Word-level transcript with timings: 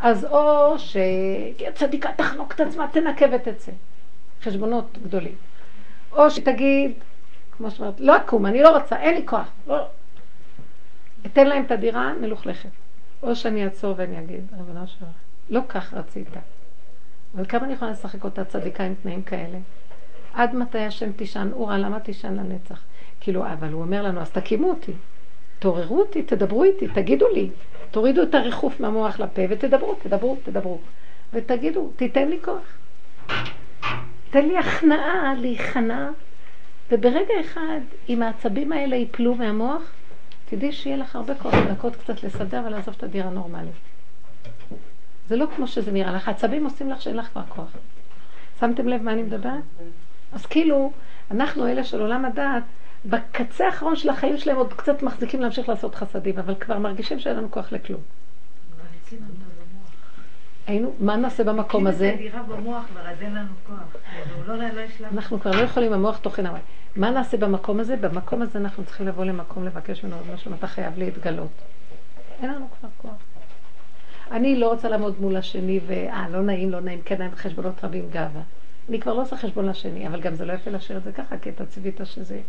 אז 0.00 0.24
או 0.24 0.74
שצדיקה 0.78 2.10
תחנוק 2.16 2.54
את 2.54 2.60
עצמה, 2.60 2.88
תנקב 2.92 3.26
ותצא. 3.32 3.72
חשבונות 4.42 4.98
גדולים. 5.02 5.34
או 6.12 6.30
שתגיד, 6.30 6.92
כמו 7.56 7.70
שאומרת, 7.70 8.00
לא 8.00 8.16
אקום, 8.16 8.46
אני 8.46 8.62
לא 8.62 8.78
רוצה, 8.78 8.96
אין 8.96 9.14
לי 9.14 9.26
כוח. 9.26 9.48
לא. 9.66 9.86
אתן 11.26 11.46
להם 11.46 11.64
את 11.64 11.70
הדירה 11.70 12.12
מלוכלכת. 12.20 12.68
או 13.22 13.36
שאני 13.36 13.64
אעצור 13.64 13.94
ואני 13.96 14.18
אגיד, 14.18 14.40
רבנו 14.58 14.86
שלך, 14.86 15.08
לא 15.50 15.60
כך 15.68 15.94
רצית. 15.94 16.28
אבל 17.34 17.46
כמה 17.46 17.64
אני 17.64 17.72
יכולה 17.72 17.90
לשחק 17.90 18.24
אותה 18.24 18.44
צדיקה 18.44 18.84
עם 18.84 18.94
תנאים 19.02 19.22
כאלה? 19.22 19.58
עד 20.34 20.54
מתי 20.54 20.78
השם 20.78 21.12
תישן? 21.12 21.48
אורה, 21.52 21.78
למה 21.78 22.00
תישן 22.00 22.34
לנצח? 22.34 22.82
כאילו, 23.20 23.46
אבל 23.46 23.72
הוא 23.72 23.82
אומר 23.82 24.02
לנו, 24.02 24.20
אז 24.20 24.30
תקימו 24.30 24.70
אותי, 24.70 24.92
תעוררו 25.58 26.00
אותי, 26.00 26.22
תדברו 26.22 26.64
איתי, 26.64 26.88
תגידו 26.88 27.28
לי, 27.28 27.50
תורידו 27.90 28.22
את 28.22 28.34
הריחוף 28.34 28.80
מהמוח 28.80 29.20
לפה 29.20 29.42
ותדברו, 29.48 29.94
תדברו, 30.02 30.36
תדברו. 30.44 30.78
ותגידו, 31.32 31.90
תיתן 31.96 32.28
לי 32.28 32.38
כוח. 32.44 32.78
תן 34.30 34.48
לי 34.48 34.58
הכנעה, 34.58 35.34
להיכנע, 35.34 36.08
וברגע 36.90 37.34
אחד, 37.40 37.80
אם 38.08 38.22
העצבים 38.22 38.72
האלה 38.72 38.96
ייפלו 38.96 39.34
מהמוח, 39.34 39.82
תדעי 40.50 40.72
שיהיה 40.72 40.96
לך 40.96 41.16
הרבה 41.16 41.34
כוח 41.34 41.54
לנקות 41.54 41.96
קצת 41.96 42.22
לסדר 42.22 42.62
ולעזוב 42.66 42.94
את 42.98 43.02
הדירה 43.02 43.30
נורמלית. 43.30 43.72
זה 45.28 45.36
לא 45.36 45.46
כמו 45.56 45.66
שזה 45.66 45.92
נראה 45.92 46.12
לך, 46.12 46.28
עצבים 46.28 46.64
עושים 46.64 46.90
לך 46.90 47.02
שאין 47.02 47.16
לך 47.16 47.26
כבר 47.26 47.42
כוח. 47.48 47.68
שמתם 48.60 48.88
לב 48.88 49.02
מה 49.02 49.12
אני 49.12 49.22
מדברת? 49.22 49.62
אז 50.32 50.46
כאילו, 50.46 50.92
אנחנו 51.30 51.66
אלה 51.66 51.84
של 51.84 52.00
עולם 52.00 52.24
הדעת, 52.24 52.62
בקצה 53.08 53.66
האחרון 53.66 53.96
של 53.96 54.08
החיים 54.08 54.38
שלהם 54.38 54.56
עוד 54.56 54.72
קצת 54.72 55.02
מחזיקים 55.02 55.40
להמשיך 55.40 55.68
לעשות 55.68 55.94
חסדים, 55.94 56.38
אבל 56.38 56.54
כבר 56.54 56.78
מרגישים 56.78 57.18
שאין 57.18 57.36
לנו 57.36 57.50
כוח 57.50 57.72
לכלום. 57.72 58.00
היינו, 60.66 60.94
מה 61.00 61.16
נעשה 61.16 61.44
במקום 61.44 61.86
הזה? 61.86 62.16
לא, 64.46 64.56
לא 64.56 64.64
אנחנו 65.12 65.40
כבר 65.40 65.50
לא 65.50 65.60
יכולים, 65.60 65.92
המוח 65.92 66.18
תוכן 66.18 66.46
המים. 66.46 66.62
מה 66.96 67.10
נעשה 67.10 67.36
במקום 67.36 67.80
הזה? 67.80 67.96
במקום 67.96 68.42
הזה 68.42 68.58
אנחנו 68.58 68.84
צריכים 68.84 69.06
לבוא 69.06 69.24
למקום 69.24 69.64
לבקש 69.64 70.04
ממנו 70.04 70.16
עוד 70.16 70.26
משהו, 70.34 70.54
אתה 70.54 70.66
חייב 70.66 70.98
להתגלות. 70.98 71.50
אין 72.42 72.50
לנו 72.50 72.66
כבר 72.80 72.88
כוח. 72.96 73.16
אני 74.30 74.56
לא 74.56 74.68
רוצה 74.72 74.88
לעמוד 74.88 75.20
מול 75.20 75.36
השני 75.36 75.80
ואה, 75.86 76.28
לא 76.28 76.42
נעים, 76.42 76.70
לא 76.70 76.80
נעים, 76.80 77.02
כן, 77.04 77.22
אין 77.22 77.30
חשבונות 77.36 77.84
רבים, 77.84 78.10
גאווה. 78.10 78.40
אני 78.88 79.00
כבר 79.00 79.14
לא 79.14 79.22
עושה 79.22 79.36
חשבון 79.36 79.66
לשני, 79.66 80.08
אבל 80.08 80.20
גם 80.20 80.34
זה 80.34 80.44
לא 80.44 80.52
יפה 80.52 80.70
להשאיר 80.70 80.98
את 80.98 81.04
זה 81.04 81.12
ככה, 81.12 81.38
כי 81.38 81.50
אתה 81.50 81.66
ציווית 81.66 82.00
שזה... 82.04 82.40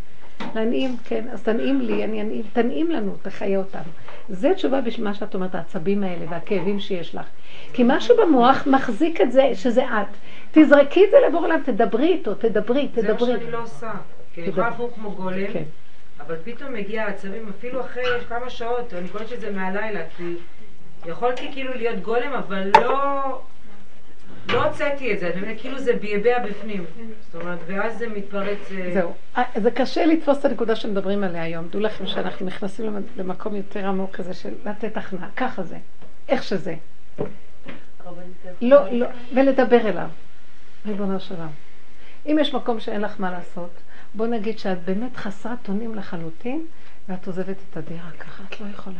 להנעים, 0.55 0.97
כן, 1.03 1.25
אז 1.31 1.43
תנעים 1.43 1.81
לי, 1.81 2.03
אני 2.03 2.21
אנעים, 2.21 2.43
תנעים 2.53 2.91
לנו, 2.91 3.15
תחיה 3.21 3.57
אותנו. 3.57 3.91
זה 4.29 4.53
תשובה 4.53 4.81
בשביל 4.81 5.05
מה 5.05 5.13
שאת 5.13 5.35
אומרת, 5.35 5.55
העצבים 5.55 6.03
האלה 6.03 6.25
והכאבים 6.29 6.79
שיש 6.79 7.15
לך. 7.15 7.25
כי 7.73 7.83
משהו 7.85 8.17
במוח 8.17 8.67
מחזיק 8.67 9.21
את 9.21 9.31
זה, 9.31 9.51
שזה 9.53 9.85
את. 9.85 10.07
תזרקי 10.51 11.05
את 11.05 11.09
זה 11.11 11.17
לבור 11.27 11.41
עולם, 11.41 11.59
תדברי 11.65 12.07
איתו, 12.07 12.35
תדברי, 12.35 12.87
תדברי. 12.87 13.01
זה 13.01 13.33
מה 13.33 13.39
שאני 13.39 13.51
לא 13.51 13.63
עושה. 13.63 13.91
כי 14.33 14.41
אני 14.41 14.49
יכולה 14.49 14.69
להפוך 14.69 14.95
כמו 14.95 15.11
גולם, 15.11 15.47
כן. 15.53 15.63
אבל 16.19 16.35
פתאום 16.43 16.73
מגיע 16.73 17.03
העצבים, 17.03 17.49
אפילו 17.57 17.81
אחרי 17.81 18.03
כמה 18.29 18.49
שעות, 18.49 18.93
אני 18.93 19.07
קוראת 19.07 19.27
שזה 19.27 19.51
מהלילה, 19.51 20.01
כי 20.17 20.23
יכולתי 21.05 21.49
כאילו 21.51 21.73
להיות 21.73 21.99
גולם, 21.99 22.33
אבל 22.33 22.71
לא... 22.81 23.41
לא 24.53 24.65
הוצאתי 24.65 25.13
את 25.13 25.19
זה, 25.19 25.29
אתה 25.29 25.37
מבין? 25.37 25.57
כאילו 25.57 25.79
זה 25.79 25.93
ביבע 25.93 26.39
בפנים. 26.39 26.85
זאת 27.31 27.41
אומרת, 27.41 27.59
ואז 27.67 27.97
זה 27.97 28.07
מתפרץ... 28.07 28.71
אה, 28.71 28.91
זהו. 28.93 29.13
אה, 29.37 29.43
זה 29.55 29.71
קשה 29.71 30.05
לתפוס 30.05 30.39
את 30.39 30.45
הנקודה 30.45 30.75
שמדברים 30.75 31.23
עליה 31.23 31.43
היום. 31.43 31.67
דעו 31.67 31.81
לכם 31.81 32.07
שאנחנו 32.07 32.45
נכנסים 32.45 32.95
למקום 33.17 33.55
יותר 33.55 33.87
עמוק 33.87 34.15
כזה 34.15 34.33
של 34.33 34.53
לתת 34.65 34.97
הכנעה. 34.97 35.29
ככה 35.35 35.63
זה. 35.63 35.77
איך 36.29 36.43
שזה. 36.43 36.75
לא, 38.61 38.91
לא, 38.91 39.07
ולדבר 39.33 39.89
אליו. 39.89 40.09
ריבונו 40.85 41.19
של 41.19 41.35
עולם. 41.35 41.49
אם 42.25 42.37
יש 42.41 42.53
מקום 42.53 42.79
שאין 42.79 43.01
לך 43.01 43.15
מה 43.19 43.31
לעשות, 43.31 43.69
בוא 44.13 44.27
נגיד 44.27 44.59
שאת 44.59 44.83
באמת 44.85 45.17
חסרת 45.17 45.69
אונים 45.69 45.95
לחלוטין, 45.95 46.65
ואת 47.09 47.27
עוזבת 47.27 47.55
את 47.69 47.77
הדירה 47.77 48.11
ככה, 48.19 48.43
את 48.49 48.61
לא 48.61 48.65
יכולה. 48.73 48.99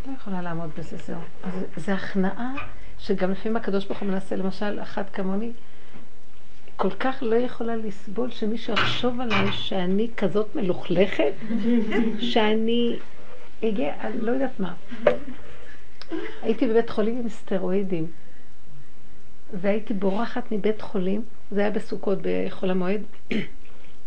את 0.00 0.06
לא 0.06 0.12
יכולה 0.12 0.42
לעמוד 0.42 0.70
בזה, 0.78 0.96
זהו. 0.96 1.20
זה 1.76 1.94
הכנעה 1.94 2.54
שגם 3.06 3.30
לפעמים 3.30 3.56
הקדוש 3.56 3.84
ברוך 3.84 4.00
הוא 4.00 4.08
מנסה, 4.08 4.36
למשל, 4.36 4.82
אחת 4.82 5.10
כמוני, 5.12 5.52
כל 6.76 6.90
כך 6.90 7.18
לא 7.20 7.36
יכולה 7.36 7.76
לסבול 7.76 8.30
שמישהו 8.30 8.72
יחשוב 8.72 9.20
עליי 9.20 9.52
שאני 9.52 10.08
כזאת 10.16 10.56
מלוכלכת, 10.56 11.32
שאני 12.32 12.96
אגיע, 13.64 13.94
לא 14.20 14.32
יודעת 14.32 14.60
מה. 14.60 14.74
הייתי 16.42 16.66
בבית 16.68 16.90
חולים 16.90 17.18
עם 17.18 17.28
סטרואידים, 17.28 18.06
והייתי 19.52 19.94
בורחת 19.94 20.52
מבית 20.52 20.82
חולים, 20.82 21.22
זה 21.50 21.60
היה 21.60 21.70
בסוכות 21.70 22.18
בחול 22.22 22.70
המועד, 22.70 23.02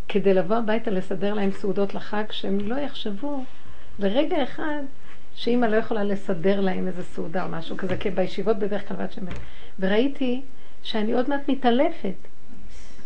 כדי 0.09 0.33
לבוא 0.33 0.55
הביתה 0.55 0.91
לסדר 0.91 1.33
להם 1.33 1.51
סעודות 1.51 1.93
לחג, 1.93 2.23
שהם 2.31 2.59
לא 2.59 2.75
יחשבו 2.75 3.43
לרגע 3.99 4.43
אחד 4.43 4.81
שאימא 5.39 5.65
לא 5.65 5.75
יכולה 5.75 6.03
לסדר 6.03 6.61
להם 6.61 6.87
איזה 6.87 7.03
סעודה 7.03 7.43
או 7.43 7.49
משהו 7.49 7.77
כזה, 7.77 7.97
כי 7.97 8.09
בישיבות 8.09 8.59
בדרך 8.59 8.87
כלל 8.87 8.97
בת 8.97 9.11
שמן. 9.11 9.31
וראיתי 9.79 10.41
שאני 10.83 11.13
עוד 11.13 11.29
מעט 11.29 11.49
מתעלפת. 11.49 12.15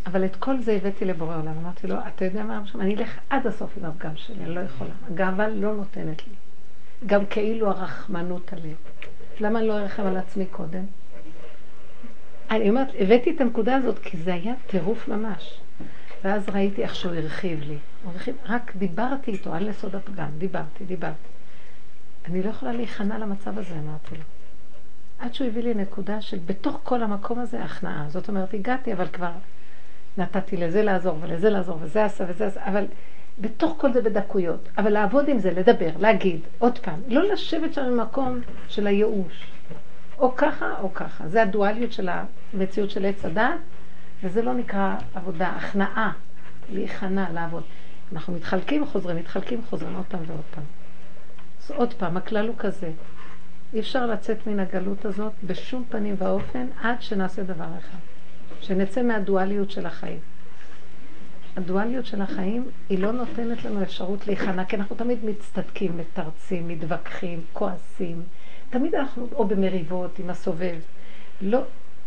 אבל 0.05 0.25
את 0.25 0.35
כל 0.35 0.59
זה 0.59 0.73
הבאתי 0.73 1.05
לבורא 1.05 1.35
עולם. 1.35 1.57
אמרתי 1.61 1.87
לו, 1.87 1.95
אתה 2.07 2.25
יודע 2.25 2.43
מה, 2.43 2.61
אני 2.79 2.95
אלך 2.95 3.19
עד 3.29 3.47
הסוף 3.47 3.77
עם 3.77 3.85
הפגם 3.85 4.15
שלי, 4.15 4.43
אני 4.43 4.55
לא 4.55 4.59
יכולה. 4.59 4.89
הגאווה 5.11 5.47
לא 5.47 5.75
נותנת 5.75 6.27
לי. 6.27 6.33
גם 7.05 7.25
כאילו 7.25 7.69
הרחמנות 7.69 8.53
עליהם. 8.53 8.75
למה 9.39 9.59
אני 9.59 9.67
לא 9.67 9.79
ארחם 9.79 10.05
על 10.05 10.17
עצמי 10.17 10.45
קודם? 10.45 10.83
אני 12.51 12.69
אומרת, 12.69 12.87
הבאתי 12.99 13.31
את 13.35 13.41
הנקודה 13.41 13.75
הזאת 13.75 13.99
כי 13.99 14.17
זה 14.17 14.33
היה 14.33 14.53
טירוף 14.67 15.07
ממש. 15.07 15.59
ואז 16.23 16.49
ראיתי 16.49 16.83
איך 16.83 16.95
שהוא 16.95 17.13
הרחיב 17.13 17.63
לי. 17.67 17.77
הרחיב, 18.05 18.35
רק 18.45 18.75
דיברתי 18.75 19.31
איתו 19.31 19.53
על 19.53 19.67
יסוד 19.69 19.95
הפגם, 19.95 20.29
דיברתי, 20.37 20.85
דיברתי. 20.85 21.32
אני 22.25 22.43
לא 22.43 22.49
יכולה 22.49 22.71
להיכנע 22.71 23.17
למצב 23.17 23.59
הזה, 23.59 23.73
אמרתי 23.73 24.15
לו. 24.15 24.23
עד 25.19 25.33
שהוא 25.33 25.47
הביא 25.47 25.63
לי 25.63 25.73
נקודה 25.73 26.21
של 26.21 26.39
בתוך 26.45 26.79
כל 26.83 27.03
המקום 27.03 27.39
הזה 27.39 27.63
הכנעה. 27.63 28.05
זאת 28.09 28.29
אומרת, 28.29 28.53
הגעתי, 28.53 28.93
אבל 28.93 29.07
כבר 29.07 29.31
נתתי 30.17 30.57
לזה 30.57 30.83
לעזור 30.83 31.17
ולזה 31.21 31.49
לעזור, 31.49 31.77
וזה 31.81 32.05
עשה 32.05 32.23
וזה 32.27 32.47
עשה, 32.47 32.65
אבל 32.65 32.85
בתוך 33.39 33.75
כל 33.77 33.93
זה 33.93 34.01
בדקויות. 34.01 34.69
אבל 34.77 34.89
לעבוד 34.93 35.29
עם 35.29 35.39
זה, 35.39 35.51
לדבר, 35.51 35.89
להגיד, 35.99 36.39
עוד 36.59 36.79
פעם, 36.79 36.99
לא 37.07 37.23
לשבת 37.23 37.73
שם 37.73 37.81
במקום 37.91 38.39
של 38.67 38.87
הייאוש. 38.87 39.47
או 40.19 40.35
ככה 40.35 40.75
או 40.81 40.93
ככה. 40.93 41.27
זה 41.27 41.41
הדואליות 41.41 41.91
של 41.91 42.09
המציאות 42.53 42.89
של 42.89 43.05
עץ 43.05 43.25
הדת, 43.25 43.59
וזה 44.23 44.41
לא 44.41 44.53
נקרא 44.53 44.95
עבודה, 45.15 45.49
הכנעה, 45.49 46.11
להיכנע, 46.69 47.31
לעבוד. 47.33 47.63
אנחנו 48.13 48.33
מתחלקים, 48.33 48.85
חוזרים, 48.85 49.17
מתחלקים, 49.17 49.61
חוזרים 49.69 49.95
עוד 49.95 50.05
פעם 50.05 50.19
ועוד 50.27 50.41
פעם. 50.55 50.63
אז 51.63 51.71
עוד 51.71 51.93
פעם, 51.93 52.17
הכלל 52.17 52.47
הוא 52.47 52.55
כזה, 52.57 52.91
אי 53.73 53.79
אפשר 53.79 54.05
לצאת 54.05 54.47
מן 54.47 54.59
הגלות 54.59 55.05
הזאת 55.05 55.33
בשום 55.43 55.83
פנים 55.89 56.15
ואופן 56.17 56.67
עד 56.81 57.01
שנעשה 57.01 57.43
דבר 57.43 57.67
אחד, 57.79 57.97
שנצא 58.61 59.01
מהדואליות 59.01 59.71
של 59.71 59.85
החיים. 59.85 60.19
הדואליות 61.57 62.05
של 62.05 62.21
החיים 62.21 62.65
היא 62.89 62.99
לא 62.99 63.11
נותנת 63.11 63.65
לנו 63.65 63.83
אפשרות 63.83 64.27
להיכנע, 64.27 64.65
כי 64.65 64.75
אנחנו 64.75 64.95
תמיד 64.95 65.25
מצטדקים, 65.25 65.97
מתרצים, 65.97 66.67
מתווכחים, 66.67 67.41
כועסים. 67.53 68.23
תמיד 68.69 68.95
אנחנו 68.95 69.27
או 69.35 69.47
במריבות 69.47 70.19
עם 70.19 70.29
הסובב. 70.29 70.75
לא, 71.41 71.61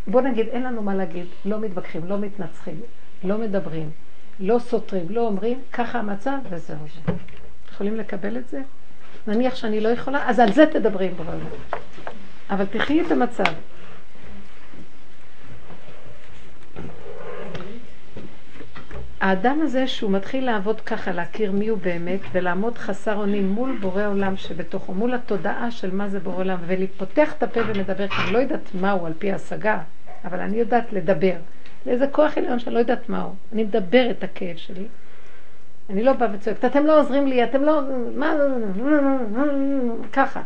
בוא 0.06 0.20
נגיד, 0.20 0.48
אין 0.48 0.62
לנו 0.62 0.82
מה 0.82 0.94
להגיד, 0.94 1.26
לא 1.44 1.60
מתווכחים, 1.60 2.04
לא 2.04 2.18
מתנצחים, 2.18 2.80
לא 3.24 3.38
מדברים, 3.38 3.90
לא 4.40 4.58
סותרים, 4.58 5.06
לא 5.10 5.26
אומרים, 5.26 5.60
ככה 5.72 5.98
המצב 5.98 6.38
וזהו 6.50 6.76
זה. 6.94 7.12
יכולים 7.72 7.96
לקבל 7.96 8.36
את 8.36 8.48
זה? 8.48 8.62
נניח 9.26 9.54
שאני 9.54 9.80
לא 9.80 9.88
יכולה, 9.88 10.28
אז 10.28 10.40
על 10.40 10.52
זה 10.52 10.66
תדברי 10.66 11.06
עם 11.06 11.14
בורא 11.14 11.34
אבל 12.50 12.66
תחי 12.66 13.00
את 13.00 13.12
המצב. 13.12 13.44
האדם 19.20 19.60
הזה 19.62 19.86
שהוא 19.86 20.10
מתחיל 20.10 20.44
לעבוד 20.44 20.80
ככה, 20.80 21.12
להכיר 21.12 21.52
מי 21.52 21.68
הוא 21.68 21.78
באמת, 21.78 22.20
ולעמוד 22.32 22.78
חסר 22.78 23.16
אונים 23.16 23.48
מול 23.48 23.76
בורא 23.80 24.06
עולם 24.06 24.36
שבתוכו, 24.36 24.94
מול 24.94 25.14
התודעה 25.14 25.70
של 25.70 25.94
מה 25.94 26.08
זה 26.08 26.20
בורא 26.20 26.36
עולם, 26.36 26.58
ולפותח 26.66 27.32
את 27.32 27.42
הפה 27.42 27.60
ולדבר, 27.66 28.08
כי 28.08 28.14
אני 28.24 28.32
לא 28.32 28.38
יודעת 28.38 28.74
מהו 28.74 29.06
על 29.06 29.12
פי 29.18 29.32
השגה, 29.32 29.78
אבל 30.24 30.40
אני 30.40 30.56
יודעת 30.56 30.92
לדבר. 30.92 31.36
לאיזה 31.86 32.06
כוח 32.06 32.38
עליון 32.38 32.58
שאני 32.58 32.74
לא 32.74 32.78
יודעת 32.78 33.08
מהו. 33.08 33.34
אני 33.52 33.64
מדבר 33.64 34.10
את 34.10 34.24
הכאב 34.24 34.56
שלי, 34.56 34.84
אני 35.90 36.02
לא 36.04 36.12
באה 36.12 36.28
וצועקת, 36.32 36.64
אתם 36.64 36.86
לא 36.86 37.00
עוזרים 37.00 37.26
לי, 37.26 37.44
אתם 37.44 37.62
לא... 37.62 37.80
מה... 38.14 38.34
ככה. 40.12 40.42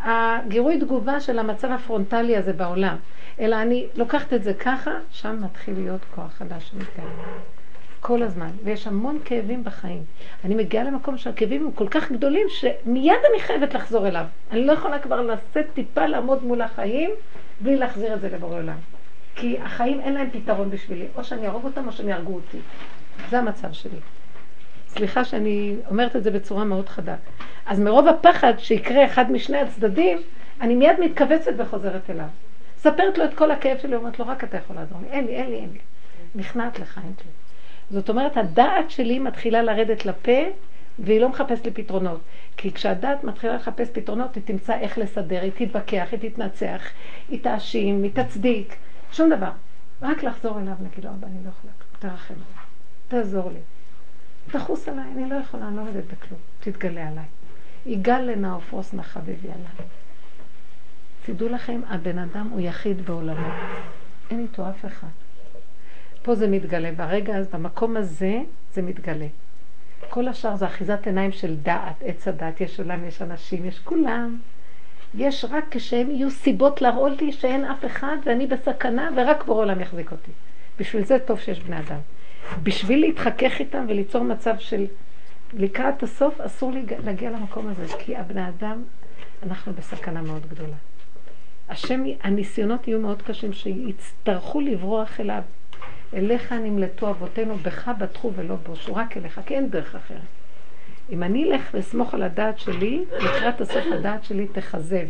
הגירוי 0.00 0.80
תגובה 0.80 1.20
של 1.20 1.38
המצב 1.38 1.70
הפרונטלי 1.70 2.36
הזה 2.36 2.52
בעולם. 2.52 2.96
אלא 3.40 3.62
אני 3.62 3.86
לוקחת 3.94 4.32
את 4.32 4.42
זה 4.42 4.54
ככה, 4.54 4.90
שם 5.10 5.38
מתחיל 5.42 5.74
להיות 5.74 6.00
כוח 6.14 6.32
חדש 6.32 6.70
שמתקיים. 6.70 7.08
כל 8.00 8.22
הזמן, 8.22 8.50
ויש 8.64 8.86
המון 8.86 9.18
כאבים 9.24 9.64
בחיים. 9.64 10.02
אני 10.44 10.54
מגיעה 10.54 10.84
למקום 10.84 11.18
שהכאבים 11.18 11.64
הם 11.64 11.72
כל 11.72 11.88
כך 11.88 12.12
גדולים, 12.12 12.46
שמיד 12.48 13.20
אני 13.32 13.40
חייבת 13.40 13.74
לחזור 13.74 14.08
אליו. 14.08 14.24
אני 14.50 14.64
לא 14.64 14.72
יכולה 14.72 14.98
כבר 14.98 15.20
לשאת 15.20 15.66
טיפה 15.74 16.06
לעמוד 16.06 16.44
מול 16.44 16.62
החיים, 16.62 17.10
בלי 17.60 17.76
להחזיר 17.76 18.14
את 18.14 18.20
זה 18.20 18.28
לבורא 18.28 18.56
עולם. 18.56 18.76
כי 19.34 19.58
החיים 19.62 20.00
אין 20.00 20.14
להם 20.14 20.30
פתרון 20.30 20.70
בשבילי, 20.70 21.06
או 21.16 21.24
שאני 21.24 21.46
אהרוג 21.46 21.64
אותם 21.64 21.86
או 21.86 21.92
שהם 21.92 22.08
יהרגו 22.08 22.34
אותי. 22.34 22.58
זה 23.30 23.38
המצב 23.38 23.72
שלי. 23.72 23.98
סליחה 24.96 25.24
שאני 25.24 25.76
אומרת 25.90 26.16
את 26.16 26.24
זה 26.24 26.30
בצורה 26.30 26.64
מאוד 26.64 26.88
חדה. 26.88 27.16
אז 27.66 27.80
מרוב 27.80 28.08
הפחד 28.08 28.52
שיקרה 28.58 29.04
אחד 29.04 29.32
משני 29.32 29.58
הצדדים, 29.58 30.18
אני 30.60 30.74
מיד 30.74 31.00
מתכווצת 31.00 31.52
וחוזרת 31.56 32.10
אליו. 32.10 32.26
ספרת 32.78 33.18
לו 33.18 33.24
את 33.24 33.34
כל 33.34 33.50
הכאב 33.50 33.78
שלי, 33.78 33.96
אומרת 33.96 34.18
לו, 34.18 34.26
רק 34.26 34.44
אתה 34.44 34.56
יכול 34.56 34.76
לעזור 34.76 34.98
לי. 35.02 35.08
אין 35.08 35.26
לי, 35.26 35.36
אין 35.36 35.50
לי, 35.50 35.56
אין 35.56 35.68
לי. 35.72 35.78
נכנעת 36.34 36.78
לך, 36.78 36.98
אין 36.98 37.12
לי. 37.24 37.30
זאת 37.90 38.08
אומרת, 38.08 38.36
הדעת 38.36 38.90
שלי 38.90 39.18
מתחילה 39.18 39.62
לרדת 39.62 40.06
לפה, 40.06 40.38
והיא 40.98 41.20
לא 41.20 41.28
מחפשת 41.28 41.64
לי 41.64 41.70
פתרונות. 41.70 42.20
כי 42.56 42.72
כשהדעת 42.72 43.24
מתחילה 43.24 43.54
לחפש 43.54 43.88
פתרונות, 43.92 44.34
היא 44.34 44.42
תמצא 44.46 44.78
איך 44.78 44.98
לסדר, 44.98 45.40
היא 45.42 45.52
תתווכח, 45.54 46.08
היא 46.12 46.30
תתנצח, 46.30 46.82
היא 47.28 47.42
תאשים, 47.42 48.02
היא 48.02 48.10
תצדיק, 48.14 48.76
שום 49.12 49.30
דבר. 49.30 49.50
רק 50.02 50.22
לחזור 50.22 50.60
אליו, 50.60 50.74
נגיד 50.80 51.04
לו, 51.04 51.10
אבא, 51.10 51.26
אני 51.26 51.44
לא 51.44 51.50
יכולה, 51.50 51.72
תרחם 51.98 52.34
תעזור 53.08 53.50
לי. 53.50 53.58
תחוס 54.52 54.88
עליי, 54.88 55.04
אני 55.16 55.30
לא 55.30 55.34
יכולה, 55.34 55.68
אני 55.68 55.76
לא 55.76 55.82
עובדת 55.82 56.04
בכלום, 56.04 56.40
תתגלה 56.60 57.08
עליי. 57.08 57.24
יגאל 57.86 58.30
לנא 58.30 58.46
ופרוס 58.46 58.94
נא 58.94 59.02
חביבי 59.02 59.48
עליי. 59.48 59.88
תדעו 61.26 61.48
לכם, 61.48 61.80
הבן 61.88 62.18
אדם 62.18 62.48
הוא 62.52 62.60
יחיד 62.60 63.06
בעולמו. 63.06 63.48
אין 64.30 64.40
איתו 64.40 64.70
אף 64.70 64.84
אחד. 64.84 65.08
פה 66.22 66.34
זה 66.34 66.48
מתגלה, 66.48 66.92
ברגע 66.92 67.36
הזה, 67.36 67.48
במקום 67.52 67.96
הזה, 67.96 68.40
זה 68.74 68.82
מתגלה. 68.82 69.26
כל 70.10 70.28
השאר 70.28 70.56
זה 70.56 70.66
אחיזת 70.66 71.06
עיניים 71.06 71.32
של 71.32 71.56
דעת, 71.56 72.02
עץ 72.04 72.28
הדעת, 72.28 72.60
יש 72.60 72.80
עולם, 72.80 73.04
יש 73.04 73.22
אנשים, 73.22 73.64
יש 73.64 73.78
כולם. 73.78 74.38
יש 75.14 75.44
רק 75.50 75.64
כשהם 75.70 76.10
יהיו 76.10 76.30
סיבות 76.30 76.82
להראות 76.82 77.22
לי 77.22 77.32
שאין 77.32 77.64
אף 77.64 77.84
אחד 77.84 78.16
ואני 78.24 78.46
בסכנה 78.46 79.10
ורק 79.16 79.44
בור 79.44 79.58
עולם 79.58 79.80
יחזיק 79.80 80.12
אותי. 80.12 80.30
בשביל 80.78 81.04
זה 81.04 81.18
טוב 81.18 81.40
שיש 81.40 81.60
בני 81.60 81.78
אדם. 81.78 81.98
בשביל 82.62 83.00
להתחכך 83.00 83.60
איתם 83.60 83.84
וליצור 83.88 84.24
מצב 84.24 84.54
של 84.58 84.86
לקראת 85.52 86.02
הסוף, 86.02 86.40
אסור 86.40 86.72
להגיע 87.04 87.30
למקום 87.30 87.68
הזה, 87.68 87.94
כי 87.98 88.16
הבני 88.16 88.48
אדם, 88.48 88.82
אנחנו 89.42 89.72
בסכנה 89.72 90.22
מאוד 90.22 90.46
גדולה. 90.48 90.76
השם, 91.68 92.02
הניסיונות 92.22 92.88
יהיו 92.88 93.00
מאוד 93.00 93.22
קשים, 93.22 93.52
שיצטרכו 93.52 94.60
לברוח 94.60 95.20
אליו. 95.20 95.42
אליך 96.14 96.52
נמלטו 96.52 97.10
אבותינו, 97.10 97.56
בך 97.56 97.90
בטחו 97.98 98.32
ולא 98.34 98.54
בושו, 98.54 98.94
רק 98.94 99.16
אליך, 99.16 99.40
כי 99.46 99.54
אין 99.54 99.70
דרך 99.70 99.94
אחרת. 99.94 100.20
אם 101.10 101.22
אני 101.22 101.44
אלך 101.44 101.70
ואסמוך 101.74 102.14
על 102.14 102.22
הדעת 102.22 102.58
שלי, 102.58 103.04
לקראת 103.18 103.60
הסוף 103.60 103.84
הדעת 103.92 104.24
שלי 104.24 104.46
תכזב. 104.46 105.06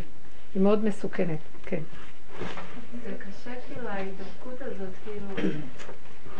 היא 0.55 0.61
מאוד 0.61 0.85
מסוכנת, 0.85 1.39
כן. 1.65 1.81
זה 3.03 3.11
קשה 3.19 3.51
כאילו 3.67 3.89
ההידבקות 3.89 4.61
הזאת, 4.61 4.89
כאילו, 5.05 5.49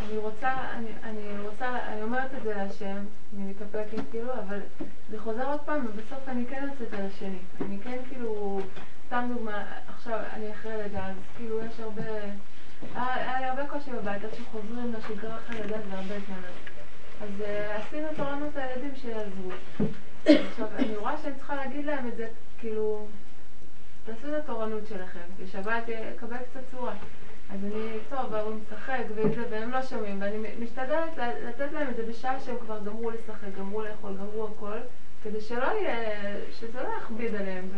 אני 0.08 0.18
רוצה, 0.18 0.52
אני, 0.76 0.88
אני 1.02 1.46
רוצה, 1.48 1.78
אני 1.92 2.02
אומרת 2.02 2.30
את 2.38 2.42
זה 2.42 2.54
להשם, 2.54 2.96
אני 3.36 3.50
מתאפקת 3.50 4.02
כאילו, 4.10 4.32
אבל 4.32 4.60
זה 5.10 5.20
חוזר 5.20 5.50
עוד 5.50 5.60
פעם, 5.60 5.86
ובסוף 5.86 6.28
אני 6.28 6.46
כן 6.46 6.68
יוצאת 6.70 6.98
על 6.98 7.06
השני. 7.06 7.38
אני 7.60 7.78
כן 7.84 7.98
כאילו, 8.08 8.60
סתם 9.06 9.30
דוגמה, 9.34 9.64
עכשיו 9.88 10.20
אני 10.32 10.52
אחרי 10.52 10.82
לידה, 10.82 11.06
אז 11.06 11.16
כאילו 11.36 11.64
יש 11.64 11.80
הרבה, 11.80 12.02
היה 12.94 13.40
לי 13.40 13.46
הרבה 13.46 13.66
קושי 13.66 13.90
בבית, 13.90 14.24
עד 14.24 14.34
שחוזרים 14.34 14.92
לשגרה 14.92 15.36
אחרי 15.36 15.62
לידה 15.62 15.76
זה 15.88 15.94
הרבה 15.94 16.14
זמן. 16.26 16.40
אז 17.22 17.28
uh, 17.40 17.44
עשינו 17.80 18.08
תורנות 18.16 18.56
לילדים 18.56 18.96
שיעזרו. 18.96 19.50
עכשיו, 20.24 20.68
אני 20.78 20.96
רואה 20.96 21.16
שאני 21.22 21.34
צריכה 21.34 21.54
להגיד 21.54 21.84
להם 21.84 22.08
את 22.08 22.16
זה, 22.16 22.26
כאילו, 22.58 23.06
תעשו 24.04 24.28
את 24.28 24.44
התורנות 24.44 24.86
שלכם, 24.88 25.20
בשבת 25.42 25.82
יקבל 25.88 26.36
קצת 26.36 26.60
צורה. 26.70 26.94
אז 27.54 27.64
אני, 27.64 27.98
טוב, 28.10 28.34
הוא 28.34 28.54
משחק 28.54 29.02
וזה, 29.14 29.42
והם 29.50 29.70
לא 29.70 29.82
שומעים, 29.82 30.20
ואני 30.20 30.36
משתדלת 30.58 31.18
לתת 31.48 31.72
להם 31.72 31.90
את 31.90 31.96
זה 31.96 32.02
בשעה 32.08 32.40
שהם 32.40 32.56
כבר 32.60 32.78
גמרו 32.84 33.10
לשחק, 33.10 33.48
גמרו 33.58 33.82
לאכול, 33.82 34.12
גמרו 34.16 34.48
הכל, 34.56 34.76
כדי 35.22 35.40
שלא 35.40 35.64
יהיה, 35.64 35.96
שזה 36.52 36.82
לא 36.82 36.88
יכביד 36.98 37.34
עליהם. 37.34 37.68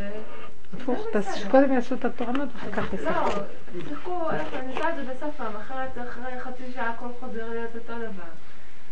הפוך, 0.75 1.07
קודם 1.51 1.73
יעשו 1.73 1.95
את 1.95 2.05
התורנות 2.05 2.49
ואחר 2.55 2.73
כך 2.73 2.95
ישחקו. 2.95 3.31
לא, 3.31 3.83
תשחקו, 3.83 4.31
אני 4.31 4.75
עושה 4.75 4.91
את 4.91 4.97
זה 4.97 5.13
בסוף 5.15 5.37
פעם, 5.37 5.57
אחרת 5.57 5.99
אחרי 6.09 6.41
חצי 6.41 6.73
שעה 6.75 6.91
הכל 6.91 7.09
חוזר 7.21 7.49
להיות 7.49 7.75
אותו 7.75 7.99
דבר. 7.99 8.31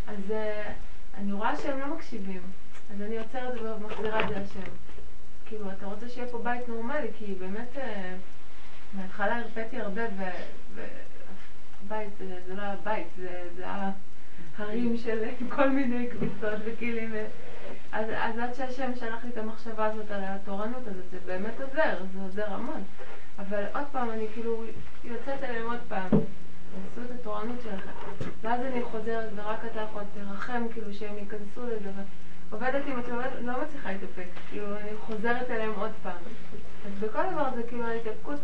אז 0.06 0.30
uh, 0.30 0.34
אני 1.18 1.32
רואה 1.32 1.56
שהם 1.56 1.80
לא 1.80 1.86
מקשיבים, 1.86 2.42
אז 2.94 3.02
אני 3.02 3.18
עוצרת 3.18 3.60
ומחזירה 3.62 4.20
את 4.20 4.28
זה 4.28 4.34
לשם. 4.34 4.70
כאילו, 5.46 5.70
אתה 5.78 5.86
רוצה 5.86 6.08
שיהיה 6.08 6.26
פה 6.26 6.38
בית 6.38 6.68
נורמלי, 6.68 7.08
כי 7.18 7.34
באמת, 7.38 7.76
מההתחלה 8.94 9.38
הרפאתי 9.38 9.80
הרבה, 9.80 10.02
ובית 10.74 12.08
זה, 12.18 12.54
לא 12.54 12.62
הבית, 12.62 13.06
זה, 13.16 13.48
זה 13.56 13.64
ההרים 14.58 14.96
של 14.96 15.24
כל 15.48 15.68
מיני 15.68 16.10
כביסות 16.10 16.60
וכלים. 16.64 17.14
אז, 17.92 18.06
אז 18.16 18.38
עד 18.38 18.54
שהשם 18.54 18.90
שלח 18.94 19.24
לי 19.24 19.30
את 19.30 19.38
המחשבה 19.38 19.86
הזאת 19.86 20.10
על 20.10 20.20
התורנות 20.24 20.86
הזאת, 20.86 21.04
זה 21.10 21.18
באמת 21.26 21.60
עוזר, 21.60 22.04
זה 22.12 22.20
עוזר 22.22 22.54
המון. 22.54 22.82
אבל 23.38 23.64
עוד 23.74 23.84
פעם, 23.92 24.10
אני 24.10 24.26
כאילו 24.34 24.64
יוצאת 25.04 25.42
אליהם 25.42 25.66
עוד 25.66 25.80
פעם. 25.88 26.08
תעשו 26.10 27.06
את 27.06 27.20
התורנות 27.20 27.56
שלכם. 27.62 27.90
ואז 28.40 28.60
אני 28.60 28.82
חוזרת, 28.82 29.30
ורק 29.34 29.58
אתה 29.72 29.80
יכול 29.80 30.02
תרחם, 30.14 30.62
כאילו, 30.72 30.94
שהם 30.94 31.18
ייכנסו 31.18 31.66
לזה. 31.66 31.90
עובדת 32.54 32.82
עם 32.86 32.98
התלונות, 32.98 33.24
לא 33.40 33.52
מצליחה 33.62 33.92
להתאפק. 33.92 34.26
כאילו, 34.50 34.66
אני 34.66 34.96
חוזרת 35.06 35.50
אליהם 35.50 35.72
עוד 35.78 35.90
פעם. 36.02 36.12
אז 36.86 36.92
בכל 37.00 37.22
דבר 37.32 37.44
זה 37.54 37.62
כאילו 37.62 37.86
ההתאפקות, 37.86 38.40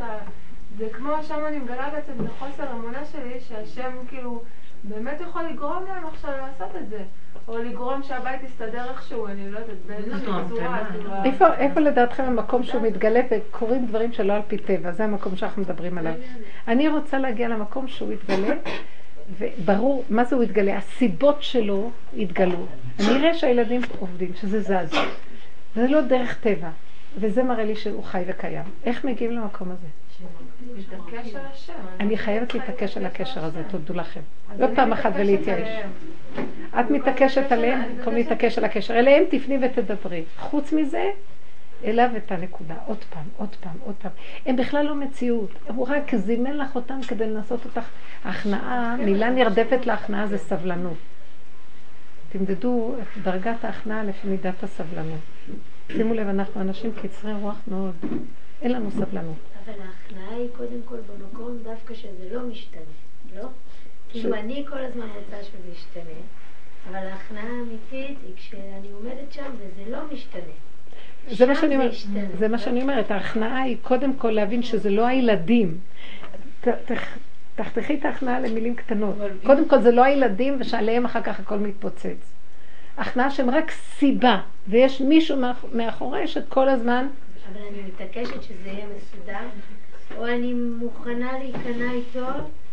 זה 0.78 0.88
כמו 0.92 1.22
שם 1.22 1.38
אני 1.48 1.58
מגלה 1.58 1.90
בעצם 1.90 2.12
את 2.24 2.30
החוסר 2.30 2.72
אמונה 2.72 3.04
שלי, 3.04 3.40
שהשם 3.40 3.92
כאילו 4.08 4.42
באמת 4.84 5.20
יכול 5.20 5.42
לגרום 5.42 5.84
להם 5.88 6.06
עכשיו 6.06 6.30
לעשות 6.30 6.76
את 6.76 6.88
זה. 6.88 7.02
או 7.48 7.58
לגרום 7.58 8.02
שהבית 8.02 8.42
יסתדר 8.42 8.90
איכשהו, 8.90 9.26
אני 9.26 9.50
לא 9.50 9.58
יודעת, 9.58 9.76
באיזושהי 9.86 10.32
צורה. 10.48 10.84
כאילו, 10.92 11.12
איפה 11.58 11.80
לדעתכם 11.80 12.22
המקום 12.22 12.62
שהוא 12.62 12.82
מתגלה 12.82 13.20
וקורים 13.30 13.86
דברים 13.86 14.12
שלא 14.12 14.32
על 14.32 14.42
פי 14.48 14.58
טבע? 14.58 14.92
זה 14.92 15.04
המקום 15.04 15.36
שאנחנו 15.36 15.62
מדברים 15.62 15.98
עליו. 15.98 16.12
אני 16.68 16.88
רוצה 16.88 17.18
להגיע 17.18 17.48
למקום 17.48 17.88
שהוא 17.88 18.12
יתגלה, 18.12 18.54
וברור, 19.38 20.04
מה 20.10 20.24
זה 20.24 20.36
הוא 20.36 20.44
יתגלה? 20.44 20.76
הסיבות 20.76 21.42
שלו 21.42 21.90
יתגלו. 22.14 22.66
אני 23.00 23.16
אראה 23.16 23.34
שהילדים 23.34 23.80
עובדים, 23.98 24.32
שזה 24.34 24.60
זז. 24.60 24.96
זה 25.74 25.86
לא 25.88 26.00
דרך 26.00 26.40
טבע, 26.40 26.68
וזה 27.16 27.42
מראה 27.42 27.64
לי 27.64 27.76
שהוא 27.76 28.04
חי 28.04 28.22
וקיים. 28.26 28.64
איך 28.84 29.04
מגיעים 29.04 29.32
למקום 29.32 29.68
הזה? 29.70 29.86
אני 32.00 32.18
חייבת 32.18 32.54
להתעקש 32.54 32.96
על 32.96 33.06
הקשר 33.06 33.44
הזה, 33.44 33.62
תודו 33.70 33.94
לכם. 33.94 34.20
לא 34.58 34.66
פעם 34.74 34.92
אחת 34.92 35.12
ולהתייאש. 35.16 35.68
את 36.80 36.90
מתעקשת 36.90 37.52
עליהם, 37.52 37.96
במקום 37.96 38.14
להתעקש 38.14 38.58
על 38.58 38.64
הקשר. 38.64 38.94
אליהם 38.94 39.24
תפני 39.30 39.58
ותדברי. 39.62 40.24
חוץ 40.38 40.72
מזה, 40.72 41.10
אליו 41.84 42.10
את 42.16 42.32
הנקודה. 42.32 42.74
עוד 42.86 43.04
פעם, 43.10 43.24
עוד 43.36 43.56
פעם, 43.60 43.76
עוד 43.84 43.94
פעם. 44.02 44.12
הם 44.46 44.56
בכלל 44.56 44.86
לא 44.86 44.94
מציאות. 44.94 45.50
הוא 45.66 45.86
רק 45.88 46.14
זימן 46.14 46.56
לך 46.56 46.74
אותם 46.74 47.00
כדי 47.08 47.26
לנסות 47.26 47.64
אותך. 47.64 47.88
הכנעה, 48.24 48.96
מילה 48.96 49.30
נרדפת 49.30 49.86
להכנעה 49.86 50.26
זה 50.26 50.38
סבלנות. 50.38 50.96
תמדדו 52.32 52.94
את 53.02 53.22
דרגת 53.22 53.64
ההכנעה 53.64 54.04
לפי 54.04 54.28
מידת 54.28 54.62
הסבלנות. 54.62 55.20
שימו 55.92 56.14
לב, 56.14 56.28
אנחנו 56.28 56.60
אנשים 56.60 56.92
קצרי 57.02 57.32
רוח 57.32 57.56
מאוד. 57.68 57.94
אין 58.62 58.72
לנו 58.72 58.90
סבלנות. 58.90 59.36
אבל 59.64 59.74
ההכנעה 59.82 60.36
היא 60.36 60.48
קודם 60.56 60.82
כל 60.84 60.96
במקום 60.96 61.58
דווקא 61.62 61.94
שזה 61.94 62.28
לא 62.32 62.42
משתנה, 62.42 62.80
לא? 63.36 63.48
כאילו 64.08 64.34
אני 64.34 64.64
כל 64.70 64.78
הזמן 64.78 65.06
רוצה 65.06 65.44
שזה 65.44 65.72
ישתנה, 65.72 66.20
אבל 66.90 67.06
ההכנעה 67.06 67.44
האמיתית 67.44 68.18
היא 68.26 68.36
כשאני 68.36 68.90
עומדת 68.92 69.32
שם 69.32 69.50
וזה 69.58 69.90
לא 69.90 69.98
משתנה. 70.12 70.52
זה 71.28 71.46
מה, 71.46 71.54
שאני 71.54 71.76
אומר, 71.76 71.90
זה 72.38 72.48
מה 72.48 72.58
שאני 72.58 72.82
אומרת, 72.82 73.10
ההכנעה 73.10 73.62
היא 73.62 73.76
קודם 73.82 74.16
כל 74.16 74.30
להבין 74.30 74.62
שזה 74.62 74.90
לא 74.90 75.06
הילדים. 75.06 75.78
תחתכי 77.62 77.94
את 77.94 78.04
ההכנעה 78.04 78.40
למילים 78.40 78.74
קטנות. 78.74 79.14
קודם 79.46 79.68
כל 79.68 79.80
זה 79.80 79.90
לא 79.90 80.04
הילדים 80.04 80.56
ושעליהם 80.60 81.04
אחר 81.04 81.22
כך 81.22 81.40
הכל 81.40 81.58
מתפוצץ. 81.58 82.32
הכנעה 82.98 83.30
שהם 83.30 83.50
רק 83.50 83.70
סיבה, 83.70 84.40
ויש 84.68 85.00
מישהו 85.00 85.36
מאחורי 85.74 86.26
שכל 86.26 86.68
הזמן 86.68 87.06
אבל 87.52 87.60
אני 87.68 87.82
מתעקשת 87.82 88.42
שזה 88.42 88.68
יהיה 88.68 88.86
מסודר, 88.96 89.38
או 90.16 90.26
אני 90.26 90.54
מוכנה 90.54 91.32
להיכנע 91.38 91.92
איתו 91.92 92.26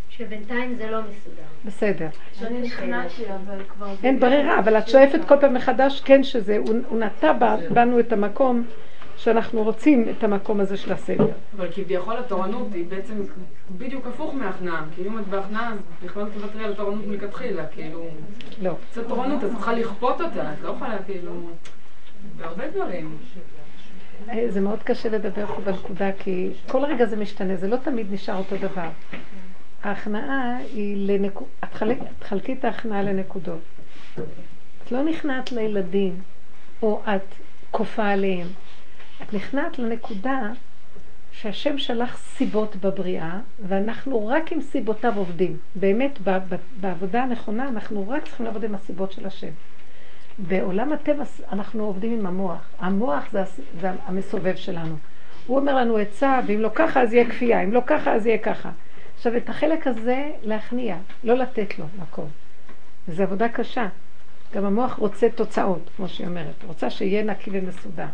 שבינתיים 0.09 0.75
זה 0.75 0.91
לא 0.91 0.99
מסודר. 1.01 1.43
בסדר. 1.65 2.07
שאני 2.33 2.61
נכנעתי, 2.61 3.23
אבל 3.35 3.63
כבר... 3.69 3.93
אין 4.03 4.19
ברירה, 4.19 4.59
אבל 4.59 4.77
את 4.77 4.87
שואפת 4.87 5.19
כל 5.27 5.35
פעם 5.41 5.53
מחדש, 5.53 6.01
כן 6.01 6.23
שזה, 6.23 6.57
הוא 6.89 6.99
נטע 6.99 7.33
בנו 7.69 7.99
את 7.99 8.13
המקום 8.13 8.63
שאנחנו 9.17 9.63
רוצים 9.63 10.09
את 10.09 10.23
המקום 10.23 10.59
הזה 10.59 10.77
של 10.77 10.91
הסדר. 10.91 11.27
אבל 11.57 11.67
כביכול 11.71 12.17
התורנות 12.17 12.67
היא 12.73 12.85
בעצם 12.89 13.13
בדיוק 13.77 14.07
הפוך 14.07 14.33
מהכנעה. 14.33 14.83
כי 14.95 15.07
אם 15.07 15.19
את 15.19 15.27
בהכנעה, 15.27 15.71
אז 15.71 15.77
בכלל 16.03 16.25
תוותרי 16.33 16.63
על 16.63 16.71
התורנות 16.71 17.07
מלכתחילה, 17.07 17.67
כאילו... 17.67 18.07
לא. 18.61 18.73
זה 18.93 19.07
תורנות, 19.07 19.43
את 19.43 19.49
צריכה 19.49 19.73
לכפות 19.73 20.21
אותה, 20.21 20.53
את 20.53 20.61
לא 20.61 20.69
יכולה 20.69 20.97
כאילו... 21.03 21.31
בהרבה 22.37 22.67
דברים. 22.67 23.17
אה, 24.29 24.45
זה 24.49 24.61
מאוד 24.61 24.83
קשה 24.83 25.09
לדבר 25.09 25.45
פה 25.45 25.61
בנקודה, 25.61 26.11
כי 26.19 26.49
כל 26.67 26.85
רגע 26.85 27.05
זה 27.05 27.15
משתנה, 27.15 27.55
זה 27.55 27.67
לא 27.67 27.77
תמיד 27.77 28.13
נשאר 28.13 28.35
אותו 28.35 28.55
דבר. 28.57 28.89
ההכנעה 29.83 30.57
היא 30.57 31.07
לנקודות, 31.07 31.49
את 31.63 32.23
חלקי 32.23 32.53
את 32.53 32.65
ההכנעה 32.65 33.03
לנקודות. 33.03 33.59
את 34.83 34.91
לא 34.91 35.03
נכנעת 35.03 35.51
לילדים, 35.51 36.21
או 36.81 37.01
את 37.05 37.35
כופה 37.71 38.07
עליהם. 38.07 38.47
את 39.23 39.33
נכנעת 39.33 39.79
לנקודה 39.79 40.51
שהשם 41.31 41.77
שלח 41.77 42.17
סיבות 42.17 42.75
בבריאה, 42.75 43.39
ואנחנו 43.67 44.27
רק 44.27 44.51
עם 44.51 44.61
סיבותיו 44.61 45.13
עובדים. 45.15 45.57
באמת, 45.75 46.19
בעבודה 46.81 47.23
הנכונה, 47.23 47.67
אנחנו 47.67 48.09
רק 48.09 48.23
צריכים 48.23 48.45
לעבוד 48.45 48.63
עם 48.63 48.75
הסיבות 48.75 49.11
של 49.11 49.27
השם. 49.27 49.51
בעולם 50.39 50.93
הטבע 50.93 51.23
אנחנו 51.51 51.83
עובדים 51.83 52.19
עם 52.19 52.25
המוח. 52.25 52.69
המוח 52.79 53.23
זה, 53.31 53.43
זה 53.81 53.91
המסובב 54.05 54.55
שלנו. 54.55 54.95
הוא 55.47 55.59
אומר 55.59 55.75
לנו 55.75 55.97
עצה, 55.97 56.39
ואם 56.47 56.59
לא 56.59 56.69
ככה 56.75 57.01
אז 57.01 57.13
יהיה 57.13 57.29
כפייה, 57.29 57.63
אם 57.63 57.73
לא 57.73 57.81
ככה 57.85 58.13
אז 58.13 58.25
יהיה 58.25 58.37
ככה. 58.37 58.69
עכשיו, 59.15 59.37
את 59.37 59.49
החלק 59.49 59.87
הזה 59.87 60.31
להכניע, 60.43 60.97
לא 61.23 61.37
לתת 61.37 61.79
לו 61.79 61.85
מקום. 62.01 62.29
וזו 63.07 63.23
עבודה 63.23 63.49
קשה. 63.49 63.87
גם 64.53 64.65
המוח 64.65 64.93
רוצה 64.93 65.29
תוצאות, 65.29 65.89
כמו 65.95 66.07
שהיא 66.07 66.27
אומרת. 66.27 66.63
רוצה 66.67 66.89
שיהיה 66.89 67.23
נקי 67.23 67.49
ומסודר. 67.53 68.05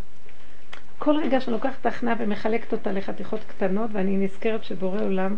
כל 1.00 1.18
רגע 1.18 1.42
שאני 1.42 1.54
לוקחת 1.54 1.82
את 1.82 1.86
ההכנעה 1.86 2.16
ומחלקת 2.20 2.72
אותה 2.72 2.92
לחתיכות 2.92 3.40
קטנות, 3.48 3.90
ואני 3.94 4.18
נזכרת 4.18 4.64
שבורא 4.64 5.02
עולם 5.02 5.36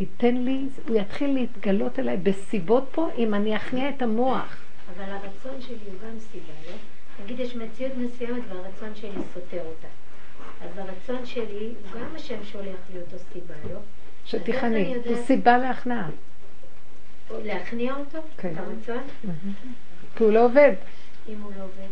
ייתן 0.00 0.36
לי, 0.36 0.66
הוא 0.88 0.96
יתחיל 0.96 1.34
להתגלות 1.34 1.98
אליי 1.98 2.16
בסיבות 2.16 2.88
פה, 2.92 3.08
אם 3.18 3.34
אני 3.34 3.56
אכניע 3.56 3.88
את 3.88 4.02
המוח. 4.02 4.56
אבל 4.96 5.04
הרצון 5.04 5.60
שלי 5.60 5.76
הוא 5.86 5.94
גם 6.04 6.18
סיבה, 6.18 6.52
לא? 6.66 6.76
נגיד 7.24 7.40
יש 7.40 7.56
מציאות 7.56 7.92
מסוימת 7.96 8.42
והרצון 8.48 8.94
שלי 8.94 9.10
סותר 9.34 9.62
אותה. 9.66 9.88
אז 10.62 10.78
הרצון 10.78 11.26
שלי 11.26 11.72
הוא 11.82 12.00
גם 12.00 12.16
השם 12.16 12.44
שולח 12.44 12.78
לי 12.94 13.00
אותו 13.00 13.16
סיבה, 13.32 13.54
לא? 13.72 13.78
שתיכני, 14.24 14.94
הוא 15.04 15.16
סיבה 15.26 15.58
להכנעה. 15.58 16.08
להכניע 17.30 17.94
אותו? 17.94 18.18
כן. 18.36 18.52
הרצון? 18.56 19.02
כי 20.16 20.24
הוא 20.24 20.32
לא 20.32 20.44
עובד. 20.44 20.72
אם 21.28 21.40
הוא 21.40 21.52
לא 21.58 21.62
עובד. 21.64 21.88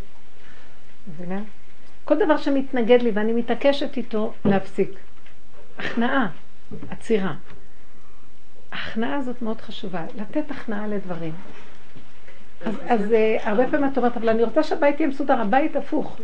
מבינה? 1.09 1.43
כל 2.11 2.17
דבר 2.17 2.37
שמתנגד 2.37 3.03
לי 3.03 3.11
ואני 3.15 3.33
מתעקשת 3.33 3.97
איתו, 3.97 4.33
להפסיק. 4.45 4.91
הכנעה, 5.79 6.29
עצירה. 6.91 7.35
ההכנעה 8.73 9.17
הזאת 9.17 9.43
מאוד 9.43 9.61
חשובה, 9.61 10.05
לתת 10.17 10.51
הכנעה 10.51 10.87
לדברים. 10.87 11.33
אז, 12.67 12.75
אז 12.87 13.01
uh, 13.11 13.49
הרבה 13.49 13.67
פעמים 13.71 13.91
את 13.93 13.99
אומרת, 13.99 14.17
אבל 14.17 14.29
אני 14.29 14.43
רוצה 14.43 14.63
שהבית 14.63 15.01
יהיה 15.01 15.09
מסודר, 15.09 15.41
הבית 15.41 15.77
הפוך. 15.77 16.21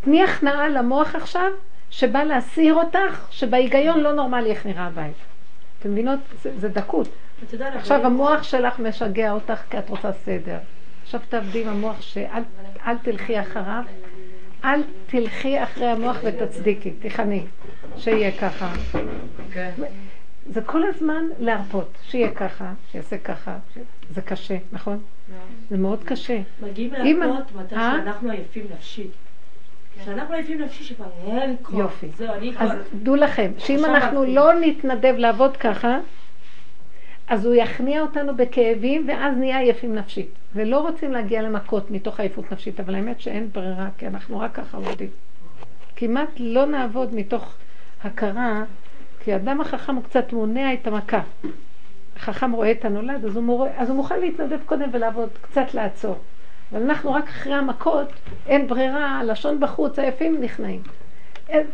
תני 0.00 0.22
הכנעה 0.22 0.68
למוח 0.68 1.14
עכשיו, 1.14 1.50
שבא 1.90 2.22
להסיר 2.22 2.74
אותך, 2.74 3.26
שבהיגיון 3.30 4.00
לא 4.00 4.12
נורמלי 4.12 4.50
איך 4.50 4.66
נראה 4.66 4.86
הבית. 4.86 5.16
אתם 5.78 5.92
מבינות? 5.92 6.20
זה, 6.42 6.58
זה 6.58 6.68
דקות. 6.68 7.08
עכשיו 7.60 8.06
המוח 8.06 8.42
שלך 8.42 8.78
משגע 8.78 9.32
אותך 9.32 9.60
כי 9.70 9.78
את 9.78 9.88
רוצה 9.88 10.12
סדר. 10.12 10.58
עכשיו 11.02 11.20
תעבדי 11.28 11.62
עם 11.62 11.68
המוח 11.68 12.00
שאל 12.00 12.96
תלכי 13.02 13.40
אחריו, 13.40 13.82
אל 14.64 14.82
תלכי 15.06 15.62
אחרי 15.62 15.86
המוח 15.86 16.16
ותצדיקי, 16.24 16.90
תיכני, 16.90 17.44
שיהיה 17.96 18.32
ככה. 18.40 18.72
כן. 19.52 19.70
זה 20.46 20.60
כל 20.60 20.82
הזמן 20.86 21.24
להרפות, 21.38 21.90
שיהיה 22.02 22.30
ככה, 22.30 22.72
שיעשה 22.92 23.18
ככה, 23.18 23.56
זה 24.10 24.22
קשה, 24.22 24.56
נכון? 24.72 24.98
זה 25.70 25.76
מאוד 25.76 26.04
קשה. 26.04 26.40
מגיעים 26.62 27.20
להרפות 27.20 27.56
מתי 27.56 27.74
אה? 27.74 27.92
שאנחנו 27.96 28.30
עייפים 28.30 28.66
נפשית. 28.72 29.10
כשאנחנו 30.02 30.34
עייפים 30.34 30.60
נפשית 30.60 30.86
שכבר 30.86 31.06
אין 31.26 31.56
כוח. 31.62 31.78
יופי. 31.78 32.06
אז 32.58 32.70
דעו 33.02 33.16
לכם, 33.16 33.50
שאם 33.58 33.84
אנחנו 33.84 34.24
לא 34.24 34.60
נתנדב 34.60 35.14
לעבוד 35.18 35.56
ככה, 35.56 35.98
אז 37.30 37.46
הוא 37.46 37.54
יכניע 37.54 38.02
אותנו 38.02 38.36
בכאבים, 38.36 39.08
ואז 39.08 39.36
נהיה 39.36 39.58
עייפים 39.58 39.94
נפשית. 39.94 40.28
ולא 40.54 40.80
רוצים 40.80 41.12
להגיע 41.12 41.42
למכות 41.42 41.90
מתוך 41.90 42.20
עייפות 42.20 42.52
נפשית, 42.52 42.80
אבל 42.80 42.94
האמת 42.94 43.20
שאין 43.20 43.48
ברירה, 43.52 43.88
כי 43.98 44.06
אנחנו 44.06 44.40
רק 44.40 44.54
ככה 44.54 44.76
עובדים. 44.76 45.08
כמעט 45.96 46.28
לא 46.38 46.66
נעבוד 46.66 47.14
מתוך 47.14 47.54
הכרה, 48.04 48.64
כי 49.20 49.32
האדם 49.32 49.60
החכם 49.60 49.94
הוא 49.94 50.04
קצת 50.04 50.32
מונע 50.32 50.72
את 50.72 50.86
המכה. 50.86 51.20
החכם 52.16 52.52
רואה 52.52 52.70
את 52.70 52.84
הנולד, 52.84 53.24
אז 53.24 53.36
הוא, 53.36 53.44
מורה, 53.44 53.68
אז 53.76 53.88
הוא 53.88 53.96
מוכן 53.96 54.20
להתנדב 54.20 54.58
קודם 54.66 54.88
ולעבוד, 54.92 55.28
קצת 55.40 55.74
לעצור. 55.74 56.18
אבל 56.72 56.82
אנחנו 56.82 57.12
רק 57.12 57.28
אחרי 57.28 57.54
המכות, 57.54 58.08
אין 58.46 58.68
ברירה, 58.68 59.18
הלשון 59.20 59.60
בחוץ, 59.60 59.98
עייפים 59.98 60.40
נכנעים. 60.40 60.82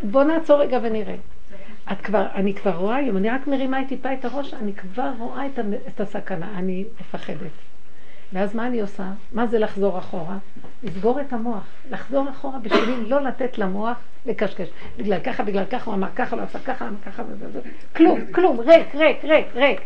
בואו 0.02 0.24
נעצור 0.24 0.60
רגע 0.60 0.78
ונראה. 0.82 1.14
את 1.92 2.00
כבר, 2.00 2.26
אני 2.34 2.54
כבר 2.54 2.76
רואה 2.76 2.96
היום, 2.96 3.16
אני 3.16 3.30
רק 3.30 3.46
מרימה 3.46 3.84
טיפה 3.88 4.12
את 4.12 4.24
הראש, 4.24 4.54
אני 4.54 4.74
כבר 4.74 5.10
רואה 5.18 5.46
את, 5.46 5.58
את 5.88 6.00
הסכנה, 6.00 6.58
אני 6.58 6.84
מפחדת. 7.00 7.50
ואז 8.32 8.54
מה 8.54 8.66
אני 8.66 8.80
עושה? 8.80 9.10
מה 9.32 9.46
זה 9.46 9.58
לחזור 9.58 9.98
אחורה? 9.98 10.36
לסגור 10.82 11.20
את 11.20 11.32
המוח. 11.32 11.64
לחזור 11.90 12.30
אחורה 12.30 12.58
בשבילי 12.58 13.04
לא 13.10 13.22
לתת 13.22 13.58
למוח 13.58 13.98
לקשקש. 14.26 14.68
בגלל 14.98 15.20
ככה, 15.20 15.42
בגלל 15.42 15.64
ככה, 15.64 15.84
הוא 15.84 15.94
אמר 15.94 16.08
ככה, 16.16 16.36
לא 16.36 16.42
עשה 16.42 16.58
ככה, 16.58 16.88
אמר 16.88 16.96
ככה, 17.06 17.22
וזה, 17.28 17.60
כלום, 17.96 18.20
כלום, 18.32 18.60
ריק, 18.60 18.94
ריק, 18.94 19.24
ריק, 19.24 19.46
ריק. 19.54 19.80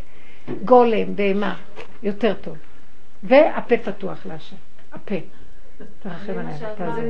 גולם, 0.65 1.17
בהמה, 1.17 1.57
יותר 2.03 2.35
טוב. 2.35 2.57
והפה 3.23 3.77
פתוח 3.77 4.27
להשם. 4.27 4.57
הפה. 4.93 5.15
תרחם 6.03 6.33
עליי, 6.39 6.55
תעזור. 6.77 7.05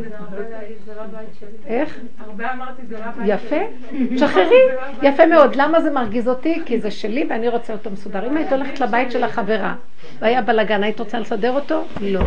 איך? 1.67 1.99
הרבה 2.19 2.53
אמרתי 2.53 2.83
זה 2.89 2.99
לא 2.99 3.05
הבית 3.05 3.27
יפה, 3.27 3.57
שחררי, 4.17 4.61
יפה 5.09 5.27
מאוד. 5.27 5.57
למה 5.57 5.81
זה 5.81 5.91
מרגיז 5.91 6.29
אותי? 6.29 6.63
כי 6.67 6.81
זה 6.81 6.91
שלי 6.91 7.27
ואני 7.31 7.49
רוצה 7.49 7.73
אותו 7.73 7.91
מסודר. 7.91 8.27
אם 8.27 8.37
היית 8.37 8.53
הולכת 8.53 8.81
לבית 8.81 9.13
של 9.13 9.25
החברה 9.25 9.75
והיה 10.19 10.43
בלאגן, 10.43 10.83
היית 10.83 11.01
רוצה 11.01 11.19
לסדר 11.19 11.53
אותו? 11.53 11.85
לא. 12.01 12.21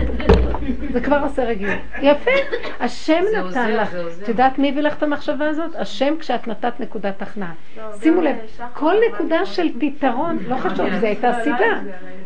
זה 0.93 1.01
כבר 1.01 1.19
עושה 1.23 1.43
רגיל. 1.43 1.69
יפה, 2.01 2.31
השם 2.79 3.23
נתן 3.38 3.71
לך. 3.71 3.95
את 4.23 4.27
יודעת 4.27 4.59
מי 4.59 4.69
הביא 4.69 4.81
לך 4.81 4.97
את 4.97 5.03
המחשבה 5.03 5.50
הזאת? 5.50 5.75
השם 5.75 6.13
כשאת 6.19 6.47
נתת 6.47 6.79
נקודת 6.79 7.21
הכנעה. 7.21 7.53
שימו 8.01 8.21
לב, 8.21 8.35
כל 8.73 8.95
נקודה 9.09 9.45
של 9.45 9.69
פתרון, 9.79 10.38
לא 10.47 10.55
חשוב, 10.55 10.89
זו 11.00 11.05
הייתה 11.05 11.33
סיבה. 11.43 11.79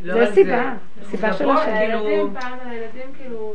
זה 0.03 0.25
סיבה. 0.33 0.73
סיבה 1.03 1.33
של 1.33 1.49
השם. 1.49 1.71
הילדים 1.71 2.33
פעם, 2.39 2.51
הילדים 2.65 3.13
כאילו, 3.17 3.53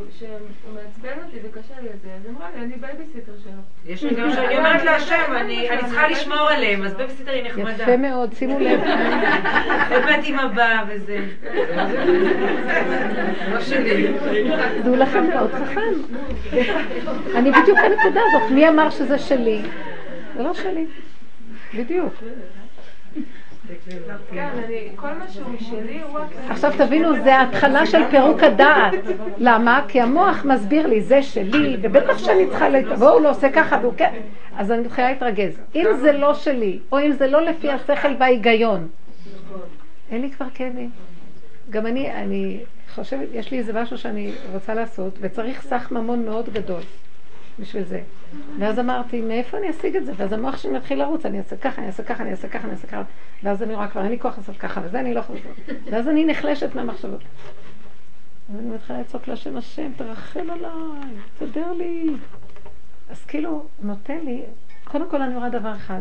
שהוא 0.61 0.75
מעצבן 0.75 1.23
אותי 1.25 1.37
וקשה 1.45 1.75
לי 1.83 1.89
את 1.89 2.01
זה, 2.03 2.09
אז 2.21 2.31
אמרה 2.31 2.49
לי, 2.57 2.65
אני 2.65 2.77
בייביסיטר 2.77 3.33
שלו. 3.45 3.53
יש 3.87 4.05
רגעים 4.05 4.33
שאני 4.33 4.57
אומרת 4.59 4.85
להשם, 4.85 5.33
אני 5.37 5.69
צריכה 5.81 6.09
לשמור 6.09 6.49
עליהם, 6.49 6.83
אז 6.83 6.95
בייביסיטר 6.95 7.33
היא 7.33 7.45
נחמדה. 7.45 7.83
יפה 7.83 7.97
מאוד, 7.97 8.35
שימו 8.35 8.59
לב. 8.59 8.81
הבאת 9.91 10.25
עם 10.25 10.39
הבא 10.39 10.85
וזה. 10.89 11.19
לא 13.53 13.61
שלי. 13.61 14.09
דעו 14.85 14.97
לכם 14.97 15.27
מאוד 15.29 15.51
חכם. 15.53 15.93
אני 17.35 17.51
בדיוק 17.51 17.79
הנקודה 17.79 18.21
הזאת, 18.29 18.51
מי 18.51 18.69
אמר 18.69 18.91
שזה 18.91 19.19
שלי? 19.19 19.63
זה 20.37 20.43
לא 20.43 20.55
שלי. 20.55 20.87
בדיוק. 21.75 22.15
כן, 24.31 24.49
עכשיו 26.49 26.73
תבינו, 26.79 27.23
זה 27.23 27.37
ההתחלה 27.37 27.87
של 27.87 28.11
פירוק 28.11 28.43
הדעת. 28.43 28.95
למה? 29.39 29.85
כי 29.89 30.01
המוח 30.01 30.45
מסביר 30.45 30.87
לי, 30.87 31.03
זה 31.03 31.23
שלי, 31.23 31.77
ובטח 31.83 32.19
שאני 32.19 32.47
צריכה, 32.47 32.67
בואו 32.99 33.21
לא 33.21 33.31
עושה 33.31 33.53
ככה, 33.53 33.79
והוא 33.83 33.93
כן. 33.97 34.15
אז 34.57 34.73
אני 34.73 34.81
מתחילה 34.81 35.11
להתרגז. 35.11 35.61
אם 35.75 35.87
זה 36.01 36.13
לא 36.13 36.35
שלי, 36.35 36.79
או 36.93 37.01
אם 37.01 37.13
זה 37.13 37.27
לא 37.27 37.43
לפי 37.43 37.71
השכל 37.71 38.15
וההיגיון, 38.19 38.89
אין 40.11 40.21
לי 40.21 40.31
כבר 40.31 40.47
כאבים. 40.55 40.91
גם 41.71 41.87
אני, 41.87 42.13
אני 42.13 42.61
חושבת, 42.95 43.29
יש 43.33 43.51
לי 43.51 43.59
איזה 43.59 43.73
משהו 43.73 43.99
שאני 43.99 44.33
רוצה 44.53 44.75
לעשות, 44.75 45.19
וצריך 45.21 45.63
סך 45.63 45.91
ממון 45.91 46.25
מאוד 46.25 46.49
גדול. 46.53 46.83
בשביל 47.59 47.85
זה. 47.85 48.01
ואז 48.59 48.79
אמרתי, 48.79 49.21
מאיפה 49.21 49.59
אני 49.59 49.71
אשיג 49.71 49.97
את 49.97 50.07
זה? 50.07 50.13
ואז 50.17 50.33
המוח 50.33 50.57
שלי 50.57 50.73
מתחיל 50.73 50.99
לרוץ, 50.99 51.27
אני 51.27 51.39
אעשה 51.39 51.57
ככה, 51.57 51.81
אני 51.81 51.87
אעשה 51.87 52.03
ככה, 52.03 52.23
אני 52.23 52.31
אעשה 52.31 52.49
ככה, 52.49 52.65
אני 52.65 52.73
אעשה 52.73 52.87
ככה. 52.87 53.03
ואז 53.43 53.63
אני 53.63 53.75
רואה 53.75 53.89
כבר, 53.89 54.03
אין 54.03 54.11
לי 54.11 54.19
כוח 54.19 54.39
לעשות 54.39 54.57
ככה, 54.57 54.81
וזה 54.85 55.01
אני 55.01 55.15
לא 55.15 55.21
לעשות. 55.21 55.37
ואז 55.91 56.09
אני 56.09 56.25
נחלשת 56.25 56.75
מהמחשבות. 56.75 57.21
אז 58.49 58.59
אני 58.59 58.71
מתחילה 58.71 59.01
לצעוק 59.01 59.29
להשם, 59.29 59.57
השם, 59.57 59.91
תרחם 59.97 60.51
עליי, 60.51 61.15
תסדר 61.39 61.73
לי. 61.73 62.11
אז 63.11 63.25
כאילו, 63.25 63.67
נותן 63.83 64.19
לי, 64.25 64.43
קודם 64.85 65.11
כל 65.11 65.23
אני 65.23 65.37
רואה 65.37 65.51
דבר 65.51 65.77
אחד, 65.77 66.01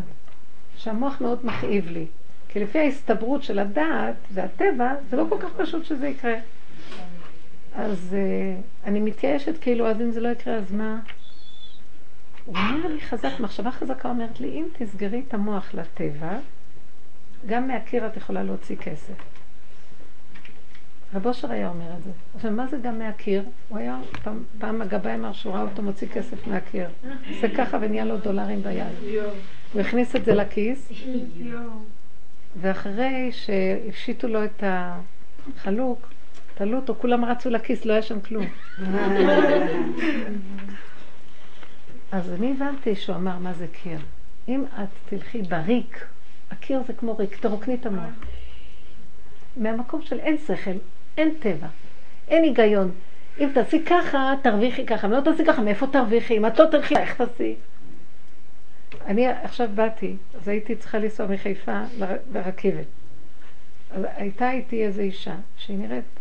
שהמוח 0.77 1.21
מאוד 1.21 1.45
מכאיב 1.45 1.87
לי. 1.89 2.05
כי 2.49 2.59
לפי 2.59 2.79
ההסתברות 2.79 3.43
של 3.43 3.59
הדעת 3.59 4.15
והטבע, 4.33 4.93
זה 5.09 5.17
לא 5.17 5.25
כל 5.29 5.37
כך 5.39 5.49
פשוט 5.57 5.85
שזה 5.85 6.07
יקרה. 6.07 6.35
אז 7.75 8.15
uh, 8.15 8.87
אני 8.87 8.99
מתייאשת, 8.99 9.57
כאילו, 9.61 9.87
אז 9.87 10.01
אם 10.01 10.11
זה 10.11 10.19
לא 10.19 10.29
יקרה, 10.29 10.55
אז 10.55 10.71
מה? 10.71 10.99
הוא 12.45 12.55
אומר 12.55 12.87
לי 12.87 13.01
חזק, 13.01 13.39
מחשבה 13.39 13.71
חזקה 13.71 14.09
אומרת 14.09 14.39
לי, 14.39 14.47
אם 14.47 14.65
תסגרי 14.77 15.23
את 15.27 15.33
המוח 15.33 15.73
לטבע, 15.73 16.37
גם 17.45 17.67
מהקיר 17.67 18.07
את 18.07 18.17
יכולה 18.17 18.43
להוציא 18.43 18.75
כסף. 18.75 19.13
רב 21.13 21.27
אושר 21.27 21.51
היה 21.51 21.69
אומר 21.69 21.93
את 21.97 22.03
זה. 22.03 22.09
עכשיו, 22.35 22.51
מה 22.51 22.67
זה 22.67 22.77
גם 22.77 22.99
מהקיר? 22.99 23.43
הוא 23.69 23.77
היה, 23.77 23.99
פעם, 24.23 24.43
פעם 24.59 24.81
הגבאי 24.81 25.15
אמר 25.15 25.33
שהוא 25.33 25.53
ראה 25.53 25.61
אותו 25.61 25.81
מוציא 25.81 26.07
כסף 26.07 26.47
מהקיר. 26.47 26.89
עושה 27.29 27.55
ככה 27.57 27.77
ונהיה 27.81 28.05
לו 28.05 28.17
דולרים 28.17 28.63
ביד. 28.63 28.85
הוא 29.73 29.81
הכניס 29.81 30.15
את 30.15 30.25
זה 30.25 30.33
לכיס, 30.33 30.91
ואחרי 32.61 33.31
שהפשיטו 33.31 34.27
לו 34.27 34.43
את 34.45 34.63
החלוק, 34.63 36.07
תלו 36.53 36.77
אותו, 36.77 36.95
כולם 36.95 37.25
רצו 37.25 37.49
לכיס, 37.49 37.85
לא 37.85 37.93
היה 37.93 38.01
שם 38.01 38.21
כלום. 38.21 38.45
אז 42.11 42.33
אני 42.33 42.51
הבנתי 42.51 42.95
שהוא 42.95 43.15
אמר 43.15 43.37
מה 43.37 43.53
זה 43.53 43.67
קיר. 43.67 43.99
אם 44.47 44.65
את 44.83 44.89
תלכי 45.09 45.41
בריק, 45.41 46.05
הקיר 46.51 46.83
זה 46.87 46.93
כמו 46.93 47.17
ריק, 47.17 47.37
תרוקני 47.39 47.75
את 47.75 47.85
המוח. 47.85 48.09
מהמקום 49.57 50.01
של 50.01 50.19
אין 50.19 50.37
שכל, 50.47 50.71
אין 51.17 51.35
טבע, 51.39 51.67
אין 52.27 52.43
היגיון. 52.43 52.91
אם 53.39 53.49
תעשי 53.53 53.85
ככה, 53.85 54.33
תרוויחי 54.43 54.85
ככה, 54.85 55.07
אם 55.07 55.11
לא 55.11 55.21
תעשי 55.21 55.45
ככה, 55.45 55.61
מאיפה 55.61 55.87
תרוויחי? 55.87 56.37
אם 56.37 56.45
את 56.45 56.59
לא 56.59 56.65
תלכי, 56.65 56.97
איך 56.97 57.21
תעשי? 57.21 57.55
אני 59.05 59.27
עכשיו 59.27 59.69
באתי, 59.75 60.15
אז 60.35 60.47
הייתי 60.47 60.75
צריכה 60.75 60.99
לנסוע 60.99 61.27
מחיפה 61.27 61.81
לרכבת. 62.33 62.85
אז 63.91 64.05
הייתה 64.15 64.51
איתי 64.51 64.85
איזו 64.85 65.01
אישה, 65.01 65.35
שהיא 65.57 65.77
נראית 65.77 66.19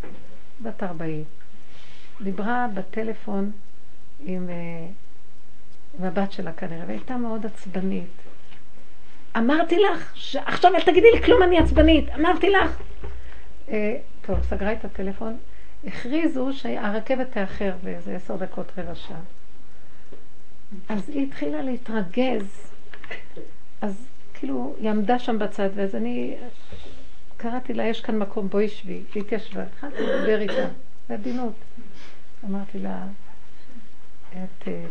בת 0.62 0.82
40. 0.82 1.24
דיברה 2.20 2.66
בטלפון 2.74 3.50
עם, 4.20 4.48
אה, 4.48 4.86
עם 5.98 6.04
הבת 6.04 6.32
שלה 6.32 6.52
כנראה, 6.52 6.84
והייתה 6.86 7.16
מאוד 7.16 7.46
עצבנית. 7.46 8.10
אמרתי 9.36 9.76
לך, 9.78 10.12
עכשיו 10.34 10.74
אל 10.74 10.80
תגידי 10.80 11.10
לי 11.14 11.22
כלום, 11.22 11.42
אני 11.42 11.58
עצבנית, 11.58 12.08
אמרתי 12.08 12.50
לך. 12.50 12.76
אה, 13.68 13.96
טוב, 14.22 14.42
סגרה 14.42 14.72
את 14.72 14.84
הטלפון. 14.84 15.36
הכריזו 15.86 16.48
שהרכבת 16.52 17.30
תאחר 17.30 17.72
באיזה 17.84 18.16
עשר 18.16 18.36
דקות, 18.36 18.72
רבע 18.78 18.94
שעה. 18.94 19.20
אז 20.88 21.08
היא 21.08 21.26
התחילה 21.26 21.62
להתרגז. 21.62 22.70
אז 23.80 24.06
כאילו, 24.34 24.74
היא 24.80 24.90
עמדה 24.90 25.18
שם 25.18 25.38
בצד, 25.38 25.68
ואז 25.74 25.94
אני 25.94 26.36
קראתי 27.36 27.74
לה, 27.74 27.84
יש 27.84 28.00
כאן 28.00 28.18
מקום, 28.18 28.48
בואי 28.48 28.68
שבי. 28.68 29.02
היא 29.14 29.22
התיישבה, 29.22 29.62
התחלתי 29.62 30.02
לדבר 30.02 30.40
איתה, 30.40 30.68
בעדינות. 31.08 31.54
אמרתי 32.44 32.78
לה, 32.78 33.04
את 34.30 34.68
אה, 34.68 34.84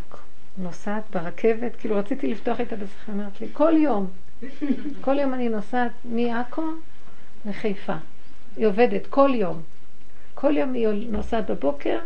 נוסעת 0.60 1.04
ברכבת, 1.13 1.75
כאילו 1.75 1.96
רציתי 1.96 2.28
לפתוח 2.28 2.60
איתה 2.60 2.75
בשיחה, 2.75 3.12
אמרת 3.12 3.42
לי, 3.42 3.48
כל 3.54 3.74
יום, 3.78 4.08
כל 5.01 5.20
יום 5.20 5.34
אני 5.34 5.50
נוסעת 5.50 5.92
מעכו 6.06 6.63
לחיפה. 7.46 7.96
היא 8.58 8.68
עובדת 8.68 9.08
כל 9.08 9.30
יום. 9.34 9.62
כל 10.34 10.58
יום 10.58 10.74
היא 10.74 10.88
נוסעת 11.10 11.50
בבוקר, 11.50 12.00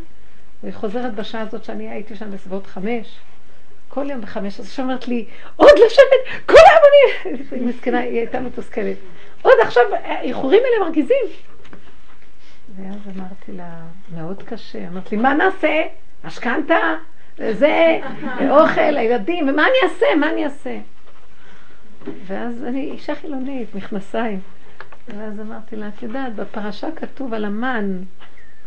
והיא 0.63 0.73
חוזרת 0.73 1.15
בשעה 1.15 1.41
הזאת 1.41 1.63
שאני 1.63 1.89
הייתי 1.89 2.15
שם 2.15 2.31
בסביבות 2.31 2.67
חמש. 2.67 3.19
כל 3.89 4.09
יום 4.09 4.21
בחמש, 4.21 4.59
אז 4.59 4.65
עכשיו 4.65 4.85
אומרת 4.85 5.07
לי, 5.07 5.25
עוד 5.55 5.71
לשבת, 5.85 6.45
כל 6.45 6.55
היום 6.55 6.83
אני... 6.89 7.43
היא 7.51 7.67
מסכנה, 7.67 7.99
היא 7.99 8.17
הייתה 8.17 8.39
מתוסכלת. 8.39 8.97
עוד 9.41 9.53
עכשיו, 9.61 9.83
איחורים 10.21 10.61
האלה 10.65 10.85
מרגיזים. 10.85 11.25
ואז 12.75 13.15
אמרתי 13.15 13.51
לה, 13.51 13.81
מאוד 14.15 14.43
קשה. 14.43 14.87
אמרת 14.87 15.11
לי, 15.11 15.17
מה 15.17 15.33
נעשה? 15.33 15.81
משכנתה? 16.23 16.95
זה, 17.37 17.99
אוכל, 18.49 18.97
הילדים, 18.97 19.49
ומה 19.49 19.63
אני 19.63 19.89
אעשה? 19.89 20.05
מה 20.19 20.29
אני 20.29 20.45
אעשה? 20.45 20.77
ואז 22.25 22.63
אני 22.63 22.91
אישה 22.91 23.15
חילונית, 23.15 23.75
מכנסיים. 23.75 24.39
ואז 25.07 25.39
אמרתי 25.39 25.75
לה, 25.75 25.87
את 25.87 26.03
יודעת, 26.03 26.35
בפרשה 26.35 26.87
כתוב 26.95 27.33
על 27.33 27.45
המן. 27.45 27.97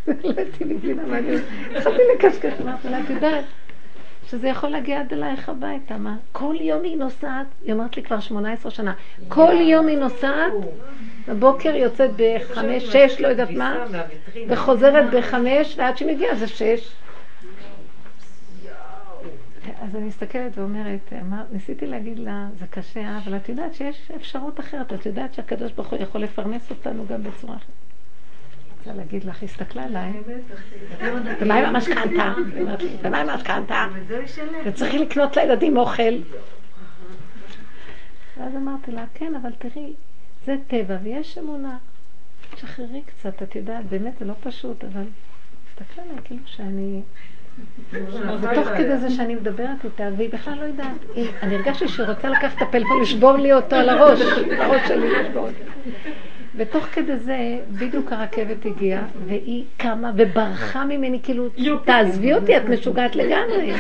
לא 0.24 0.32
הייתי 0.36 0.64
מבינה 0.64 1.02
מה 1.06 1.18
אני... 1.18 1.36
התחלתי 1.76 2.02
לקשקש, 2.14 2.52
אמרתי 2.62 2.88
לה, 2.88 3.00
את 3.00 3.10
יודעת, 3.10 3.44
שזה 4.30 4.48
יכול 4.48 4.68
להגיע 4.68 5.00
עד 5.00 5.12
אלייך 5.12 5.48
הביתה, 5.48 5.96
מה? 5.98 6.16
כל 6.32 6.54
יום 6.60 6.82
היא 6.82 6.96
נוסעת, 6.96 7.46
היא 7.64 7.74
אמרת 7.74 7.96
לי 7.96 8.02
כבר 8.02 8.20
18 8.20 8.70
שנה, 8.70 8.92
כל 9.28 9.54
יום 9.60 9.86
היא 9.86 9.98
נוסעת, 9.98 10.52
בבוקר 11.28 11.76
יוצאת 11.76 12.10
בחמש, 12.16 12.84
שש, 12.84 13.20
לא 13.20 13.28
יודעת 13.28 13.50
מה, 13.50 13.84
וחוזרת 14.48 15.10
בחמש, 15.14 15.74
ועד 15.78 15.96
שהיא 15.96 16.14
מגיעה 16.14 16.34
זה 16.34 16.48
שש. 16.48 16.92
אז 19.86 19.96
אני 19.96 20.04
מסתכלת 20.04 20.58
ואומרת, 20.58 21.12
ניסיתי 21.52 21.86
להגיד 21.86 22.18
לה, 22.18 22.48
זה 22.58 22.66
קשה, 22.66 23.18
אבל 23.18 23.36
את 23.36 23.48
יודעת 23.48 23.74
שיש 23.74 24.10
אפשרות 24.16 24.60
אחרת, 24.60 24.92
את 24.92 25.06
יודעת 25.06 25.34
שהקדוש 25.34 25.72
ברוך 25.72 25.88
הוא 25.88 25.98
יכול 26.02 26.20
לפרנס 26.20 26.70
אותנו 26.70 27.06
גם 27.06 27.22
בצורה 27.22 27.56
אחרת. 27.56 27.70
רוצה 28.78 28.98
להגיד 28.98 29.24
לך, 29.24 29.42
הסתכלה 29.42 29.84
עליי, 29.84 30.12
ומה 31.40 31.54
עם 31.54 31.64
המשכנתה? 31.64 32.34
ומה 33.02 33.20
עם 33.20 33.28
המשכנתה? 33.28 33.86
וצריכי 34.64 34.98
לקנות 34.98 35.36
לילדים 35.36 35.76
אוכל. 35.76 36.02
ואז 38.38 38.56
אמרתי 38.56 38.92
לה, 38.92 39.04
כן, 39.14 39.34
אבל 39.34 39.50
תראי, 39.58 39.92
זה 40.46 40.56
טבע 40.66 40.96
ויש 41.02 41.38
אמונה. 41.38 41.78
שחררי 42.56 43.02
קצת, 43.06 43.42
את 43.42 43.56
יודעת, 43.56 43.84
באמת 43.86 44.18
זה 44.18 44.24
לא 44.24 44.34
פשוט, 44.40 44.84
אבל 44.84 45.04
הסתכלה 45.70 46.04
עליי 46.04 46.16
כאילו 46.24 46.42
שאני 46.46 47.02
ותוך 48.40 48.68
כדי 48.76 48.96
זה 48.96 49.10
שאני 49.10 49.34
מדברת 49.34 49.84
איתה, 49.84 50.08
והיא 50.16 50.30
בכלל 50.32 50.54
לא 50.54 50.62
יודעת, 50.62 50.96
אני 51.42 51.56
הרגשתי 51.56 51.88
שהיא 51.88 52.06
רוצה 52.06 52.28
לקחת 52.28 52.56
את 52.56 52.62
הפלאפון, 52.62 53.02
לשבור 53.02 53.32
לי 53.32 53.52
אותו 53.52 53.76
על 53.76 53.88
הראש, 53.88 54.20
הראש 54.58 54.88
שלי 54.88 55.08
לשבור 55.10 55.48
אותו. 55.48 55.92
ותוך 56.56 56.84
כדי 56.84 57.16
זה, 57.16 57.58
בדיוק 57.70 58.12
הרכבת 58.12 58.64
הגיעה, 58.66 59.02
והיא 59.26 59.64
קמה 59.76 60.10
וברחה 60.16 60.84
ממני, 60.84 61.20
כאילו, 61.22 61.48
תעזבי 61.84 62.34
אותי, 62.34 62.56
את 62.56 62.62
משוגעת 62.68 63.16
לגמרי. 63.16 63.72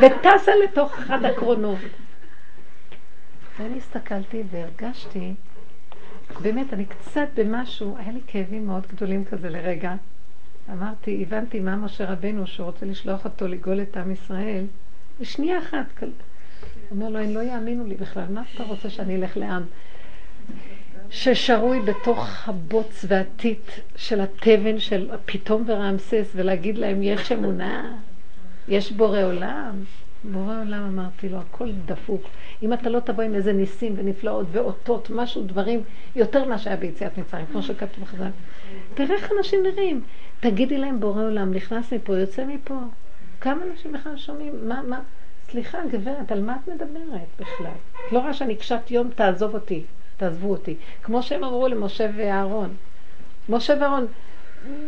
וטסה 0.00 0.52
לתוך 0.64 0.98
אחד 0.98 1.24
הקרונות. 1.24 1.78
ואני 3.58 3.78
הסתכלתי 3.78 4.42
והרגשתי, 4.50 5.34
באמת, 6.42 6.72
אני 6.72 6.84
קצת 6.84 7.28
במשהו, 7.34 7.96
היה 7.98 8.12
לי 8.12 8.20
כאבים 8.26 8.66
מאוד 8.66 8.86
גדולים 8.92 9.24
כזה 9.24 9.50
לרגע. 9.50 9.94
אמרתי, 10.72 11.24
הבנתי 11.26 11.60
מה 11.60 11.76
משה 11.76 12.12
רבנו, 12.12 12.46
שהוא 12.46 12.66
רוצה 12.66 12.86
לשלוח 12.86 13.24
אותו 13.24 13.48
לגאול 13.48 13.82
את 13.82 13.96
עם 13.96 14.10
ישראל, 14.10 14.64
בשנייה 15.20 15.58
אחת. 15.58 16.02
אומר 16.90 17.08
לו, 17.08 17.18
הם 17.18 17.34
לא 17.34 17.40
יאמינו 17.40 17.86
לי 17.86 17.94
בכלל, 17.94 18.24
מה 18.30 18.42
אתה 18.54 18.64
רוצה 18.64 18.90
שאני 18.90 19.16
אלך 19.16 19.36
לעם? 19.36 19.62
ששרוי 21.10 21.80
בתוך 21.80 22.48
הבוץ 22.48 23.04
והטיט 23.08 23.70
של 23.96 24.20
התבן 24.20 24.78
של 24.78 25.10
פתאום 25.24 25.64
ורעמסס, 25.66 26.32
ולהגיד 26.34 26.78
להם, 26.78 27.02
יש 27.02 27.32
אמונה, 27.32 27.96
יש 28.68 28.92
בורא 28.92 29.22
עולם. 29.22 29.74
בורא 30.24 30.60
עולם 30.60 30.82
אמרתי 30.82 31.28
לו, 31.28 31.38
הכל 31.38 31.70
דפוק. 31.86 32.22
אם 32.62 32.72
אתה 32.72 32.90
לא 32.90 33.00
תבוא 33.00 33.24
עם 33.24 33.34
איזה 33.34 33.52
ניסים 33.52 33.94
ונפלאות 33.96 34.46
ואותות, 34.52 35.10
משהו, 35.10 35.42
דברים, 35.42 35.82
יותר 36.16 36.44
ממה 36.44 36.58
שהיה 36.58 36.76
ביציאת 36.76 37.18
מצרים, 37.18 37.46
כמו 37.46 37.62
שכתוב 37.62 38.04
חז"ל. 38.04 38.30
תראה 38.94 39.14
איך 39.16 39.30
אנשים 39.38 39.62
נראים. 39.62 40.02
תגידי 40.40 40.78
להם 40.78 41.00
בורא 41.00 41.22
עולם, 41.22 41.54
נכנס 41.54 41.92
מפה, 41.92 42.16
יוצא 42.16 42.44
מפה. 42.44 42.78
כמה 43.40 43.62
אנשים 43.70 43.92
בכלל 43.92 44.16
שומעים? 44.16 44.68
מה, 44.68 44.82
מה? 44.82 45.00
סליחה, 45.50 45.78
גברת, 45.90 46.32
על 46.32 46.42
מה 46.42 46.56
את 46.62 46.68
מדברת 46.68 47.28
בכלל? 47.38 47.72
את 48.06 48.12
לא 48.12 48.18
רואה 48.18 48.34
שאני 48.34 48.56
קשת 48.56 48.90
יום, 48.90 49.10
תעזוב 49.10 49.54
אותי, 49.54 49.84
תעזבו 50.16 50.50
אותי. 50.50 50.76
כמו 51.02 51.22
שהם 51.22 51.44
אמרו 51.44 51.68
למשה 51.68 52.06
ואהרון. 52.16 52.74
משה 53.48 53.74
ואהרון, 53.80 54.06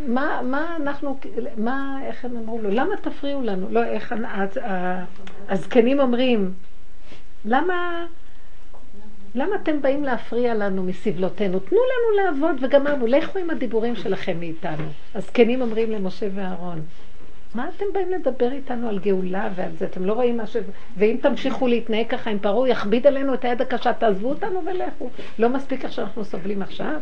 מה, 0.07 0.41
מה 0.43 0.75
אנחנו, 0.75 1.17
מה, 1.57 1.99
איך 2.03 2.25
הם 2.25 2.37
אמרו 2.37 2.61
לו? 2.61 2.69
למה 2.69 2.95
תפריעו 3.01 3.41
לנו? 3.41 3.67
לא, 3.69 3.83
איך 3.83 4.15
הזקנים 5.49 5.99
אומרים, 5.99 6.53
למה... 7.45 8.05
למה 9.35 9.55
אתם 9.55 9.81
באים 9.81 10.03
להפריע 10.03 10.55
לנו 10.55 10.83
מסבלותינו? 10.83 11.59
תנו 11.59 11.77
לנו 11.77 12.23
לעבוד 12.23 12.63
וגמרנו, 12.63 13.07
לכו 13.07 13.39
עם 13.39 13.49
הדיבורים 13.49 13.95
שלכם 13.95 14.39
מאיתנו. 14.39 14.85
הזקנים 15.15 15.61
אומרים 15.61 15.91
למשה 15.91 16.27
ואהרון, 16.35 16.81
מה 17.55 17.69
אתם 17.75 17.85
באים 17.93 18.11
לדבר 18.11 18.51
איתנו 18.51 18.89
על 18.89 18.99
גאולה 18.99 19.49
ועל 19.55 19.71
זה? 19.77 19.85
אתם 19.85 20.05
לא 20.05 20.13
רואים 20.13 20.37
משהו? 20.37 20.61
ואם 20.97 21.17
תמשיכו 21.21 21.67
להתנהג 21.67 22.07
ככה, 22.09 22.31
אם 22.31 22.39
פרעה 22.39 22.69
יכביד 22.69 23.07
עלינו 23.07 23.33
את 23.33 23.45
היד 23.45 23.61
הקשה, 23.61 23.93
תעזבו 23.93 24.29
אותנו 24.29 24.61
ולכו. 24.65 25.09
לא 25.39 25.49
מספיק 25.49 25.85
איך 25.85 25.93
שאנחנו 25.93 26.25
סובלים 26.25 26.61
עכשיו. 26.61 27.01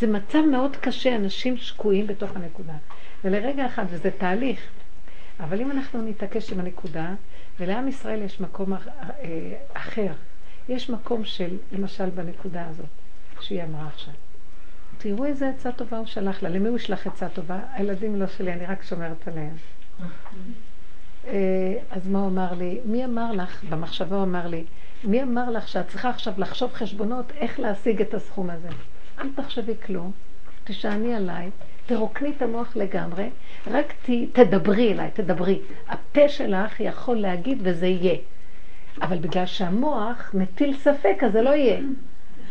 זה 0.00 0.06
מצב 0.06 0.40
מאוד 0.50 0.76
קשה, 0.76 1.16
אנשים 1.16 1.56
שקועים 1.56 2.06
בתוך 2.06 2.36
הנקודה. 2.36 2.72
ולרגע 3.24 3.66
אחד, 3.66 3.84
וזה 3.90 4.10
תהליך. 4.10 4.60
אבל 5.40 5.60
אם 5.60 5.70
אנחנו 5.70 6.02
נתעקש 6.02 6.52
עם 6.52 6.60
הנקודה, 6.60 7.14
ולעם 7.60 7.88
ישראל 7.88 8.22
יש 8.22 8.40
מקום 8.40 8.72
אה, 8.72 8.78
אחר, 9.72 10.12
יש 10.68 10.90
מקום 10.90 11.24
של, 11.24 11.56
למשל 11.72 12.10
בנקודה 12.10 12.66
הזאת, 12.66 12.86
שהיא 13.40 13.62
אמרה 13.62 13.86
עכשיו. 13.86 14.14
תראו 14.98 15.24
איזה 15.24 15.48
עצה 15.48 15.72
טובה 15.72 15.98
הוא 15.98 16.06
שלח 16.06 16.42
לה. 16.42 16.48
למי 16.48 16.68
הוא 16.68 16.76
ישלח 16.76 17.06
עצה 17.06 17.28
טובה? 17.28 17.58
הילדים 17.72 18.16
לא 18.16 18.26
שלי, 18.26 18.52
אני 18.52 18.66
רק 18.66 18.82
שומרת 18.82 19.28
עליהם. 19.28 19.56
אז 21.90 22.08
מה 22.08 22.18
הוא 22.18 22.28
אמר 22.28 22.54
לי? 22.54 22.80
מי 22.84 23.04
אמר 23.04 23.32
לך, 23.32 23.64
במחשבה 23.64 24.16
הוא 24.16 24.24
אמר 24.24 24.46
לי, 24.46 24.64
מי 25.04 25.22
אמר 25.22 25.50
לך 25.50 25.68
שאת 25.68 25.88
צריכה 25.88 26.10
עכשיו 26.10 26.32
לחשוב 26.38 26.72
חשבונות 26.72 27.32
איך 27.36 27.60
להשיג 27.60 28.00
את 28.00 28.14
הסכום 28.14 28.50
הזה? 28.50 28.68
אל 29.18 29.28
תחשבי 29.36 29.74
כלום, 29.86 30.12
תשעני 30.64 31.14
עליי, 31.14 31.50
תרוקני 31.86 32.32
את 32.36 32.42
המוח 32.42 32.76
לגמרי, 32.76 33.30
רק 33.66 33.92
ת, 33.92 34.10
תדברי 34.32 34.92
אליי, 34.92 35.10
תדברי. 35.14 35.60
הפה 35.88 36.28
שלך 36.28 36.80
יכול 36.80 37.16
להגיד 37.16 37.58
וזה 37.62 37.86
יהיה. 37.86 38.16
אבל 39.02 39.18
בגלל 39.18 39.46
שהמוח 39.46 40.30
מטיל 40.34 40.76
ספק, 40.76 41.16
אז 41.26 41.32
זה 41.32 41.42
לא 41.42 41.50
יהיה. 41.50 41.80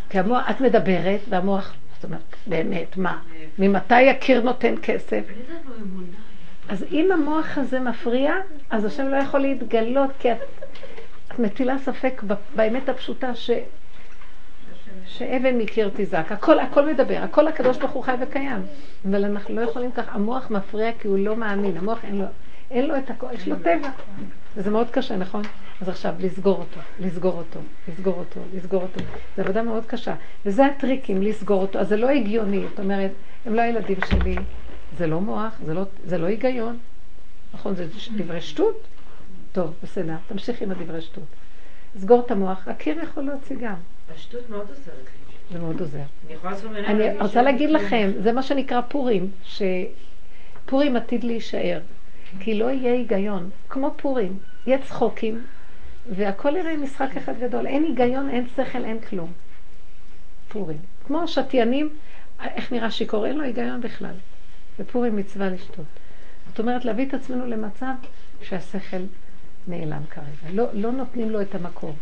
כי 0.10 0.20
המוח, 0.20 0.50
את 0.50 0.62
מדברת, 0.62 1.20
והמוח, 1.30 1.74
זאת 1.96 2.04
אומרת, 2.04 2.36
באמת, 2.48 2.98
מה? 2.98 3.20
ממתי 3.60 4.10
הקיר 4.10 4.42
נותן 4.42 4.76
כסף? 4.82 5.24
אז 6.70 6.86
אם 6.92 7.12
המוח 7.12 7.58
הזה 7.58 7.80
מפריע, 7.80 8.34
אז 8.70 8.86
השם 8.86 9.08
לא 9.08 9.16
יכול 9.16 9.40
להתגלות, 9.40 10.10
כי 10.20 10.32
את, 10.32 10.38
את 11.28 11.40
מטילה 11.40 11.78
ספק 11.78 12.24
באמת 12.56 12.90
הפשוטה 12.90 13.36
ש... 13.36 13.50
שאבן 15.06 15.58
מקיר 15.58 15.92
תזעק. 15.96 16.32
הכל, 16.32 16.60
הכל 16.60 16.86
מדבר, 16.86 17.18
הכל 17.18 17.48
הקדוש 17.48 17.78
ברוך 17.78 17.92
הוא 17.92 18.04
חי 18.04 18.16
וקיים. 18.22 18.62
אבל 19.10 19.26
אנחנו 19.26 19.56
לא 19.56 19.62
יכולים 19.62 19.92
כך, 19.92 20.16
המוח 20.16 20.52
מפריע 20.52 20.92
כי 21.00 21.08
הוא 21.08 21.18
לא 21.18 21.36
מאמין, 21.36 21.78
המוח 21.78 22.00
אין 22.04 22.18
לו, 22.18 22.26
אין 22.72 22.88
לו 22.88 22.98
את 22.98 23.10
הכל, 23.10 23.28
יש 23.34 23.48
לו 23.48 23.56
טבע. 23.56 23.90
וזה 24.58 24.70
מאוד 24.70 24.89
קשה, 24.91 25.15
נכון? 25.15 25.41
אז 25.82 25.89
עכשיו, 25.89 26.13
לסגור 26.20 26.58
אותו, 26.58 26.80
לסגור 27.00 27.34
אותו, 27.38 27.60
לסגור 27.88 28.13
אותו, 28.20 28.39
לסגור 28.56 28.82
אותו. 28.82 29.00
זו 29.36 29.41
עבודה 29.41 29.63
מאוד 29.63 29.86
קשה. 29.86 30.15
וזה 30.46 30.65
הטריקים, 30.65 31.22
לסגור 31.22 31.62
אותו. 31.62 31.80
אז 31.80 31.88
זה 31.88 31.98
לא 31.98 32.10
הגיוני, 32.10 32.67
זאת 32.70 32.80
אומרת, 32.80 33.12
הם 33.46 33.54
לא 33.54 33.62
הילדים 33.62 33.98
שלי, 34.10 34.36
זה 34.98 35.08
לא 35.08 35.22
מוח, 35.22 35.54
זה 35.65 35.74
לא, 35.74 35.84
זה 36.06 36.17
לא 36.17 36.26
היגיון. 36.26 36.78
נכון, 37.54 37.76
זה 37.76 37.88
דברי 38.15 38.41
שטות? 38.41 38.88
טוב, 39.52 39.74
בסדר, 39.84 40.15
תמשיך 40.28 40.62
עם 40.62 40.72
הדברי 40.72 41.02
שטות. 41.02 41.24
סגור 41.98 42.24
את 42.26 42.32
המוח, 42.32 42.67
הקיר 42.67 43.00
יכול 43.04 43.24
להוציא 43.24 43.56
גם. 43.62 43.76
השטות 44.15 44.50
מאוד 44.50 44.70
עוזרת 44.70 44.86
לי. 44.88 45.54
זה 45.54 45.60
מאוד 45.60 45.80
עוזר. 45.80 45.98
אני 45.98 46.34
יכולה 46.34 46.54
לעשות 46.54 46.72
מנהל... 46.72 46.86
אני 46.86 47.20
רוצה 47.20 47.41
להגיד 47.41 47.70
לכם, 47.70 48.12
זה 48.24 48.32
מה 48.32 48.43
שנקרא 48.43 48.82
פורים, 48.82 49.32
שפורים 49.43 50.96
עתיד 50.96 51.24
להישאר, 51.24 51.80
כי 52.40 52.60
לא 52.60 52.72
יהיה 52.72 52.94
היגיון, 52.94 53.50
כמו 53.70 53.94
פורים, 53.98 54.38
יהיה 54.66 54.78
צחוקים, 54.82 55.44
והכל 56.16 56.56
יראה 56.56 56.78
משחק 56.78 57.18
אחד 57.18 57.40
גדול, 57.40 57.68
אין 57.68 57.84
היגיון, 57.84 58.30
אין 58.30 58.48
שכל, 58.56 58.86
אין 58.86 59.00
כלום. 59.00 59.32
פורים. 60.48 60.78
כמו 61.08 61.28
שתיינים, 61.28 61.90
איך 62.44 62.72
נראה 62.72 62.92
שיכור, 62.92 63.26
אין 63.26 63.38
לו 63.38 63.44
היגיון 63.44 63.82
בכלל. 63.82 64.13
בפורים 64.80 65.16
מצווה 65.16 65.50
לשתות. 65.50 65.86
זאת 66.50 66.60
אומרת, 66.60 66.86
להביא 66.86 67.06
את 67.06 67.13
עצמנו 67.13 67.46
למצב 67.46 67.94
שהשכל 68.42 69.02
נעלם 69.68 70.02
כרגע. 70.10 70.54
לא, 70.54 70.66
לא 70.74 70.92
נותנים 70.92 71.30
לו 71.30 71.42
את 71.42 71.56
המקום. 71.56 71.96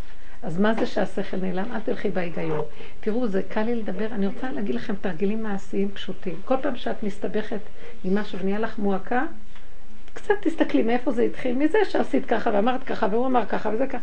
אז 0.44 0.60
מה 0.60 0.74
זה 0.74 0.86
שהשכל 0.86 1.38
נעלם? 1.38 1.72
אל 1.72 1.80
תלכי 1.80 2.10
בהיגיון. 2.10 2.66
תראו, 3.00 3.28
זה 3.28 3.42
קל 3.50 3.64
לי 3.64 3.76
לדבר. 3.76 4.06
אני 4.12 4.28
רוצה 4.28 4.52
להגיד 4.52 4.76
לכם 4.76 4.94
תרגילים 5.02 5.44
מעשיים 5.44 5.92
פשוטים. 5.92 6.36
כל 6.46 6.56
פעם 6.62 6.76
שאת 6.76 7.04
מסתבכת 7.04 7.60
עם 8.04 8.18
משהו 8.18 8.40
ונהיה 8.40 8.60
לך 8.60 8.80
מועקה, 8.80 9.26
קצת 10.16 10.34
תסתכלי 10.42 10.84
מאיפה 10.84 11.12
זה 11.12 11.24
התחיל. 11.24 11.56
מזה 11.56 11.78
שעשית 11.90 12.26
ככה 12.26 12.50
ואמרת 12.54 12.84
ככה 12.84 13.08
והוא 13.12 13.26
אמר 13.26 13.46
ככה 13.46 13.70
וזה 13.70 13.88
ככה. 13.88 13.98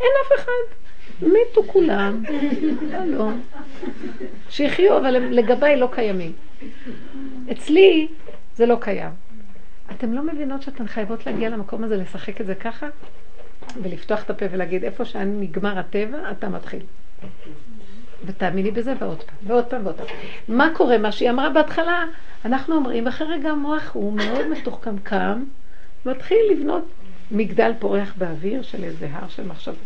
אין 0.00 0.10
אף 0.26 0.40
אחד. 0.40 0.76
מתו 1.22 1.62
כולם. 1.66 2.22
לא. 3.06 3.28
שיחיו, 4.50 4.98
אבל 4.98 5.10
לגביי 5.10 5.76
לא 5.76 5.88
קיימים. 5.92 6.32
אצלי 7.52 8.08
זה 8.54 8.66
לא 8.66 8.76
קיים. 8.80 9.10
אתם 9.90 10.12
לא 10.12 10.22
מבינות 10.22 10.62
שאתן 10.62 10.86
חייבות 10.86 11.26
להגיע 11.26 11.50
למקום 11.50 11.84
הזה, 11.84 11.96
לשחק 11.96 12.40
את 12.40 12.46
זה 12.46 12.54
ככה? 12.54 12.88
ולפתוח 13.82 14.22
את 14.22 14.30
הפה 14.30 14.44
ולהגיד, 14.50 14.84
איפה 14.84 15.04
שאני 15.04 15.46
נגמר 15.46 15.78
הטבע, 15.78 16.30
אתה 16.30 16.48
מתחיל. 16.48 16.80
ותאמיני 18.24 18.70
בזה 18.70 18.94
ועוד 19.00 19.22
פעם, 19.22 19.36
ועוד 19.46 19.64
פעם 19.64 19.84
ועוד 19.84 19.96
פעם. 19.96 20.06
מה 20.48 20.68
קורה? 20.74 20.98
מה 20.98 21.12
שהיא 21.12 21.30
אמרה 21.30 21.50
בהתחלה, 21.50 22.04
אנחנו 22.44 22.74
אומרים, 22.74 23.06
אחרי 23.06 23.26
רגע 23.26 23.50
המוח 23.50 23.90
הוא 23.92 24.12
מאוד 24.12 24.48
מתוחכם 24.48 24.98
קם, 24.98 25.44
מתחיל 26.06 26.38
לבנות 26.50 26.84
מגדל 27.30 27.72
פורח 27.78 28.14
באוויר 28.18 28.62
של 28.62 28.84
איזה 28.84 29.08
הר 29.12 29.28
של 29.28 29.46
מחשבות. 29.46 29.76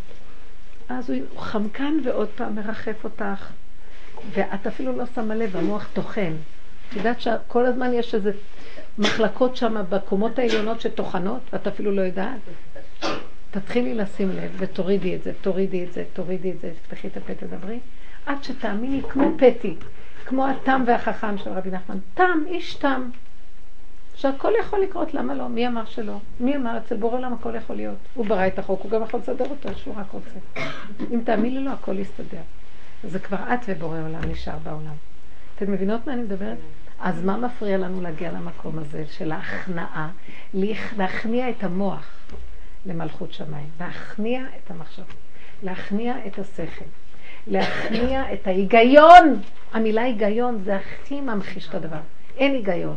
אז 0.88 1.10
הוא 1.10 1.18
חמקן 1.36 1.94
ועוד 2.04 2.28
פעם 2.36 2.54
מרחף 2.54 3.04
אותך, 3.04 3.48
ואת 4.32 4.66
אפילו 4.66 4.96
לא 4.96 5.04
שמה 5.14 5.34
לב, 5.34 5.56
המוח 5.56 5.88
טוחן. 5.92 6.32
את 6.88 6.96
יודעת 6.96 7.20
שכל 7.20 7.66
הזמן 7.66 7.92
יש 7.94 8.14
איזה 8.14 8.32
מחלקות 8.98 9.56
שם 9.56 9.82
בקומות 9.88 10.38
העליונות 10.38 10.80
שטוחנות, 10.80 11.40
ואת 11.52 11.66
אפילו 11.66 11.92
לא 11.92 12.00
יודעת? 12.00 12.40
תתחילי 13.50 13.94
לשים 13.94 14.28
לב 14.28 14.50
ותורידי 14.58 15.14
את 15.14 15.22
זה, 15.22 15.32
תורידי 15.42 15.84
את 15.84 15.92
זה, 15.92 16.04
תורידי 16.12 16.50
את 16.50 16.60
זה, 16.60 16.72
תפתחי 16.82 17.08
את 17.08 17.16
הפה, 17.16 17.34
תדברי, 17.34 17.78
עד 18.30 18.44
שתאמיני 18.44 19.02
כמו 19.08 19.30
פטי, 19.36 19.74
כמו 20.26 20.46
התם 20.46 20.82
והחכם 20.86 21.38
של 21.38 21.50
רבי 21.50 21.70
נחמן, 21.70 21.98
תם, 22.14 22.38
איש 22.46 22.74
תם, 22.74 23.10
שהכל 24.14 24.52
יכול 24.60 24.80
לקרות, 24.80 25.14
למה 25.14 25.34
לא? 25.34 25.48
מי 25.48 25.68
אמר 25.68 25.84
שלא? 25.84 26.16
מי 26.40 26.56
אמר? 26.56 26.78
אצל 26.78 26.96
בורא 26.96 27.16
עולם 27.16 27.32
הכל 27.32 27.54
יכול 27.54 27.76
להיות. 27.76 27.96
הוא 28.14 28.26
ברא 28.26 28.46
את 28.46 28.58
החוק, 28.58 28.80
הוא 28.82 28.90
גם 28.90 29.02
יכול 29.02 29.20
לסדר 29.20 29.50
אותו, 29.50 29.68
שהוא 29.76 29.94
רק 29.96 30.06
רוצה. 30.10 30.30
אם 31.10 31.20
תאמיני 31.24 31.60
לו, 31.60 31.70
הכל 31.70 31.98
יסתדר. 31.98 32.40
זה 33.04 33.18
כבר 33.18 33.36
את 33.54 33.60
ובורא 33.68 33.98
עולם 34.00 34.30
נשאר 34.30 34.58
בעולם. 34.62 34.94
אתן 35.56 35.70
מבינות 35.70 36.06
מה 36.06 36.12
אני 36.12 36.22
מדברת? 36.22 36.58
אז 37.00 37.24
מה 37.24 37.36
מפריע 37.36 37.78
לנו 37.78 38.00
להגיע 38.00 38.32
למקום 38.32 38.78
הזה 38.78 39.04
של 39.10 39.32
ההכנעה? 39.32 40.10
להכניע 40.96 41.50
את 41.50 41.64
המוח. 41.64 42.20
למלכות 42.86 43.32
שמיים, 43.32 43.68
להכניע 43.80 44.42
את 44.42 44.70
המחשבה, 44.70 45.04
להכניע 45.62 46.14
את 46.26 46.38
השכל, 46.38 46.84
להכניע 47.46 48.32
את 48.32 48.46
ההיגיון. 48.46 49.40
המילה 49.72 50.02
היגיון 50.02 50.62
זה 50.64 50.76
הכי 50.76 51.20
ממחיש 51.20 51.68
את 51.68 51.74
הדבר. 51.74 52.00
אין 52.36 52.54
היגיון. 52.54 52.96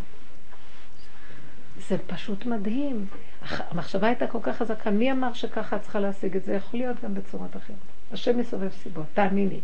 זה 1.77 1.97
פשוט 2.07 2.45
מדהים. 2.45 3.05
המחשבה 3.41 4.07
הייתה 4.07 4.27
כל 4.27 4.39
כך 4.41 4.57
חזקה, 4.57 4.91
מי 4.91 5.11
אמר 5.11 5.33
שככה 5.33 5.75
את 5.75 5.81
צריכה 5.81 5.99
להשיג 5.99 6.35
את 6.35 6.43
זה? 6.43 6.53
יכול 6.53 6.79
להיות 6.79 6.97
גם 7.03 7.13
בצורת 7.13 7.57
אחרת. 7.57 7.77
השם 8.11 8.39
מסובב 8.39 8.71
סיבות, 8.71 9.05
תאמיני. 9.13 9.59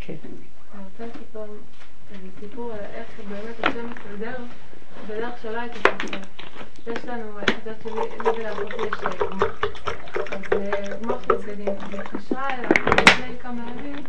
כן. 0.00 0.14
אני 0.74 0.82
רוצה 0.84 1.06
לספר 1.06 1.44
סיפור 2.40 2.72
על 2.72 2.78
איך 2.78 3.06
באמת 3.28 3.64
השם 3.64 3.90
מסדר 3.90 4.36
בדרך 5.08 5.42
שלא 5.42 5.60
הייתי 5.60 5.78
חושבת. 5.78 6.26
יש 6.86 7.04
לנו, 7.04 7.40
את 7.40 7.50
יודעת 7.50 7.82
שלי 7.82 8.30
ולאבותי 8.30 8.74
יש 8.76 9.99
אז 10.28 10.40
מוח 11.02 11.24
בגדים, 11.26 11.74
והתקשרה 11.90 12.54
אליו 12.54 12.70
לפני 12.70 13.38
כמה 13.38 13.70
ימים 13.70 14.04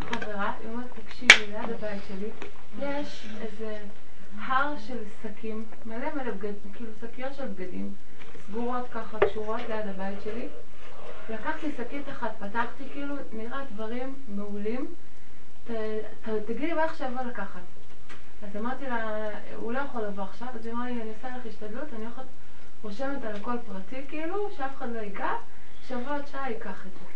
חברה, 0.00 0.52
היא 0.60 0.68
אומרת, 0.68 0.86
תקשיבי, 1.04 1.46
ליד 1.46 1.70
הבית 1.70 2.02
שלי 2.08 2.28
יש 2.78 3.26
איזה 3.40 3.78
הר 4.38 4.74
של 4.86 4.98
שקים, 5.22 5.64
מלא 5.86 6.14
מלא 6.14 6.32
בגדים, 6.32 6.72
כאילו 6.74 6.90
שקיות 7.00 7.34
של 7.34 7.46
בגדים, 7.46 7.94
סגורות 8.46 8.88
ככה, 8.92 9.18
קשורות 9.18 9.60
ליד 9.68 9.88
הבית 9.88 10.18
שלי. 10.24 10.48
לקחתי 11.28 11.72
שקית 11.76 12.08
אחת, 12.08 12.30
פתחתי, 12.38 12.84
כאילו, 12.92 13.14
נראה 13.32 13.60
דברים 13.74 14.14
מעולים. 14.28 14.94
תגידי 16.46 16.72
מה 16.72 16.84
עכשיו 16.84 17.10
לקחת. 17.28 17.60
אז 18.42 18.56
אמרתי 18.56 18.84
לה, 18.86 19.28
הוא 19.56 19.72
לא 19.72 19.78
יכול 19.78 20.02
לבוא 20.02 20.24
עכשיו, 20.24 20.48
אז 20.54 20.66
היא 20.66 20.74
אמרה 20.74 20.86
לי, 20.86 21.02
אני 21.02 21.10
אעשה 21.10 21.36
לך 21.36 21.46
השתדלות, 21.46 21.88
אני 21.96 22.04
הולכת 22.04 22.22
רושמת 22.82 23.24
על 23.24 23.36
הכל 23.36 23.56
פרטי 23.66 24.04
כאילו, 24.08 24.50
שאף 24.56 24.76
אחד 24.76 24.88
לא 24.92 24.98
ייגע, 24.98 25.32
שבוע 25.88 26.16
עוד 26.16 26.26
שעה 26.26 26.50
ייקח 26.50 26.86
את 26.86 26.92
זה. 26.92 27.06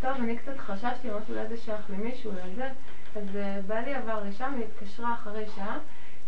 טוב, 0.00 0.10
אני 0.10 0.36
קצת 0.36 0.58
חששתי, 0.58 1.10
אמרתי 1.10 1.32
אולי 1.32 1.46
זה 1.46 1.56
שייך 1.56 1.90
למישהו, 1.90 2.32
לזה, 2.32 2.68
אז 3.16 3.24
uh, 3.34 3.66
בעלי 3.66 3.94
עבר 3.94 4.24
לשם, 4.24 4.54
היא 4.56 4.64
התקשרה 4.64 5.14
אחרי 5.14 5.44
שעה, 5.56 5.78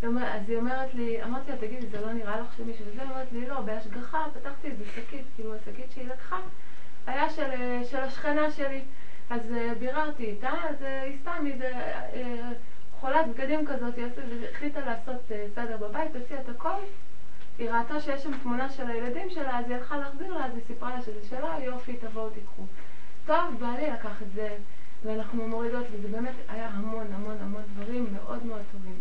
אז 0.02 0.48
היא 0.48 0.56
אומרת 0.56 0.94
לי, 0.94 1.22
אמרתי 1.22 1.50
לה, 1.50 1.56
תגידי, 1.56 1.86
זה 1.86 2.00
לא 2.00 2.12
נראה 2.12 2.40
לך 2.40 2.46
שמישהו 2.56 2.84
וזה? 2.86 3.02
היא 3.02 3.10
אומרת 3.10 3.32
לי, 3.32 3.46
לא, 3.46 3.60
בהשגחה, 3.60 4.26
פתחתי 4.34 4.68
איזה 4.68 4.84
שקית, 4.94 5.24
כאילו 5.34 5.54
השקית 5.54 5.92
שהיא 5.94 6.08
לקחה, 6.08 6.38
היה 7.06 7.30
של, 7.30 7.50
אה, 7.50 7.80
של 7.90 8.00
השכנה 8.00 8.50
שלי. 8.50 8.82
אז 9.30 9.40
uh, 9.40 9.78
ביררתי 9.78 10.24
איתה, 10.24 10.50
אז 10.68 10.82
היא 10.82 11.18
סתם 11.22 11.46
איזה... 11.46 11.70
חולת 13.00 13.26
בגדים 13.28 13.66
כזאת, 13.66 13.96
היא 13.96 14.06
החליטה 14.52 14.80
לעשות 14.80 15.20
אה, 15.32 15.46
סדר 15.54 15.76
בבית, 15.76 16.16
הוציאה 16.16 16.40
את 16.40 16.48
הכל. 16.48 16.80
היא 17.60 17.70
ראתה 17.70 18.00
שיש 18.00 18.22
שם 18.22 18.38
תמונה 18.42 18.70
של 18.70 18.90
הילדים 18.90 19.30
שלה, 19.30 19.58
אז 19.58 19.64
היא 19.68 19.76
הלכה 19.76 19.98
להחזיר 19.98 20.34
לה, 20.34 20.46
אז 20.46 20.52
היא 20.54 20.62
סיפרה 20.66 20.94
לה 20.94 21.02
שזה 21.02 21.28
שלה, 21.28 21.56
יופי, 21.64 21.96
תבואו 21.96 22.30
תיקחו. 22.30 22.62
טוב, 23.26 23.60
בעלי 23.60 23.90
לקח 23.90 24.22
את 24.22 24.32
זה, 24.34 24.56
ואנחנו 25.04 25.48
מורידות, 25.48 25.86
וזה 25.92 26.08
באמת 26.08 26.34
היה 26.48 26.68
המון 26.68 27.06
המון 27.12 27.36
המון 27.40 27.62
דברים 27.74 28.06
מאוד 28.12 28.46
מאוד 28.46 28.62
טובים. 28.72 28.94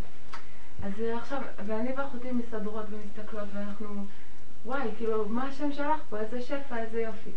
אז 0.84 0.92
עכשיו, 1.16 1.42
ואני 1.66 1.94
ואחותי 1.98 2.32
מסתדרות 2.32 2.86
ומסתכלות, 2.90 3.48
ואנחנו, 3.54 4.06
וואי, 4.66 4.90
כאילו, 4.98 5.30
מה 5.30 5.48
השם 5.48 5.72
שלך 5.72 6.02
פה? 6.10 6.20
איזה 6.20 6.42
שפע, 6.42 6.78
איזה 6.78 7.02
יופי. 7.02 7.32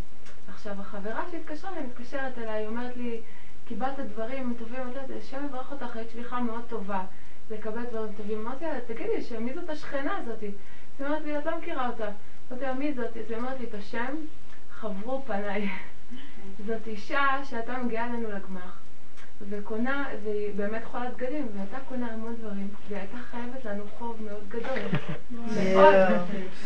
עכשיו, 0.48 0.80
החברה 0.80 1.24
שהתקשרה 1.30 1.70
אליי 1.70 1.82
מתקשרת 1.82 2.38
אליי, 2.38 2.58
היא 2.58 2.66
אומרת 2.66 2.96
לי, 2.96 3.20
קיבלת 3.68 3.98
דברים 3.98 4.54
טובים, 4.58 4.80
השם 5.18 5.44
יברך 5.44 5.72
אותך, 5.72 5.96
היית 5.96 6.11
שליחה 6.11 6.40
מאוד 6.40 6.62
טובה. 6.68 7.04
לקבל 7.50 7.85
דברים 7.90 8.12
טובים. 8.16 8.46
אמרתי 8.46 8.64
לה, 8.64 8.80
תגידי, 8.87 9.22
שמי 9.22 9.54
זאת 9.54 9.70
השכנה 9.70 10.16
הזאתי? 10.16 10.50
היא 10.98 11.07
אומרת 11.07 11.22
לי, 11.24 11.38
את 11.38 11.46
לא 11.46 11.59
מכירה 11.59 11.88
אותה. 11.88 12.09
אמרתי 12.50 12.64
לה, 12.64 12.74
מי 12.74 12.92
זאת? 12.92 13.14
היא 13.14 13.37
אומרת 13.37 13.61
לי 13.61 13.66
את 13.66 13.74
השם, 13.74 14.16
חברו 14.70 15.22
פניי. 15.26 15.68
זאת 16.66 16.87
אישה 16.87 17.26
שהייתה 17.44 17.78
מגיעה 17.78 18.07
אלינו 18.07 18.28
לגמח, 18.31 18.78
וקונה, 19.48 20.09
והיא 20.24 20.55
באמת 20.55 20.85
חולת 20.85 21.16
בגדים, 21.16 21.48
והייתה 21.55 21.76
קונה 21.88 22.12
המון 22.12 22.37
דברים, 22.37 22.68
והיא 22.88 22.98
הייתה 22.98 23.16
חייבת 23.31 23.64
לנו 23.64 23.85
חוב 23.98 24.22
מאוד 24.22 24.48
גדול. 24.48 24.78
מאוד. 25.31 25.94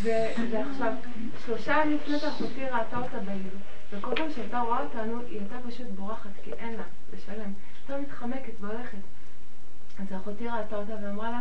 ועכשיו, 0.51 0.93
שלושה 1.47 1.73
ימים 1.85 1.97
לפני 1.97 2.19
זה 2.19 2.29
אחותי 2.29 2.65
ראתה 2.65 2.97
אותה 2.99 3.19
בעיר, 3.19 3.55
וכל 3.93 4.15
פעם 4.17 4.31
שהייתה 4.31 4.61
רואה 4.61 4.83
אותנו, 4.83 5.21
היא 5.21 5.41
הייתה 5.41 5.57
פשוט 5.69 5.87
בורחת, 5.87 6.31
כי 6.45 6.53
אין 6.53 6.75
לה 6.75 6.85
לשלם. 7.15 7.53
הייתה 7.89 8.03
מתחמקת 8.03 8.53
והולכת. 8.61 8.99
אז 9.99 10.17
אחותי 10.17 10.49
ראתה 10.49 10.77
אותה 10.77 10.93
ואמרה 11.03 11.31
לה, 11.31 11.41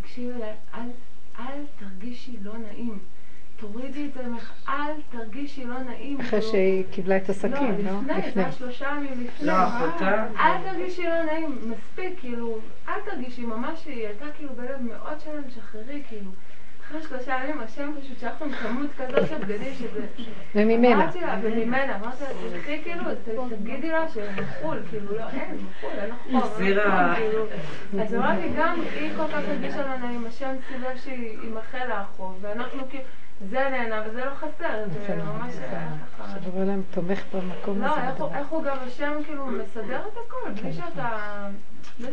תקשיבי, 0.00 0.42
אל, 0.74 0.90
אל 1.38 1.64
תרגישי 1.78 2.36
לא 2.42 2.58
נעים. 2.58 2.98
תורידי 3.56 4.06
את 4.06 4.14
זה 4.14 4.28
ממך, 4.28 4.52
אל 4.68 4.92
תרגישי 5.10 5.64
לא 5.64 5.78
נעים. 5.78 6.20
אחרי 6.20 6.40
כאילו. 6.40 6.52
שהיא 6.52 6.84
קיבלה 6.90 7.16
את 7.16 7.28
הסכין, 7.28 7.76
לא? 7.84 7.90
לא, 7.90 7.98
לפני, 8.00 8.30
זה 8.34 8.40
היה 8.40 8.52
שלושה 8.52 8.88
ימים 8.96 9.24
לפני. 9.24 9.46
לא, 9.46 9.52
אחותה. 9.52 10.26
אל 10.36 10.72
תרגישי 10.72 11.02
לא 11.02 11.24
נעים, 11.24 11.58
מספיק, 11.70 12.20
כאילו, 12.20 12.58
אל 12.88 13.00
תרגישי, 13.10 13.42
ממש 13.42 13.86
היא 13.86 14.06
הייתה 14.06 14.24
כאילו 14.36 14.54
בלב 14.54 14.82
מאוד 14.82 15.20
שלם, 15.20 15.42
שחררי, 15.54 16.02
כאילו. 16.08 16.30
אחרי 16.86 17.02
שלושה 17.02 17.38
ימים 17.44 17.60
השם 17.60 17.92
פשוט 18.00 18.18
שלח 18.18 18.42
לנו 18.42 18.52
כמות 18.52 18.90
כזאת 18.98 19.28
של 19.28 19.38
בגדים 19.38 19.74
שזה... 19.74 20.06
וממנה. 20.54 20.94
אמרתי 20.94 21.20
לה, 21.20 21.38
וממנה, 21.42 21.96
אמרתי 21.96 22.24
לה, 22.24 22.50
תלכי 22.50 22.82
כאילו, 22.82 23.04
תגידי 23.50 23.88
לה 23.90 24.08
שמחול, 24.08 24.82
כאילו, 24.90 25.16
לא, 25.18 25.28
אין, 25.28 25.56
מחול, 25.56 25.90
אין 25.98 26.36
החזירה. 26.36 27.14
חום, 27.14 27.24
כאילו. 27.24 27.46
אז 28.02 28.14
אמרתי, 28.14 28.48
גם 28.56 28.80
היא 28.94 29.10
כל 29.16 29.28
כך 29.28 29.40
הרגישה 29.48 29.86
לא 29.86 29.96
נעים, 29.96 30.26
השם 30.26 30.54
סיבב 30.68 30.96
שימחה 30.96 31.84
לה 31.84 32.00
החוב, 32.00 32.38
ואנחנו 32.40 32.88
כאילו, 32.90 33.04
זה 33.50 33.68
נהנה 33.70 34.02
וזה 34.06 34.24
לא 34.24 34.30
חסר, 34.34 34.84
זה 35.06 35.14
ממש 35.16 35.54
היה 35.70 35.88
ככה. 36.18 36.40
שבורא 36.44 36.62
עולם 36.64 36.80
תומך 36.90 37.22
במקום 37.34 37.82
לא, 37.82 37.86
הזה. 37.98 38.22
הוא- 38.22 38.34
איך 38.34 38.48
הוא 38.48 38.62
גם 38.64 38.76
השם 38.86 39.12
כאילו 39.26 39.46
מסדר 39.46 40.00
את 40.12 40.16
הכל, 40.26 40.50
בלי 40.62 40.72
שאתה... 40.72 41.08
זה 41.98 42.10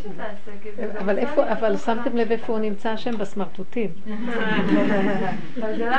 גם 0.78 0.98
אבל 1.00 1.18
איפה, 1.18 1.52
אבל. 1.52 1.78
שמתם 1.78 2.18
לב 2.18 2.32
איפה 2.32 2.54
הוא 2.54 2.60
נמצא 2.62 2.89
השם? 2.89 3.18
בסמרטוטים. 3.18 3.89
לא 5.58 5.68
לא. 5.78 5.96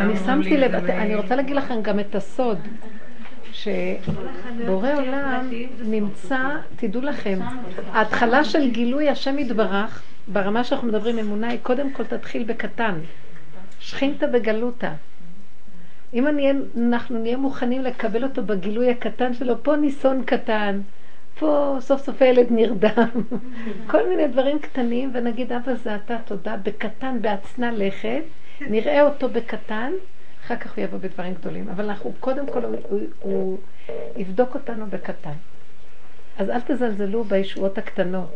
אני 0.00 0.16
שמתי 0.16 0.56
לב, 0.56 0.74
אני 0.74 1.14
רוצה 1.14 1.36
להגיד 1.36 1.56
לכם 1.56 1.82
גם 1.82 2.00
את 2.00 2.14
הסוד, 2.14 2.58
שבורא 3.62 4.92
עולם 4.94 5.50
נמצא, 5.84 6.38
תדעו 6.76 7.02
לכם, 7.02 7.38
ההתחלה 7.92 8.44
של 8.44 8.70
גילוי 8.70 9.08
השם 9.08 9.38
יתברך, 9.38 10.02
ברמה 10.28 10.64
שאנחנו 10.64 10.88
מדברים 10.88 11.18
אמונה, 11.18 11.48
היא 11.48 11.58
קודם 11.62 11.92
כל 11.92 12.04
תתחיל 12.04 12.44
בקטן. 12.44 12.94
שכינתא 13.80 14.26
בגלותא. 14.26 14.92
אם 16.14 16.26
אני, 16.26 16.52
אנחנו 16.76 17.18
נהיה 17.18 17.36
מוכנים 17.36 17.82
לקבל 17.82 18.24
אותו 18.24 18.42
בגילוי 18.42 18.90
הקטן 18.90 19.34
שלו, 19.34 19.62
פה 19.62 19.76
ניסון 19.76 20.24
קטן, 20.24 20.80
פה 21.38 21.76
סוף 21.80 22.04
סוף 22.04 22.22
הילד 22.22 22.46
נרדם, 22.50 23.08
כל 23.90 24.08
מיני 24.08 24.28
דברים 24.28 24.58
קטנים, 24.58 25.10
ונגיד, 25.14 25.52
אבא 25.52 25.74
זה 25.74 25.94
אתה, 25.94 26.16
תודה, 26.24 26.56
בקטן, 26.62 27.18
בהצנע 27.20 27.70
לכת, 27.72 28.22
נראה 28.60 29.02
אותו 29.02 29.28
בקטן, 29.28 29.92
אחר 30.52 30.60
כך 30.60 30.76
הוא 30.76 30.84
יבוא 30.84 30.98
בדברים 30.98 31.34
גדולים. 31.34 31.68
אבל 31.68 31.84
אנחנו, 31.84 32.12
קודם 32.20 32.46
כל, 32.46 32.64
הוא, 32.64 32.76
הוא, 32.88 33.00
הוא 33.20 33.58
יבדוק 34.16 34.54
אותנו 34.54 34.86
בקטן. 34.86 35.32
אז 36.38 36.50
אל 36.50 36.60
תזלזלו 36.60 37.24
בישועות 37.24 37.78
הקטנות. 37.78 38.30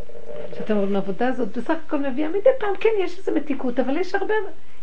שאתם 0.57 0.77
אומרים, 0.77 0.95
העבודה 0.95 1.27
הזאת 1.27 1.57
בסך 1.57 1.73
הכל 1.87 1.99
מביאה 1.99 2.29
מדי 2.29 2.49
פעם, 2.59 2.73
כן, 2.79 2.89
יש 3.03 3.17
איזו 3.17 3.31
מתיקות, 3.31 3.79
אבל 3.79 3.97
יש 3.97 4.15
הרבה... 4.15 4.33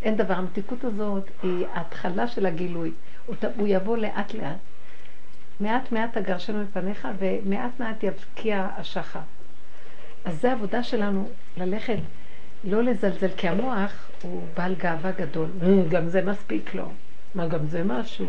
אין 0.02 0.16
דבר, 0.16 0.34
המתיקות 0.34 0.84
הזאת 0.84 1.30
היא 1.42 1.66
ההתחלה 1.72 2.28
של 2.28 2.46
הגילוי. 2.46 2.90
הוא, 3.26 3.36
הוא 3.56 3.68
יבוא 3.70 3.96
לאט 3.96 4.34
לאט. 4.34 4.56
מעט 5.60 5.92
מעט 5.92 6.18
תגרשנו 6.18 6.62
מפניך, 6.62 7.08
ומעט 7.18 7.70
מעט 7.80 8.02
יבקיע 8.02 8.68
השחר. 8.76 9.20
אז 10.24 10.40
זה 10.40 10.50
העבודה 10.50 10.82
שלנו, 10.82 11.28
ללכת, 11.56 11.96
לא 12.64 12.82
לזלזל, 12.82 13.28
כי 13.36 13.48
המוח 13.48 14.10
הוא 14.22 14.42
בעל 14.56 14.74
גאווה 14.74 15.10
גדול. 15.10 15.48
"אה, 15.62 15.68
גם 15.88 16.08
זה 16.08 16.22
מספיק 16.22 16.74
לו. 16.74 16.88
מה, 17.34 17.46
גם 17.46 17.66
זה 17.66 17.84
משהו? 17.84 18.26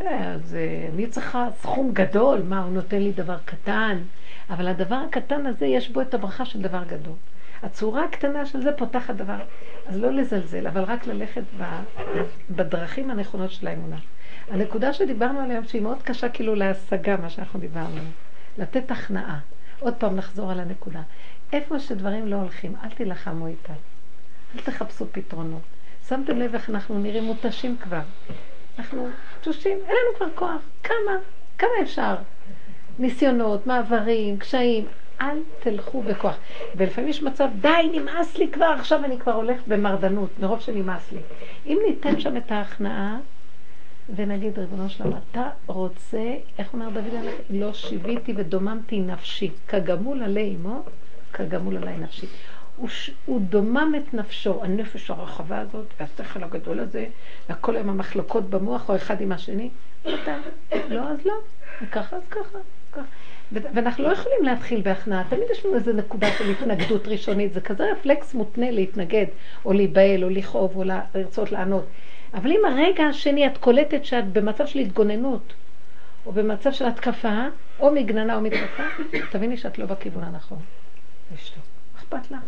אה, 0.00 0.32
אז 0.32 0.54
אה, 0.54 0.88
אני 0.94 1.06
צריכה 1.06 1.48
סכום 1.60 1.90
גדול, 1.92 2.42
מה, 2.42 2.62
הוא 2.62 2.72
נותן 2.72 3.02
לי 3.02 3.12
דבר 3.12 3.36
קטן? 3.44 3.98
אבל 4.50 4.68
הדבר 4.68 5.00
הקטן 5.08 5.46
הזה, 5.46 5.66
יש 5.66 5.90
בו 5.90 6.00
את 6.00 6.14
הברכה 6.14 6.44
של 6.44 6.62
דבר 6.62 6.84
גדול. 6.84 7.14
הצורה 7.62 8.04
הקטנה 8.04 8.46
של 8.46 8.62
זה 8.62 8.72
פותחת 8.72 9.14
דבר, 9.14 9.38
אז 9.86 9.96
לא 9.96 10.12
לזלזל, 10.12 10.66
אבל 10.66 10.82
רק 10.82 11.06
ללכת 11.06 11.42
בדרכים 12.50 13.10
הנכונות 13.10 13.50
של 13.50 13.66
האמונה. 13.66 13.98
הנקודה 14.50 14.92
שדיברנו 14.92 15.40
עליה, 15.40 15.60
שהיא 15.64 15.82
מאוד 15.82 16.02
קשה 16.02 16.28
כאילו 16.28 16.54
להשגה, 16.54 17.16
מה 17.16 17.30
שאנחנו 17.30 17.60
דיברנו, 17.60 18.00
לתת 18.58 18.90
הכנעה. 18.90 19.38
עוד 19.80 19.94
פעם 19.94 20.16
נחזור 20.16 20.50
על 20.50 20.60
הנקודה. 20.60 21.02
איפה 21.52 21.78
שדברים 21.78 22.26
לא 22.26 22.36
הולכים, 22.36 22.74
אל 22.84 22.90
תילחמו 22.90 23.46
איתם. 23.46 23.72
אל 24.54 24.60
תחפשו 24.60 25.06
פתרונות. 25.12 25.62
שמתם 26.08 26.38
לב 26.38 26.54
איך 26.54 26.70
אנחנו 26.70 26.98
נראים 26.98 27.24
מותשים 27.24 27.76
כבר. 27.76 28.00
אנחנו 28.78 29.08
תשושים, 29.40 29.78
אין 29.86 29.96
לנו 29.96 30.16
כבר 30.16 30.26
כוח. 30.34 30.60
כמה? 30.82 31.16
כמה 31.58 31.70
אפשר? 31.82 32.14
ניסיונות, 32.98 33.66
מעברים, 33.66 34.38
קשיים. 34.38 34.86
אל 35.20 35.38
תלכו 35.60 36.02
בכוח. 36.02 36.36
ולפעמים 36.76 37.10
יש 37.10 37.22
מצב, 37.22 37.48
די, 37.60 37.90
נמאס 37.92 38.38
לי 38.38 38.48
כבר, 38.48 38.74
עכשיו 38.78 39.04
אני 39.04 39.18
כבר 39.18 39.32
הולכת 39.32 39.68
במרדנות, 39.68 40.30
מרוב 40.40 40.60
שנמאס 40.60 41.12
לי. 41.12 41.20
אם 41.66 41.78
ניתן 41.88 42.20
שם 42.20 42.36
את 42.36 42.52
ההכנעה, 42.52 43.18
ונגיד, 44.16 44.58
ריבונו 44.58 44.90
שלמה, 44.90 45.18
אתה 45.30 45.48
רוצה, 45.66 46.34
איך 46.58 46.72
אומר 46.72 46.88
דוד 46.88 47.14
המלך, 47.14 47.34
לא 47.50 47.72
שיוויתי 47.72 48.32
ודוממתי 48.36 49.00
נפשי, 49.00 49.50
כגמול 49.68 50.22
עלי 50.22 50.56
אמו, 50.56 50.82
כגמול 51.32 51.76
עלי 51.76 51.96
נפשי. 51.96 52.26
הוא. 52.78 52.88
הוא 53.26 53.40
דומם 53.40 53.92
את 53.96 54.14
נפשו, 54.14 54.64
הנפש 54.64 55.10
הרחבה 55.10 55.58
הזאת, 55.58 55.86
והשכל 56.00 56.44
הגדול 56.44 56.80
הזה, 56.80 57.06
והכל 57.48 57.76
עם 57.76 57.90
המחלוקות 57.90 58.50
במוח, 58.50 58.90
או 58.90 58.96
אחד 58.96 59.20
עם 59.20 59.32
השני. 59.32 59.70
אתה, 60.02 60.36
לא, 60.88 61.00
אז 61.00 61.18
לא, 61.26 61.34
וככה, 61.82 62.16
אז 62.16 62.22
ככה, 62.30 62.58
ככה. 62.92 63.02
ואנחנו 63.52 64.04
לא 64.04 64.12
יכולים 64.12 64.44
להתחיל 64.44 64.80
בהכנעה, 64.82 65.24
תמיד 65.28 65.44
יש 65.50 65.66
לנו 65.66 65.74
איזו 65.74 65.92
נקודה 65.92 66.30
של 66.38 66.50
התנגדות 66.50 67.08
ראשונית, 67.08 67.52
זה 67.52 67.60
כזה 67.60 67.92
רפלקס 67.92 68.34
מותנה 68.34 68.70
להתנגד, 68.70 69.26
או 69.64 69.72
להיבהל, 69.72 70.24
או 70.24 70.30
לכאוב, 70.30 70.76
או 70.76 70.84
לרצות 70.84 71.52
לענות. 71.52 71.84
אבל 72.34 72.50
אם 72.50 72.60
הרגע 72.64 73.04
השני 73.04 73.46
את 73.46 73.58
קולטת 73.58 74.04
שאת 74.04 74.32
במצב 74.32 74.66
של 74.66 74.78
התגוננות, 74.78 75.52
או 76.26 76.32
במצב 76.32 76.72
של 76.72 76.86
התקפה, 76.86 77.44
או 77.80 77.90
מגננה 77.90 78.36
או 78.36 78.40
מתקפה, 78.40 78.82
תביני 79.30 79.56
שאת 79.56 79.78
לא 79.78 79.86
בכיוון 79.86 80.24
הנכון. 80.24 80.58
לשתוק. 81.34 81.64
אכפת 81.98 82.30
לך? 82.30 82.38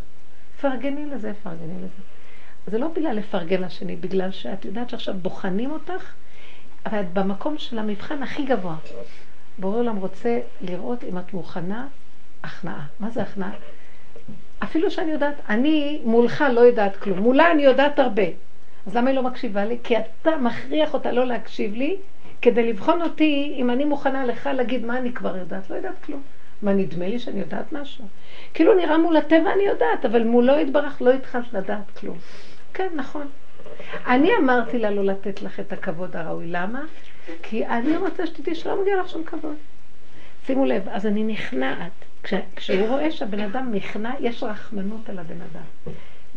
פרגני 0.60 1.06
לזה, 1.06 1.32
פרגני 1.42 1.74
לזה. 1.78 2.02
זה 2.66 2.78
לא 2.78 2.88
בגלל 2.88 3.16
לפרגן 3.16 3.62
לשני, 3.62 3.96
בגלל 3.96 4.30
שאת 4.30 4.64
יודעת 4.64 4.90
שעכשיו 4.90 5.14
בוחנים 5.14 5.70
אותך, 5.70 6.12
אבל 6.86 7.00
את 7.00 7.12
במקום 7.12 7.58
של 7.58 7.78
המבחן 7.78 8.22
הכי 8.22 8.44
גבוה. 8.44 8.76
בורא 9.58 9.76
עולם 9.76 9.96
רוצה 9.96 10.40
לראות 10.60 11.04
אם 11.04 11.18
את 11.18 11.34
מוכנה 11.34 11.86
הכנעה. 12.42 12.86
מה 13.00 13.10
זה 13.10 13.22
הכנעה? 13.22 13.50
אפילו 14.62 14.90
שאני 14.90 15.10
יודעת, 15.10 15.34
אני 15.48 16.00
מולך 16.04 16.44
לא 16.52 16.60
יודעת 16.60 16.96
כלום, 16.96 17.18
מולה 17.18 17.52
אני 17.52 17.62
יודעת 17.62 17.98
הרבה. 17.98 18.22
אז 18.86 18.96
למה 18.96 19.10
היא 19.10 19.16
לא 19.16 19.22
מקשיבה 19.22 19.64
לי? 19.64 19.78
כי 19.84 19.94
אתה 19.98 20.36
מכריח 20.36 20.94
אותה 20.94 21.12
לא 21.12 21.26
להקשיב 21.26 21.74
לי, 21.74 21.96
כדי 22.42 22.72
לבחון 22.72 23.02
אותי 23.02 23.54
אם 23.56 23.70
אני 23.70 23.84
מוכנה 23.84 24.24
לך 24.24 24.46
להגיד 24.54 24.84
מה 24.84 24.98
אני 24.98 25.12
כבר 25.12 25.36
יודעת. 25.36 25.70
לא 25.70 25.76
יודעת 25.76 26.04
כלום. 26.04 26.22
מה, 26.62 26.72
נדמה 26.72 27.08
לי 27.08 27.18
שאני 27.18 27.40
יודעת 27.40 27.72
משהו? 27.72 28.04
כאילו 28.54 28.74
נראה 28.74 28.98
מול 28.98 29.16
הטבע 29.16 29.52
אני 29.52 29.62
יודעת, 29.62 30.04
אבל 30.04 30.24
מולו 30.24 30.58
יתברך 30.58 31.02
לא 31.02 31.10
התחלת 31.10 31.52
לדעת 31.52 31.98
כלום. 32.00 32.18
כן, 32.74 32.88
נכון. 32.94 33.26
אני 34.06 34.30
אמרתי 34.36 34.78
לה 34.78 34.90
לא 34.90 35.04
לתת 35.04 35.42
לך 35.42 35.60
את 35.60 35.72
הכבוד 35.72 36.16
הראוי. 36.16 36.46
למה? 36.46 36.82
כי 37.42 37.66
אני 37.66 37.96
רוצה 37.96 38.26
שתדעי 38.26 38.54
שלא 38.54 38.82
מגיע 38.82 39.00
לך 39.00 39.08
שום 39.08 39.24
כבוד. 39.24 39.56
שימו 40.46 40.64
לב, 40.64 40.88
אז 40.88 41.06
אני 41.06 41.24
נכנעת. 41.24 41.90
כש, 42.22 42.34
כשהוא 42.56 42.88
רואה 42.88 43.10
שהבן 43.10 43.40
אדם 43.40 43.74
נכנע, 43.74 44.12
יש 44.20 44.42
רחמנות 44.42 45.08
על 45.08 45.18
הבן 45.18 45.40
אדם. 45.40 45.92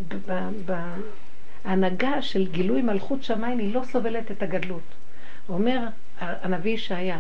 ב- 0.08 0.32
ב- 0.32 0.72
ב- 0.72 1.02
ההנהגה 1.66 2.22
של 2.22 2.48
גילוי 2.48 2.82
מלכות 2.82 3.24
שמיים 3.24 3.58
היא 3.58 3.74
לא 3.74 3.82
סובלת 3.84 4.32
את 4.32 4.44
הגדלות. 4.44 4.82
אומר 5.50 5.80
הנביא 6.20 6.72
ישעיה, 6.72 7.20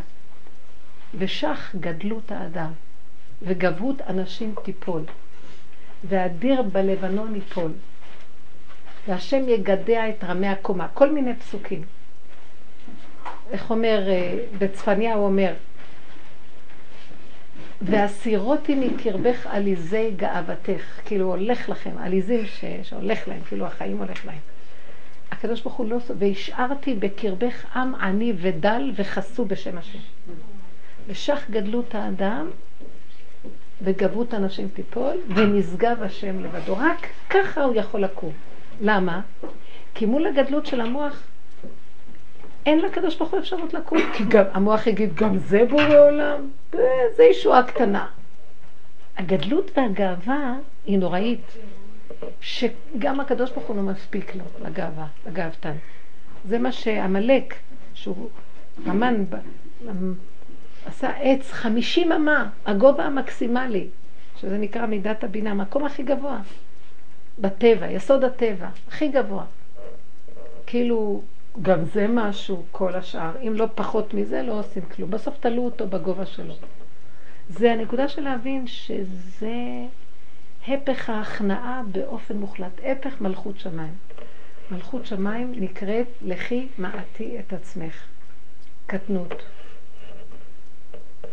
ושך 1.18 1.76
גדלות 1.80 2.32
האדם, 2.32 2.72
וגבהות 3.44 4.02
אנשים 4.02 4.56
תיפול, 4.64 5.02
ואדיר 6.04 6.62
בלבנון 6.62 7.36
ייפול, 7.36 7.72
והשם 9.08 9.50
יגדע 9.50 10.10
את 10.10 10.24
רמי 10.24 10.48
הקומה. 10.48 10.88
כל 10.94 11.12
מיני 11.12 11.36
פסוקים. 11.36 11.82
איך 13.52 13.70
אומר, 13.70 14.10
אה, 14.10 14.38
בצפניה 14.58 15.16
הוא 15.16 15.26
אומר, 15.26 15.54
והסירותי 17.82 18.76
מקרבך 18.76 19.48
עליזי 19.48 20.12
גאוותך, 20.16 21.00
כאילו 21.06 21.26
הולך 21.26 21.70
לכם, 21.70 21.92
עליזים 21.98 22.46
ש... 22.46 22.66
שהולך 22.84 23.28
להם, 23.28 23.42
כאילו 23.48 23.66
החיים 23.66 23.98
הולך 23.98 24.26
להם. 24.26 24.40
הקדוש 25.32 25.62
ברוך 25.62 25.76
הוא 25.76 25.90
לא 25.90 25.98
והשארתי 26.18 26.94
בקרבך 26.94 27.76
עם 27.76 27.96
עני 27.96 28.34
ודל 28.38 28.92
וחסו 28.96 29.46
בשם 29.46 29.78
השם. 29.78 30.00
ושך 31.08 31.46
גדלות 31.50 31.96
האדם 31.96 32.50
וגבות 33.82 34.34
הנשים 34.34 34.68
תיפול, 34.74 35.18
ונשגב 35.36 36.04
השם 36.04 36.44
לבדו. 36.44 36.78
רק 36.78 37.08
ככה 37.30 37.64
הוא 37.64 37.76
יכול 37.76 38.04
לקום. 38.04 38.32
למה? 38.82 39.22
כי 39.94 40.06
מול 40.06 40.28
הגדלות 40.28 40.66
של 40.66 40.82
המוח, 40.82 41.24
אין 42.66 42.80
לקדוש 42.80 43.16
ברוך 43.16 43.32
הוא 43.32 43.40
אפשרות 43.40 43.74
לקום. 43.74 44.00
כי 44.14 44.24
גם, 44.24 44.44
המוח 44.54 44.88
יגיד, 44.88 45.16
גם 45.16 45.38
זה 45.38 45.66
בורא 45.70 45.98
עולם? 45.98 46.50
זה 47.16 47.24
ישועה 47.24 47.64
קטנה. 47.64 48.08
הגדלות 49.18 49.72
והגאווה 49.78 50.56
היא 50.86 51.00
נוראית, 51.00 51.58
שגם 52.42 53.20
הקדוש 53.20 53.52
ברוך 53.52 53.66
הוא 53.66 53.76
לא 53.76 53.82
מספיק 53.82 54.36
לו, 54.36 54.44
לגאווה, 54.66 55.08
לגאוותן. 55.28 55.74
זה 56.48 56.60
מה 56.60 56.72
שעמלק, 56.72 57.56
שהוא 57.94 58.30
המן, 58.86 59.24
עשה 60.86 61.10
עץ 61.10 61.52
חמישים 61.52 62.12
אמה, 62.12 62.50
הגובה 62.66 63.06
המקסימלי, 63.06 63.88
שזה 64.38 64.58
נקרא 64.58 64.86
מידת 64.86 65.24
הבינה, 65.24 65.52
המקום 65.52 65.86
הכי 65.86 66.04
גבוה, 66.04 66.40
בטבע, 67.40 67.92
יסוד 67.92 68.24
הטבע, 68.24 68.68
הכי 68.88 69.08
גבוה. 69.08 69.44
כאילו, 70.66 71.22
גם 71.62 71.86
זה 71.86 72.08
משהו, 72.10 72.64
כל 72.72 72.96
השאר. 72.96 73.32
אם 73.48 73.54
לא 73.56 73.66
פחות 73.76 74.14
מזה, 74.14 74.42
לא 74.42 74.60
עושים 74.60 74.84
כלום. 74.96 75.12
בסוף 75.12 75.38
תלו 75.40 75.66
אותו 75.66 75.88
בגובה 75.88 76.26
שלו. 76.26 76.54
זה 77.50 77.72
הנקודה 77.72 78.08
של 78.08 78.22
להבין 78.22 78.68
שזה 78.68 79.56
הפך 80.68 81.10
ההכנעה 81.10 81.82
באופן 81.92 82.38
מוחלט, 82.38 82.82
הפך 82.84 83.22
מלכות 83.22 83.60
שמיים. 83.60 83.94
מלכות 84.72 85.06
שמיים 85.06 85.54
נקראת 85.56 86.08
לכי 86.22 86.68
מעטי 86.78 87.40
את 87.40 87.54
עצמך. 87.54 88.04
קטנות. 88.86 89.44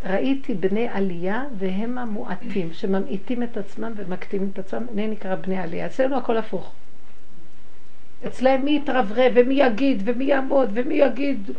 ראיתי 0.04 0.54
בני 0.54 0.88
עלייה 0.92 1.44
והם 1.58 1.98
המועטים, 1.98 2.72
שממעיטים 2.72 3.42
את 3.42 3.56
עצמם 3.56 3.92
ומקטימים 3.96 4.50
את 4.52 4.58
עצמם, 4.58 4.86
זה 4.94 5.06
נקרא 5.06 5.34
בני 5.34 5.58
עלייה. 5.58 5.86
אצלנו 5.86 6.16
הכל 6.16 6.36
הפוך. 6.36 6.72
אצלם 8.26 8.64
מי 8.64 8.76
יתרברב 8.76 9.32
ומי 9.34 9.54
יגיד 9.54 10.02
ומי 10.04 10.24
יעמוד 10.24 10.70
ומי 10.74 10.94
יגיד. 10.94 11.50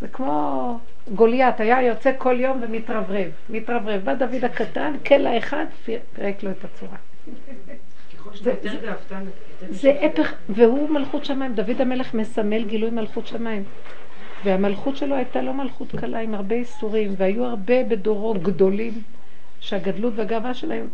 זה 0.00 0.08
כמו 0.08 0.78
גוליית, 1.14 1.60
היה 1.60 1.82
יוצא 1.82 2.12
כל 2.18 2.40
יום 2.40 2.60
ומתרברב. 2.62 3.30
מתרברב. 3.50 4.04
בא 4.04 4.14
דוד 4.14 4.44
הקטן, 4.44 4.92
קלע 5.02 5.38
אחד, 5.38 5.64
פירק 5.84 6.42
לו 6.42 6.50
את 6.50 6.64
הצורה. 6.64 6.96
זה 9.70 9.92
הפך, 10.02 10.32
והוא 10.48 10.90
מלכות 10.90 11.24
שמיים. 11.24 11.54
דוד 11.54 11.80
המלך 11.80 12.14
מסמל 12.14 12.64
גילוי 12.64 12.90
מלכות 12.90 13.26
שמיים. 13.26 13.64
והמלכות 14.44 14.96
שלו 14.96 15.16
הייתה 15.16 15.42
לא 15.42 15.54
מלכות 15.54 15.88
קלה, 15.96 16.18
עם 16.18 16.34
הרבה 16.34 16.56
איסורים, 16.56 17.14
והיו 17.16 17.44
הרבה 17.44 17.84
בדורו 17.84 18.34
גדולים, 18.34 19.02
שהגדלות 19.60 20.12
והגאווה 20.16 20.54
שלהם 20.54 20.86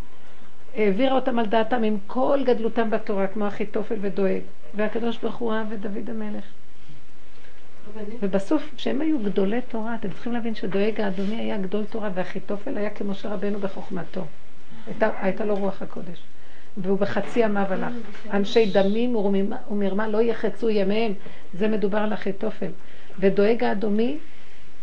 העבירה 0.77 1.15
אותם 1.15 1.39
על 1.39 1.47
דעתם 1.47 1.83
עם 1.83 1.97
כל 2.07 2.41
גדלותם 2.47 2.91
בתורה, 2.91 3.27
כמו 3.27 3.49
אחיתופל 3.49 3.97
ודואג. 4.01 4.41
והקדוש 4.75 5.19
ברוך 5.19 5.37
הוא 5.37 5.53
אהב 5.53 5.73
את 5.73 5.81
דוד 5.81 6.11
המלך. 6.11 6.45
ובסוף, 8.23 8.71
כשהם 8.77 9.01
היו 9.01 9.19
גדולי 9.19 9.61
תורה, 9.69 9.95
אתם 9.95 10.11
צריכים 10.11 10.33
להבין 10.33 10.55
שדואג 10.55 11.01
האדומי 11.01 11.37
היה 11.37 11.59
גדול 11.59 11.85
תורה, 11.85 12.11
ואחיתופל 12.15 12.79
היה 12.79 12.91
כמשה 12.91 13.35
רבנו 13.35 13.59
בחוכמתו. 13.59 14.25
הייתה, 14.87 15.11
הייתה 15.21 15.45
לו 15.45 15.57
רוח 15.57 15.83
הקודש. 15.83 16.23
והוא 16.77 16.99
בחצי 16.99 17.41
ימיו 17.41 17.67
הלך. 17.69 17.93
אנשי 18.33 18.67
דמים 18.67 19.17
ומרמה 19.71 20.09
לא 20.09 20.23
יחצו 20.23 20.71
ימיהם. 20.71 21.13
זה 21.55 21.69
מדובר 21.69 21.99
על 21.99 22.15
אחיתופל. 22.15 22.71
ודואג 23.21 23.65
האדומי, 23.65 24.19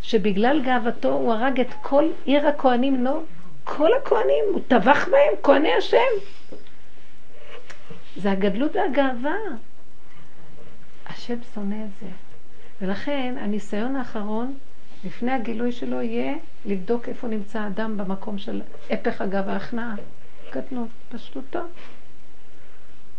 שבגלל 0.02 0.62
גאוותו 0.66 1.14
הוא 1.14 1.34
הרג 1.34 1.60
את 1.60 1.74
כל 1.82 2.06
עיר 2.26 2.48
הכהנים, 2.48 3.04
לא, 3.04 3.22
כל 3.64 3.94
הכהנים, 3.94 4.44
הוא 4.54 4.62
טבח 4.68 5.08
בהם, 5.12 5.34
כהני 5.44 5.74
השם. 5.74 5.98
זה 8.18 8.32
הגדלות 8.32 8.76
והגאווה. 8.76 9.36
השם 11.08 11.36
שונא 11.54 11.76
את 11.76 11.90
זה. 12.02 12.08
ולכן 12.82 13.36
הניסיון 13.40 13.96
האחרון, 13.96 14.58
לפני 15.04 15.32
הגילוי 15.32 15.72
שלו, 15.72 16.02
יהיה 16.02 16.36
לבדוק 16.66 17.10
איפה 17.10 17.28
נמצא 17.28 17.60
האדם 17.60 17.98
במקום 17.98 18.38
של 18.38 18.62
הפך 18.90 19.22
הגאווה 19.22 19.54
ההכנעה. 19.54 19.96
קטנות, 20.50 20.88
פשטותו. 21.10 21.60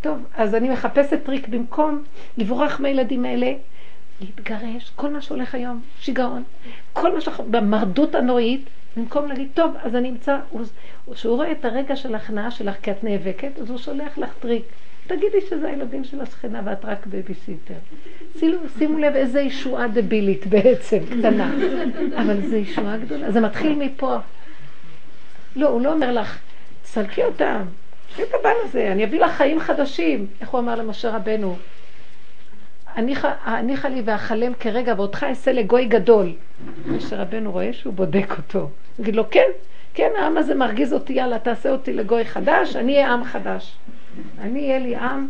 טוב, 0.01 0.19
אז 0.35 0.55
אני 0.55 0.69
מחפשת 0.69 1.25
טריק 1.25 1.49
במקום 1.49 2.05
לברוח 2.39 2.81
מהילדים 2.81 3.25
האלה, 3.25 3.53
להתגרש, 4.21 4.93
כל 4.97 5.11
מה 5.11 5.23
שהולך 5.23 5.55
היום, 5.55 5.81
שיגעון, 6.01 6.43
כל 6.93 7.15
מה 7.15 7.21
שאנחנו, 7.21 7.45
במרדות 7.51 8.15
הנוראית, 8.15 8.69
במקום 8.97 9.29
להגיד, 9.29 9.49
טוב, 9.55 9.73
אז 9.83 9.95
אני 9.95 10.11
אמצא, 10.11 10.39
כשהוא 11.13 11.37
רואה 11.37 11.53
את 11.53 11.65
הרגע 11.65 11.97
של 11.97 12.15
ההכנעה 12.15 12.51
שלך 12.51 12.77
כי 12.83 12.91
את 12.91 13.05
נאבקת, 13.05 13.59
אז 13.61 13.71
הוא 13.71 13.79
שולח 13.79 14.19
לך 14.19 14.33
טריק. 14.41 14.65
תגידי 15.07 15.41
שזה 15.51 15.69
הילדים 15.69 16.05
של 16.05 16.21
השכנה 16.21 16.61
ואת 16.65 16.85
רק 16.85 17.07
בייביסיטר. 17.07 17.75
שימו, 18.39 18.57
שימו 18.79 18.99
לב 18.99 19.15
איזה 19.15 19.41
ישועה 19.41 19.89
דבילית 19.89 20.47
בעצם, 20.47 20.99
קטנה. 21.07 21.55
אבל 22.23 22.47
זו 22.47 22.57
ישועה 22.57 22.97
גדולה. 22.97 23.31
זה 23.31 23.41
מתחיל 23.41 23.75
מפה. 23.75 24.17
לא, 25.57 25.69
הוא 25.69 25.81
לא 25.81 25.93
אומר 25.93 26.13
לך, 26.13 26.39
סלקי 26.85 27.25
אותם, 27.25 27.63
תשבי 28.09 28.23
את 28.23 28.35
הבן 28.41 28.53
הזה, 28.65 28.93
אני 28.93 29.05
אביא 29.05 29.21
לך 29.21 29.33
חיים 29.33 29.61
חדשים. 29.61 30.27
איך 30.41 30.49
הוא 30.49 30.61
אמר 30.61 30.75
למשה 30.75 31.17
רבנו? 31.17 31.57
הניחה 33.45 33.89
לי 33.89 34.03
ואכלם 34.05 34.53
כרגע 34.55 34.95
ואותך 34.97 35.25
אעשה 35.29 35.53
לגוי 35.53 35.85
גדול. 35.85 36.33
משה 36.87 37.23
רבנו 37.23 37.53
רואה 37.53 37.73
שהוא 37.73 37.95
בודק 37.95 38.35
אותו. 38.39 38.59
הוא 38.59 38.71
יגיד 38.99 39.17
לו, 39.17 39.31
כן, 39.31 39.49
כן, 39.95 40.11
העם 40.19 40.37
הזה 40.37 40.55
מרגיז 40.55 40.93
אותי, 40.93 41.13
יאללה, 41.13 41.39
תעשה 41.39 41.71
אותי 41.71 41.93
לגוי 41.93 42.25
חדש, 42.25 42.77
אני 42.77 42.95
אהיה 42.95 43.13
עם 43.13 43.25
חדש. 43.25 43.77
אני 44.41 44.61
אהיה 44.61 44.79
לי 44.79 44.97
עם, 44.97 45.29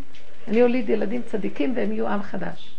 אני 0.49 0.63
אוליד 0.63 0.89
ילדים 0.89 1.23
צדיקים 1.23 1.73
והם 1.77 1.93
יהיו 1.93 2.09
עם 2.09 2.23
חדש. 2.23 2.75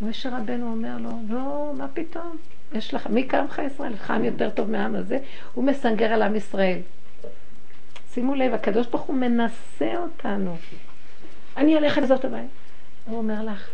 משה 0.00 0.28
רבנו 0.38 0.70
אומר 0.70 0.96
לו, 0.98 1.10
לא, 1.28 1.72
מה 1.76 1.86
פתאום? 1.94 2.36
יש 2.72 2.94
לך, 2.94 3.06
מי 3.06 3.22
קמך 3.22 3.60
ישראל? 3.66 3.92
לך 3.92 4.10
עם 4.10 4.24
יותר 4.24 4.50
טוב 4.50 4.70
מהעם 4.70 4.94
הזה? 4.94 5.18
הוא 5.54 5.64
מסנגר 5.64 6.12
על 6.12 6.22
עם 6.22 6.36
ישראל. 6.36 6.78
שימו 8.14 8.34
לב, 8.34 8.54
הקדוש 8.54 8.86
ברוך 8.86 9.02
הוא 9.02 9.16
מנסה 9.16 9.96
אותנו. 9.96 10.56
אני 11.56 11.74
הולך 11.74 11.98
לעזוב 11.98 12.18
את 12.18 12.24
הבית. 12.24 12.46
הוא 13.06 13.18
אומר 13.18 13.44
לך, 13.44 13.68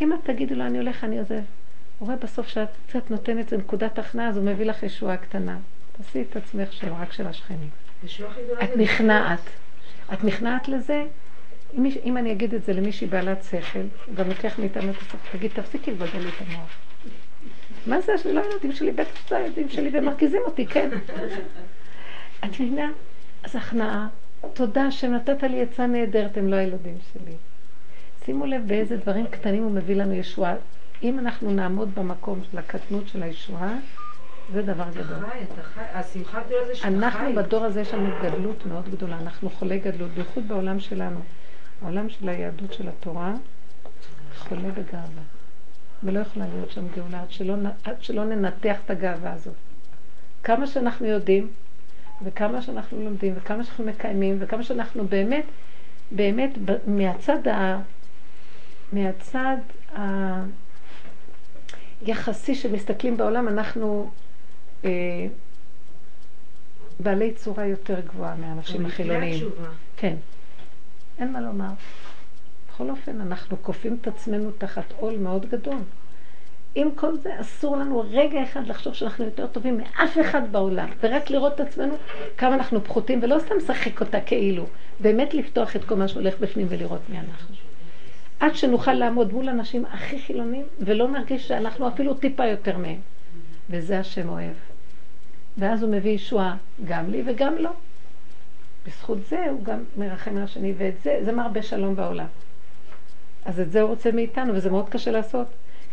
אם 0.00 0.12
את 0.12 0.18
תגידי 0.24 0.54
לו, 0.54 0.64
אני 0.64 0.78
הולך, 0.78 1.04
אני 1.04 1.18
עוזב. 1.18 1.34
הוא 1.34 2.06
רואה 2.06 2.16
בסוף 2.16 2.48
שאת 2.48 2.68
קצת 2.88 3.10
נותנת 3.10 3.52
נקודת 3.52 3.98
הכנעה, 3.98 4.28
אז 4.28 4.36
הוא 4.36 4.44
מביא 4.44 4.66
לך 4.66 4.82
ישועה 4.82 5.16
קטנה. 5.16 5.58
תעשי 5.96 6.24
את 6.30 6.36
עצמך 6.36 6.72
שלו, 6.72 6.94
רק 7.00 7.12
של 7.12 7.26
השכנים. 7.26 7.70
את 8.64 8.76
נכנעת. 8.76 9.40
את 10.12 10.24
נכנעת 10.24 10.68
לזה? 10.68 11.04
אם, 11.74 11.86
אם 12.04 12.16
אני 12.16 12.32
אגיד 12.32 12.54
את 12.54 12.64
זה 12.64 12.72
למישהי 12.72 13.06
בעלת 13.06 13.44
שכל, 13.44 13.80
גם 14.14 14.28
לוקח 14.28 14.58
מאיתנו 14.58 14.90
את 14.90 14.96
השכל, 14.96 15.18
תגיד, 15.32 15.50
תפסיקי 15.54 15.90
לבלבל 15.90 16.18
לי 16.18 16.28
את 16.28 16.48
המוח. 16.48 16.76
מה 17.86 18.00
זה, 18.00 18.12
לא 18.32 18.40
הילדים 18.40 18.72
שלי, 18.72 18.92
בטח 18.92 19.26
שזה 19.26 19.36
הילדים 19.36 19.68
שלי, 19.68 19.90
ומרגיזים 19.92 20.42
אותי, 20.44 20.66
כן. 20.66 20.88
את 22.44 22.60
מבינה? 22.60 22.90
אז 23.42 23.56
הכנעה, 23.56 24.08
תודה 24.54 24.90
שנתת 24.90 25.42
לי 25.42 25.62
עצה 25.62 25.86
נהדרת, 25.86 26.36
הם 26.36 26.48
לא 26.48 26.56
הילדים 26.56 26.98
שלי. 27.12 27.32
שימו 28.26 28.46
לב 28.46 28.62
באיזה 28.66 28.96
דברים 28.96 29.26
קטנים 29.26 29.62
הוא 29.62 29.72
מביא 29.72 29.96
לנו 29.96 30.14
ישועה. 30.14 30.54
אם 31.02 31.18
אנחנו 31.18 31.50
נעמוד 31.50 31.94
במקום 31.94 32.40
של 32.50 32.58
הקטנות 32.58 33.08
של 33.08 33.22
הישועה, 33.22 33.74
זה 34.52 34.62
דבר 34.62 34.84
גדול. 34.90 35.18
אתה 35.18 35.26
חי, 35.26 35.38
אתה 35.52 35.62
חי, 35.62 35.80
השמחה 35.80 36.38
הגדולה 36.40 36.66
זה 36.66 36.74
שאתה 36.74 36.88
חי. 36.88 36.94
אנחנו 36.94 37.34
בדור 37.34 37.64
הזה 37.64 37.80
יש 37.80 37.94
לנו 37.94 38.10
גדלות 38.22 38.66
מאוד 38.66 38.88
גדולה, 38.88 39.18
אנחנו 39.18 39.50
חולי 39.50 39.78
גדלות, 39.78 40.10
בייחוד 40.10 40.48
בעולם 40.48 40.80
שלנו. 40.80 41.20
העולם 41.82 42.08
של 42.08 42.28
היהדות 42.28 42.72
של 42.72 42.88
התורה 42.88 43.34
חולה 44.38 44.68
בגאווה. 44.70 45.22
ולא 46.02 46.18
יכולה 46.20 46.46
להיות 46.54 46.70
שם 46.70 46.88
גאולה 46.96 47.22
עד 47.22 47.30
שלא, 47.30 47.54
עד 47.84 48.02
שלא 48.02 48.24
ננתח 48.24 48.76
את 48.84 48.90
הגאווה 48.90 49.32
הזאת. 49.32 49.54
כמה 50.42 50.66
שאנחנו 50.66 51.06
יודעים, 51.06 51.48
וכמה 52.22 52.62
שאנחנו 52.62 53.04
לומדים, 53.04 53.34
וכמה 53.36 53.64
שאנחנו 53.64 53.84
מקיימים, 53.84 54.36
וכמה 54.40 54.62
שאנחנו 54.62 55.06
באמת, 55.08 55.44
באמת, 56.10 56.50
מהצד, 56.86 57.48
ה, 57.48 57.78
מהצד 58.92 59.56
היחסי 62.00 62.54
שמסתכלים 62.54 63.16
בעולם, 63.16 63.48
אנחנו 63.48 64.10
אה, 64.84 64.90
בעלי 67.00 67.34
צורה 67.34 67.66
יותר 67.66 68.00
גבוהה 68.00 68.36
מהאנשים 68.36 68.86
החילוניים. 68.86 69.44
כן, 69.96 70.16
אין 71.18 71.32
מה 71.32 71.40
לומר. 71.40 71.70
בכל 72.68 72.90
אופן, 72.90 73.20
אנחנו 73.20 73.56
כופים 73.62 73.98
את 74.00 74.06
עצמנו 74.06 74.50
תחת 74.58 74.92
עול 74.96 75.18
מאוד 75.18 75.46
גדול. 75.46 75.78
עם 76.74 76.88
כל 76.94 77.16
זה, 77.16 77.40
אסור 77.40 77.76
לנו 77.76 78.04
רגע 78.10 78.42
אחד 78.42 78.66
לחשוב 78.66 78.94
שאנחנו 78.94 79.24
יותר 79.24 79.46
טובים 79.46 79.78
מאף 79.78 80.18
אחד 80.20 80.52
בעולם, 80.52 80.88
ורק 81.02 81.30
לראות 81.30 81.54
את 81.54 81.60
עצמנו 81.60 81.94
כמה 82.36 82.54
אנחנו 82.54 82.84
פחותים, 82.84 83.20
ולא 83.22 83.38
סתם 83.38 83.54
לשחק 83.56 84.00
אותה 84.00 84.20
כאילו, 84.20 84.66
באמת 85.00 85.34
לפתוח 85.34 85.76
את 85.76 85.84
כל 85.84 85.94
מה 85.94 86.08
שהולך 86.08 86.38
בפנים 86.40 86.66
ולראות 86.70 87.00
מי 87.08 87.18
אנחנו. 87.18 87.65
עד 88.40 88.54
שנוכל 88.54 88.92
לעמוד 88.92 89.32
מול 89.32 89.48
אנשים 89.48 89.84
הכי 89.84 90.18
חילונים, 90.18 90.64
ולא 90.80 91.08
נרגיש 91.08 91.48
שאנחנו 91.48 91.88
אפילו 91.88 92.14
טיפה 92.14 92.46
יותר 92.46 92.78
מהם. 92.78 92.98
וזה 93.70 93.98
השם 93.98 94.28
אוהב. 94.28 94.54
ואז 95.58 95.82
הוא 95.82 95.92
מביא 95.92 96.10
ישועה 96.10 96.56
גם 96.84 97.10
לי 97.10 97.22
וגם 97.26 97.54
לו. 97.58 97.70
בזכות 98.86 99.18
זה 99.28 99.50
הוא 99.50 99.64
גם 99.64 99.84
מרחם 99.96 100.36
על 100.36 100.42
השני, 100.42 100.74
ואת 100.78 100.94
זה, 101.02 101.18
זה 101.24 101.32
מרבה 101.32 101.62
שלום 101.62 101.96
בעולם. 101.96 102.26
אז 103.44 103.60
את 103.60 103.72
זה 103.72 103.80
הוא 103.80 103.90
רוצה 103.90 104.12
מאיתנו, 104.12 104.54
וזה 104.54 104.70
מאוד 104.70 104.88
קשה 104.88 105.10
לעשות. 105.10 105.46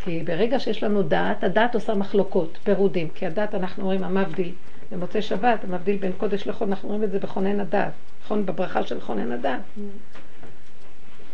כי 0.04 0.24
ברגע 0.26 0.60
שיש 0.60 0.84
לנו 0.84 1.04
דעת, 1.04 1.44
הדעת 1.44 1.76
עושה 1.76 1.94
מחלוקות, 1.94 2.58
פירודים. 2.64 3.10
כי 3.16 3.26
הדעת, 3.26 3.56
אנחנו 3.56 3.86
רואים 3.86 4.04
המבדיל. 4.04 4.52
במוצאי 4.92 5.22
שבת, 5.22 5.64
המבדיל 5.64 5.98
בין 5.98 6.12
קודש 6.18 6.48
לחול, 6.48 6.68
אנחנו 6.68 6.90
רואים 6.90 7.04
את 7.04 7.12
זה 7.12 7.20
בכונן 7.20 7.60
הדעת. 7.60 7.92
נכון? 8.26 8.46
בברכה 8.46 8.84
של 8.84 9.00
כונן 9.00 9.32
הדעת. 9.32 9.62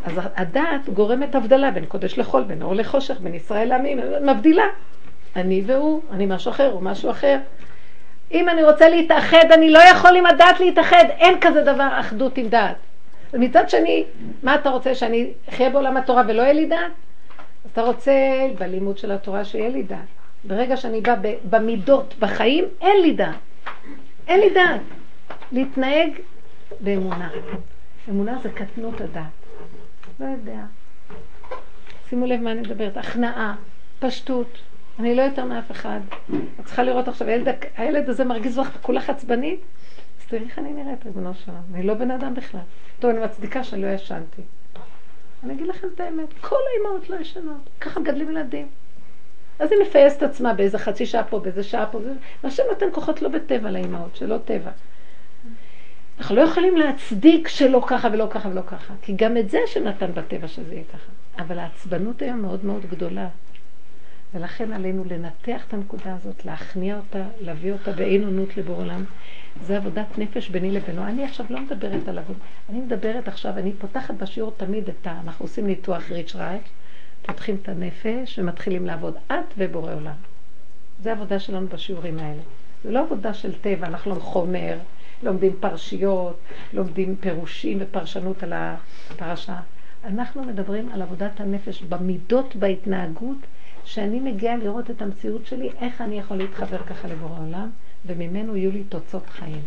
אז 0.03 0.13
הדעת 0.35 0.89
גורמת 0.89 1.35
הבדלה 1.35 1.71
בין 1.71 1.85
קודש 1.85 2.17
לחול, 2.17 2.43
בין 2.43 2.61
אור 2.61 2.75
לחושך, 2.75 3.19
בין 3.19 3.33
ישראל 3.33 3.67
לעמים, 3.69 3.99
מבדילה. 4.21 4.63
אני 5.35 5.63
והוא, 5.65 6.01
אני 6.11 6.25
משהו 6.25 6.51
אחר, 6.51 6.71
הוא 6.71 6.81
משהו 6.81 7.11
אחר. 7.11 7.37
אם 8.31 8.49
אני 8.49 8.63
רוצה 8.63 8.89
להתאחד, 8.89 9.45
אני 9.53 9.69
לא 9.69 9.79
יכול 9.79 10.15
עם 10.15 10.25
הדעת 10.25 10.59
להתאחד, 10.59 11.05
אין 11.09 11.39
כזה 11.41 11.61
דבר 11.61 11.87
אחדות 11.99 12.37
עם 12.37 12.47
דעת. 12.47 12.75
ומצד 13.33 13.69
שני, 13.69 14.03
מה 14.43 14.55
אתה 14.55 14.69
רוצה, 14.69 14.95
שאני 14.95 15.31
אחיה 15.49 15.69
בעולם 15.69 15.97
התורה 15.97 16.23
ולא 16.27 16.41
יהיה 16.41 16.53
לי 16.53 16.65
דעת? 16.65 16.91
אז 17.65 17.71
אתה 17.73 17.81
רוצה 17.81 18.11
בלימוד 18.59 18.97
של 18.97 19.11
התורה 19.11 19.45
שיהיה 19.45 19.69
לי 19.69 19.83
דעת. 19.83 19.99
ברגע 20.43 20.77
שאני 20.77 21.01
באה 21.01 21.15
במידות, 21.49 22.13
בחיים, 22.19 22.65
אין 22.81 23.01
לי 23.01 23.13
דעת. 23.13 23.35
אין 24.27 24.39
לי 24.39 24.49
דעת. 24.49 24.81
להתנהג 25.51 26.11
באמונה. 26.79 27.29
אמונה 28.09 28.37
זה 28.43 28.49
קטנות 28.49 29.01
הדעת. 29.01 29.38
לא 30.19 30.25
יודע. 30.25 30.61
שימו 32.09 32.25
לב 32.25 32.41
מה 32.41 32.51
אני 32.51 32.61
מדברת. 32.61 32.97
הכנעה, 32.97 33.55
פשטות. 33.99 34.57
אני 34.99 35.15
לא 35.15 35.21
יותר 35.21 35.45
מאף 35.45 35.71
אחד. 35.71 35.99
את 36.59 36.65
צריכה 36.65 36.83
לראות 36.83 37.07
עכשיו, 37.07 37.27
הילד, 37.27 37.47
הילד 37.77 38.09
הזה 38.09 38.25
מרגיז 38.25 38.59
אותך, 38.59 38.77
כולך 38.81 39.09
עצבנית? 39.09 39.59
אז 40.21 40.25
תראי 40.27 40.43
איך 40.43 40.59
אני 40.59 40.73
נראית, 40.73 41.05
ריבונו 41.05 41.33
שלנו. 41.33 41.57
אני 41.73 41.83
לא 41.83 41.93
בן 41.93 42.11
אדם 42.11 42.33
בכלל. 42.33 42.61
טוב, 42.99 43.11
אני 43.11 43.19
מצדיקה 43.25 43.63
שלא 43.63 43.87
ישנתי. 43.87 44.41
אני 45.43 45.53
אגיד 45.53 45.67
לכם 45.67 45.87
את 45.95 45.99
האמת, 45.99 46.33
כל 46.41 46.55
האימהות 46.73 47.09
לא 47.09 47.15
ישנות. 47.15 47.69
ככה 47.81 47.99
מגדלים 47.99 48.31
ילדים. 48.31 48.67
אז 49.59 49.71
היא 49.71 49.79
מפייסת 49.81 50.23
עצמה 50.23 50.53
באיזה 50.53 50.77
חצי 50.77 51.05
שעה 51.05 51.23
פה, 51.23 51.39
באיזה 51.39 51.63
שעה 51.63 51.85
פה. 51.85 51.99
והשם 52.43 52.63
נותן 52.69 52.85
כוחות 52.91 53.21
לא 53.21 53.29
בטבע 53.29 53.71
לאימהות, 53.71 54.15
שלא 54.15 54.37
טבע. 54.45 54.71
אנחנו 56.19 56.35
לא 56.35 56.41
יכולים 56.41 56.77
להצדיק 56.77 57.47
שלא 57.47 57.83
ככה 57.87 58.07
ולא 58.13 58.27
ככה 58.29 58.49
ולא 58.49 58.61
ככה, 58.61 58.93
כי 59.01 59.13
גם 59.15 59.37
את 59.37 59.49
זה 59.49 59.59
שנתן 59.67 60.11
בטבע 60.13 60.47
שזה 60.47 60.73
יהיה 60.73 60.83
ככה. 60.93 61.43
אבל 61.43 61.59
העצבנות 61.59 62.21
היום 62.21 62.41
מאוד 62.41 62.65
מאוד 62.65 62.85
גדולה. 62.91 63.27
ולכן 64.33 64.73
עלינו 64.73 65.03
לנתח 65.03 65.65
את 65.67 65.73
הנקודה 65.73 66.15
הזאת, 66.15 66.45
להכניע 66.45 66.97
אותה, 66.97 67.23
להביא 67.41 67.71
אותה 67.71 67.91
באין 67.91 68.23
עונות 68.23 68.57
לבורא 68.57 68.83
עולם. 68.83 69.03
זה 69.61 69.77
עבודת 69.77 70.17
נפש 70.17 70.49
ביני 70.49 70.71
לבינו. 70.71 71.03
אני 71.03 71.23
עכשיו 71.23 71.45
לא 71.49 71.59
מדברת 71.59 72.07
על 72.07 72.17
עבודה, 72.17 72.39
אני 72.69 72.79
מדברת 72.79 73.27
עכשיו, 73.27 73.57
אני 73.57 73.73
פותחת 73.73 74.13
בשיעור 74.15 74.53
תמיד 74.57 74.89
את 74.89 75.07
ה... 75.07 75.19
אנחנו 75.23 75.45
עושים 75.45 75.67
ניתוח 75.67 76.11
ריץ' 76.11 76.35
רייט, 76.35 76.63
פותחים 77.21 77.57
את 77.61 77.69
הנפש 77.69 78.39
ומתחילים 78.39 78.85
לעבוד. 78.85 79.15
את 79.27 79.53
ובורא 79.57 79.93
עולם. 79.93 80.15
זה 81.03 81.11
עבודה 81.11 81.39
שלנו 81.39 81.67
בשיעורים 81.67 82.19
האלה. 82.19 82.41
זה 82.83 82.91
לא 82.91 82.99
עבודה 82.99 83.33
של 83.33 83.53
טבע, 83.53 83.87
אנחנו 83.87 84.15
לא 84.15 84.19
חומר, 84.19 84.77
לומדים 85.23 85.55
פרשיות, 85.59 86.39
לומדים 86.73 87.15
פירושים 87.15 87.77
ופרשנות 87.81 88.43
על 88.43 88.53
הפרשה. 88.55 89.59
אנחנו 90.03 90.43
מדברים 90.43 90.89
על 90.91 91.01
עבודת 91.01 91.39
הנפש 91.39 91.81
במידות, 91.81 92.55
בהתנהגות, 92.55 93.37
שאני 93.85 94.19
מגיעה 94.19 94.57
לראות 94.57 94.89
את 94.89 95.01
המציאות 95.01 95.45
שלי, 95.45 95.69
איך 95.81 96.01
אני 96.01 96.19
יכול 96.19 96.37
להתחבר 96.37 96.77
ככה 96.77 97.07
לבורא 97.07 97.39
עולם, 97.39 97.69
וממנו 98.05 98.55
יהיו 98.55 98.71
לי 98.71 98.83
תוצאות 98.83 99.29
חיים. 99.29 99.61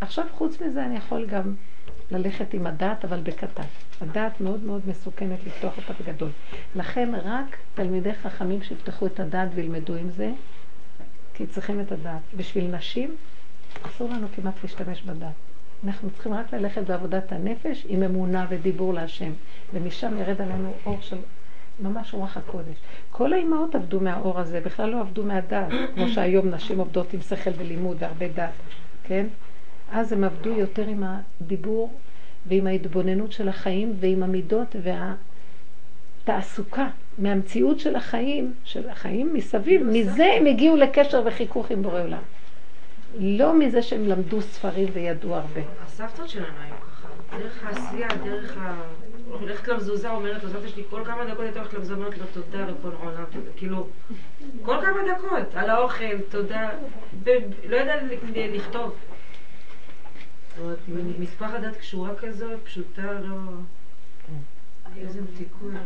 עכשיו, 0.00 0.24
חוץ 0.32 0.60
מזה, 0.60 0.86
אני 0.86 0.96
יכול 0.96 1.26
גם 1.26 1.54
ללכת 2.10 2.54
עם 2.54 2.66
הדעת, 2.66 3.04
אבל 3.04 3.20
בקטן. 3.20 3.62
הדעת 4.00 4.40
מאוד 4.40 4.62
מאוד 4.62 4.80
מסוכנת 4.86 5.38
לפתוח 5.46 5.76
אותה 5.76 5.92
בגדול. 6.02 6.30
לכן 6.76 7.14
רק 7.14 7.56
תלמידי 7.74 8.14
חכמים 8.14 8.62
שיפתחו 8.62 9.06
את 9.06 9.20
הדעת 9.20 9.48
וילמדו 9.54 9.94
עם 9.94 10.10
זה, 10.10 10.32
כי 11.34 11.46
צריכים 11.46 11.80
את 11.80 11.92
הדעת. 11.92 12.22
בשביל 12.36 12.76
נשים, 12.76 13.16
אסור 13.82 14.10
לנו 14.10 14.26
כמעט 14.36 14.54
להשתמש 14.62 15.02
בדעת. 15.02 15.32
אנחנו 15.84 16.10
צריכים 16.10 16.34
רק 16.34 16.54
ללכת 16.54 16.82
בעבודת 16.82 17.32
הנפש 17.32 17.86
עם 17.88 18.02
אמונה 18.02 18.46
ודיבור 18.48 18.94
להשם, 18.94 19.32
ומשם 19.74 20.18
ירד 20.18 20.40
עלינו 20.40 20.72
אור 20.86 20.98
של 21.00 21.16
ממש 21.80 22.14
רוח 22.14 22.36
הקודש. 22.36 22.76
כל 23.10 23.32
האימהות 23.32 23.74
עבדו 23.74 24.00
מהאור 24.00 24.38
הזה, 24.38 24.60
בכלל 24.60 24.90
לא 24.90 25.00
עבדו 25.00 25.22
מהדעת, 25.22 25.72
כמו 25.94 26.08
שהיום 26.08 26.48
נשים 26.48 26.78
עובדות 26.78 27.12
עם 27.12 27.20
שכל 27.20 27.50
ולימוד 27.56 27.96
והרבה 28.00 28.28
דעת, 28.28 28.50
כן? 29.04 29.26
אז 29.92 30.12
הם 30.12 30.24
עבדו 30.24 30.50
יותר 30.50 30.86
עם 30.86 31.04
הדיבור 31.40 31.92
ועם 32.46 32.66
ההתבוננות 32.66 33.32
של 33.32 33.48
החיים 33.48 33.96
ועם 34.00 34.22
המידות 34.22 34.76
והתעסוקה 36.24 36.88
מהמציאות 37.18 37.80
של 37.80 37.96
החיים, 37.96 38.52
של 38.64 38.88
החיים 38.88 39.34
מסביב, 39.34 39.82
מזה 39.82 40.26
הם 40.36 40.46
הגיעו 40.46 40.76
לקשר 40.76 41.22
וחיכוך 41.26 41.70
עם 41.70 41.82
בורא 41.82 42.02
עולם. 42.02 42.22
לא 43.14 43.58
מזה 43.58 43.82
שהם 43.82 44.08
למדו 44.08 44.42
ספרים 44.42 44.88
וידעו 44.92 45.34
הרבה. 45.34 45.60
הסבתות 45.84 46.28
שלנו 46.28 46.46
היו 46.46 46.74
ככה, 46.80 47.38
דרך 47.38 47.64
העשייה, 47.64 48.08
דרך 48.24 48.56
ה... 48.56 48.82
הולכת 49.40 49.68
למזוזה, 49.68 50.10
אומרת 50.10 50.44
לו, 50.44 50.50
סבתא 50.50 50.68
שלי, 50.68 50.82
כל 50.90 51.02
כמה 51.04 51.24
דקות 51.24 51.40
הייתה 51.40 51.58
הולכת 51.58 51.74
למזוזה, 51.74 51.94
אומרת 51.94 52.18
לו, 52.18 52.24
תודה 52.32 52.64
ריבון 52.64 52.94
עולם, 53.02 53.24
כאילו, 53.56 53.88
כל 54.62 54.76
כמה 54.80 55.14
דקות, 55.14 55.54
על 55.54 55.70
האוכל, 55.70 56.20
תודה, 56.28 56.70
ולא 57.22 57.76
יודע 57.76 57.94
לכתוב. 58.34 58.96
מספר 61.18 61.44
הדת 61.44 61.76
קשורה 61.76 62.14
כזאת, 62.14 62.58
פשוטה, 62.64 63.12
לא... 63.12 63.36
איזה 64.96 65.20
מתיקון. 65.22 65.76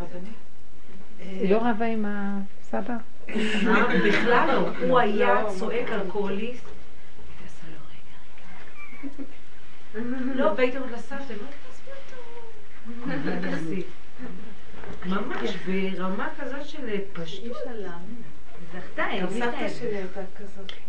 היא 1.18 1.50
לא 1.50 1.56
רבה 1.56 1.86
עם 1.86 2.04
הסבא? 2.08 2.96
בכלל 4.06 4.48
לא. 4.52 4.86
הוא 4.88 4.98
היה 4.98 5.44
צועק 5.58 5.88
אלכוהוליסט. 5.88 6.71
לא, 10.34 10.52
והייתי 10.56 10.78
אומרת 10.78 10.92
לסבתא, 10.92 11.34
לא 15.06 15.20
ממש 15.20 15.50
ברמה 15.66 16.28
כזאת 16.40 16.66
של 16.66 16.98
פשטות. 17.12 17.56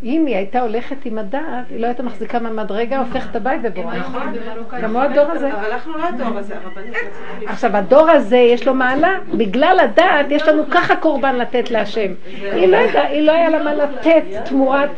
אם 0.04 0.26
היא 0.26 0.36
הייתה 0.36 0.62
הולכת 0.62 1.06
עם 1.06 1.18
הדעת, 1.18 1.70
היא 1.70 1.80
לא 1.80 1.88
הייתה 1.88 2.04
מחזיקה 2.04 2.40
מעמד 2.40 2.72
רגע, 2.72 3.00
הופכת 3.00 3.30
את 3.32 3.36
הבית 3.36 3.62
ובורא. 3.64 3.96
נכון. 3.96 4.34
כמו 4.82 5.02
הדור 5.02 5.32
הזה. 5.32 5.54
אבל 5.54 5.72
אנחנו 5.72 5.98
לא 5.98 6.04
הדור 6.08 6.38
הזה, 6.38 6.56
הרבנית. 6.58 6.98
עכשיו, 7.46 7.78
הדור 7.78 8.10
הזה 8.10 8.38
יש 8.38 8.68
לו 8.68 8.74
מעלה, 8.74 9.20
בגלל 9.38 9.80
הדעת 9.80 10.26
יש 10.30 10.48
לנו 10.48 10.64
ככה 10.72 10.96
קורבן 10.96 11.36
לתת 11.36 11.72
להשם. 11.72 12.12
היא 12.26 12.68
לא 12.68 12.78
היא 12.78 13.22
לא 13.22 13.32
היה 13.32 13.50
לה 13.50 13.64
מה 13.64 13.74
לתת 13.74 14.24
תמורת... 14.46 14.90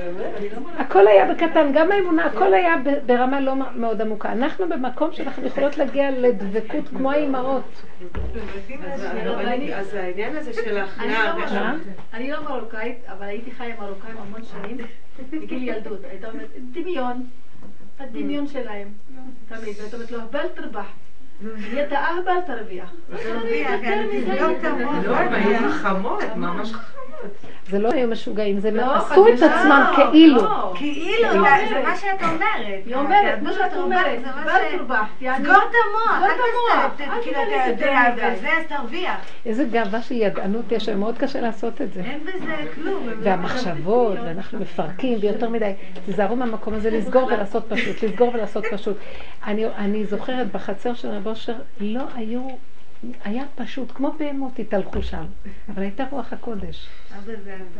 הכל 0.77 1.07
היה 1.07 1.33
בקטן, 1.33 1.71
גם 1.73 1.91
האמונה, 1.91 2.25
הכל 2.25 2.53
היה 2.53 2.75
ברמה 3.05 3.39
לא 3.39 3.53
מאוד 3.75 4.01
עמוקה. 4.01 4.31
אנחנו 4.31 4.69
במקום 4.69 5.13
שאנחנו 5.13 5.47
יכולות 5.47 5.77
להגיע 5.77 6.11
לדבקות 6.11 6.87
כמו 6.89 7.11
האימהות. 7.11 7.63
אז 9.75 9.93
העניין 9.93 10.37
הזה 10.37 10.53
של 10.53 10.77
ההכנעה... 10.77 11.75
אני 12.13 12.31
לא 12.31 12.37
מרוקאית, 12.75 13.05
אבל 13.05 13.23
הייתי 13.23 13.51
חיה 13.51 13.79
מרוקאים 13.79 14.17
המון 14.17 14.41
שנים, 14.43 14.77
בגיל 15.41 15.63
ילדות. 15.63 15.99
הייתה 16.03 16.29
אומרת, 16.29 16.49
דמיון, 16.71 17.25
הדמיון 17.99 18.47
שלהם, 18.47 18.87
תמיד. 19.47 19.75
והייתה 19.77 19.95
אומרת 19.95 20.11
לו, 20.11 20.19
בל 20.31 20.47
תרבח. 20.55 20.87
נהיית 21.41 21.93
אהבל 21.93 22.41
תרוויח. 22.47 22.89
תרוויח, 23.23 23.71
לא, 25.05 25.15
הם 25.15 25.33
היו 25.33 25.71
חכמות, 25.71 26.23
ממש 26.35 26.73
חכמות. 26.73 26.95
זה 27.69 27.79
לא 27.79 27.89
היו 27.91 28.07
משוגעים, 28.07 28.59
זה 28.59 28.71
עשו 28.95 29.27
את 29.27 29.33
עצמם 29.33 29.93
כאילו. 30.11 30.41
כאילו, 30.75 31.31
זה 31.31 31.39
מה 31.83 31.95
שאת 31.95 32.23
אומרת. 32.23 32.81
היא 32.85 32.95
אומרת, 32.95 33.41
מה 33.41 33.53
שאת 33.53 33.73
אומרת, 33.77 34.19
בל 34.45 34.77
תרבח. 34.77 35.05
סגור 35.19 35.55
את 35.55 35.75
המוח, 35.85 36.23
אל 36.23 37.21
כאילו 37.23 37.37
אתה 37.41 37.69
יודע, 37.69 37.99
וזה, 38.15 38.49
אז 38.49 38.63
תרוויח. 38.67 39.15
איזה 39.45 39.63
גאווה 39.63 40.01
של 40.01 40.15
ידענות 40.15 40.71
יש 40.71 40.89
היום, 40.89 40.99
מאוד 40.99 41.17
קשה 41.17 41.41
לעשות 41.41 41.81
את 41.81 41.93
זה. 41.93 42.01
אין 42.01 42.19
בזה 42.23 42.55
כלום. 42.75 43.07
והמחשבות, 43.21 44.17
ואנחנו 44.25 44.59
מפרקים, 44.59 45.17
ויותר 45.21 45.49
מדי, 45.49 45.73
תיזהרו 46.05 46.35
מהמקום 46.35 46.73
הזה 46.73 46.89
לסגור 46.89 47.23
ולעשות 47.27 47.65
פשוט, 47.69 48.03
לסגור 48.03 48.31
ולעשות 48.33 48.65
פשוט. 48.71 48.97
אני 49.47 50.05
זוכרת 50.05 50.51
בחצר 50.51 50.93
של 50.93 51.11
רב 51.25 51.27
אושר, 51.27 51.55
לא 51.79 52.03
היו 52.15 52.47
היה 53.23 53.43
פשוט, 53.55 53.91
כמו 53.91 54.11
בהמות 54.19 54.59
התהלכו 54.59 55.03
שם, 55.03 55.25
אבל 55.69 55.83
הייתה 55.83 56.05
רוח 56.11 56.33
הקודש. 56.33 56.87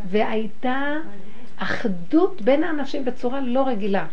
והייתה 0.10 0.94
אחדות 1.58 2.42
בין 2.42 2.64
האנשים 2.64 3.06
בצורה 3.06 3.42
לא 3.42 3.68
רגילה. 3.68 4.08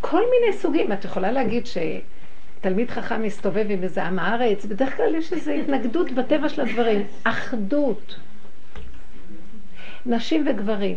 כל 0.00 0.20
מיני 0.20 0.56
סוגים. 0.56 0.92
את 0.92 1.04
יכולה 1.04 1.32
להגיד 1.32 1.64
שתלמיד 1.66 2.90
חכם 2.90 3.22
מסתובב 3.22 3.66
עם 3.68 3.82
איזה 3.82 4.04
עם 4.04 4.18
הארץ, 4.18 4.64
בדרך 4.64 4.96
כלל 4.96 5.14
יש 5.14 5.32
איזו 5.32 5.50
התנגדות 5.50 6.12
בטבע 6.12 6.48
של 6.48 6.60
הדברים. 6.60 7.06
אחדות. 7.24 8.16
נשים 10.06 10.46
וגברים. 10.48 10.96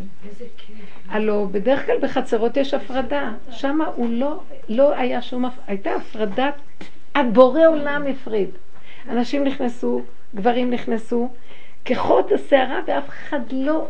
הלו, 1.09 1.47
בדרך 1.51 1.85
כלל 1.85 1.95
בחצרות 2.01 2.57
יש 2.57 2.73
הפרדה. 2.73 3.31
שם 3.49 3.79
הוא 3.95 4.09
לא, 4.09 4.41
לא 4.69 4.97
היה 4.97 5.21
שום, 5.21 5.45
הייתה 5.67 5.91
הפרדת, 5.95 6.53
הבורא 7.19 7.67
עולם 7.67 8.07
הפריד. 8.07 8.49
אנשים 9.09 9.43
נכנסו, 9.43 10.01
גברים 10.35 10.71
נכנסו, 10.71 11.29
כחוט 11.85 12.31
השערה 12.31 12.79
ואף 12.87 13.09
אחד 13.09 13.39
לא... 13.51 13.87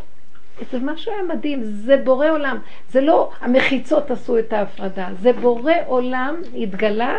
זה 0.72 0.80
משהו 0.80 1.12
היה 1.12 1.24
מדהים, 1.24 1.64
זה 1.64 1.98
בורא 1.98 2.30
עולם. 2.30 2.58
זה 2.90 3.02
לא 3.02 3.32
המחיצות 3.42 4.12
עשו 4.12 4.40
את 4.40 4.54
ההפרדה, 4.54 5.10
זה 5.20 5.34
בורא 5.34 5.74
עולם 5.88 6.36
התגלה 6.58 7.18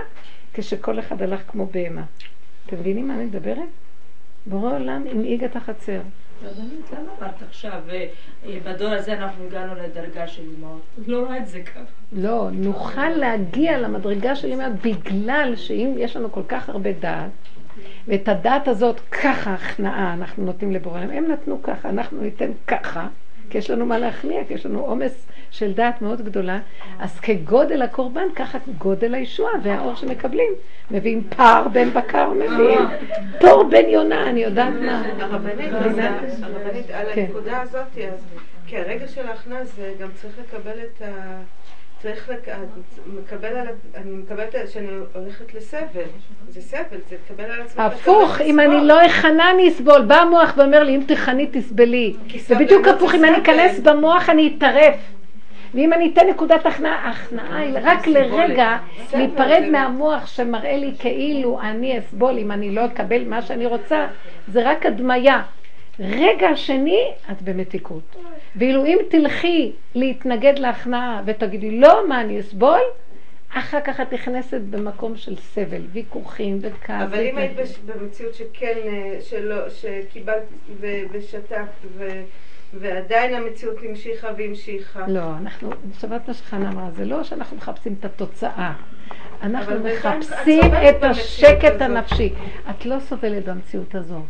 כשכל 0.55 0.99
אחד 0.99 1.23
הלך 1.23 1.41
כמו 1.49 1.67
בהמה. 1.67 2.03
אתם 2.67 2.77
מבינים 2.77 3.09
מה 3.09 3.15
אני 3.15 3.25
מדברת? 3.25 3.69
בורא 4.47 4.75
עולם 4.75 5.05
הנהיג 5.11 5.45
את 5.45 5.57
החצר. 5.57 6.01
למה 6.43 7.11
אמרת 7.21 7.43
עכשיו, 7.49 7.81
אה, 7.91 8.07
בדור 8.65 8.89
הזה 8.89 9.13
אנחנו 9.13 9.45
הגענו 9.47 9.75
לדרגה 9.75 10.29
של 10.29 10.43
אמהות? 10.59 10.81
לא 11.07 11.25
רואה 11.27 11.39
את 11.39 11.47
זה 11.47 11.61
ככה. 11.63 11.81
לא, 12.13 12.49
נוכל 12.53 13.09
להגיע 13.09 13.79
למדרגה 13.79 14.37
של 14.37 14.53
אמהות 14.53 14.73
בגלל 14.85 15.53
שאם 15.57 15.95
יש 15.99 16.17
לנו 16.17 16.33
כל 16.33 16.43
כך 16.49 16.69
הרבה 16.69 16.93
דעת, 16.93 17.31
ואת 18.07 18.29
הדעת 18.29 18.69
הזאת 18.69 19.01
ככה 19.01 19.55
הכנעה 19.55 20.13
אנחנו 20.13 20.45
נותנים 20.45 20.73
לבורא. 20.73 20.99
הם 20.99 21.33
נתנו 21.33 21.63
ככה, 21.63 21.89
אנחנו 21.89 22.23
ניתן 22.23 22.51
ככה, 22.67 23.09
כי 23.51 23.59
יש 23.59 23.71
לנו 23.71 23.87
מה 23.87 23.99
להכניע, 23.99 24.45
כי 24.49 24.55
יש 24.55 24.67
לנו 24.67 24.81
עומס 24.81 25.27
של 25.51 25.73
דעת 25.73 26.03
מאוד 26.03 26.23
גדולה. 26.23 26.59
אז 26.99 27.21
כגודל 27.21 27.83
הקורבן, 27.83 28.27
ככה 28.37 28.59
גודל 28.79 29.15
הישועה 29.15 29.53
והאור 29.63 29.95
שמקבלים. 29.95 30.53
מביאים 30.91 31.25
פר 31.37 31.69
בן 31.73 31.91
בקר, 31.91 32.31
מביאים 32.31 32.81
תור 33.41 33.63
בן 33.71 33.89
יונה, 33.89 34.31
אני 34.31 34.41
יודעת 34.41 34.75
מה. 34.81 35.03
הרבנית, 35.21 36.91
על 36.93 37.07
כן. 37.15 37.25
הנקודה 37.27 37.61
הזאת, 37.61 37.87
כי 38.67 38.77
הרגע 38.77 39.09
של 39.09 39.27
ההכנעה 39.27 39.65
זה 39.65 39.95
גם 40.01 40.09
צריך 40.15 40.35
לקבל 40.39 40.79
את 40.81 41.03
ה... 41.03 41.41
צריך, 42.03 42.29
לק... 42.29 42.49
מקבל 43.07 43.57
על... 43.57 43.67
אני 43.95 44.11
מקבלת 44.11 44.55
שאני 44.73 44.89
הולכת 45.15 45.55
לסבל, 45.55 46.09
זה 46.49 46.61
סבל, 46.61 46.99
זה 47.09 47.17
לקבל 47.25 47.45
על 47.45 47.61
עצמי. 47.61 47.85
הפוך, 47.85 48.41
אם 48.41 48.61
אני 48.61 48.87
לא 48.87 49.07
אכנה 49.07 49.51
אני 49.51 49.69
אסבול. 49.69 50.01
בא 50.01 50.17
המוח 50.17 50.55
ואומר 50.57 50.83
לי, 50.83 50.97
אם 50.97 51.03
תכני 51.07 51.47
תסבלי. 51.53 52.15
זה 52.37 52.55
בדיוק 52.55 52.89
הפוך, 52.89 53.15
אם 53.15 53.25
אני 53.25 53.43
אכנס 53.43 53.81
במוח 53.81 54.29
אני 54.29 54.55
אטרף. 54.59 54.95
ואם 55.75 55.93
אני 55.93 56.11
אתן 56.13 56.27
נקודת 56.31 56.67
הכנעה, 56.67 57.11
הכנעה 57.11 57.59
היא 57.59 57.75
רק 57.83 58.07
לרגע 58.07 58.79
להיפרד 59.15 59.63
מהמוח 59.71 60.27
שמראה 60.27 60.77
לי 60.77 60.93
כאילו 60.99 61.61
אני 61.61 61.99
אסבול 61.99 62.39
אם 62.39 62.53
אני 62.53 62.75
לא 62.75 62.85
אקבל 62.85 63.25
מה 63.25 63.43
שאני 63.43 63.67
רוצה, 63.67 64.07
זה 64.49 64.71
רק 64.71 64.87
הדמיה. 64.87 65.43
רגע 66.01 66.57
שני, 66.57 67.13
את 67.31 67.43
במתיקות. 67.43 68.17
ואילו 68.57 68.87
אם 68.87 68.99
תלכי 69.09 69.73
להתנגד 69.95 70.59
להכנעה 70.59 71.23
ותגידי 71.27 71.81
לא, 71.81 72.09
מה 72.09 72.21
אני 72.21 72.41
אסבול? 72.41 72.81
אחר 73.55 73.81
כך 73.81 74.01
את 74.01 74.13
נכנסת 74.13 74.61
במקום 74.61 75.17
של 75.17 75.37
סבל, 75.37 75.83
ויכוחים 75.93 76.59
וכעס. 76.61 77.03
אבל 77.03 77.21
אם 77.21 77.39
היית 77.39 77.57
במציאות 77.87 78.35
שכן, 78.35 78.79
אה, 78.87 79.19
שלא, 79.21 79.71
שקיבלת 79.71 80.43
ושתקת 81.13 81.65
ו... 81.97 82.23
ועדיין 82.75 83.35
המציאות 83.35 83.77
המשיכה 83.89 84.29
והמשיכה. 84.39 85.07
לא, 85.09 85.37
אנחנו, 85.39 85.71
שבת 86.01 86.29
מה 86.29 86.71
אמרה, 86.71 86.91
זה 86.91 87.05
לא 87.05 87.25
שאנחנו 87.25 87.57
מחפשים 87.57 87.95
את 88.01 88.05
התוצאה. 88.05 88.73
אנחנו 89.43 89.75
מחפשים 89.85 90.75
את 90.91 91.05
השקט 91.05 91.81
הנפשי. 91.81 92.35
את 92.71 92.87
לא 92.87 92.97
סובלת 93.01 93.45
במציאות 93.45 93.95
הזאת. 93.95 94.23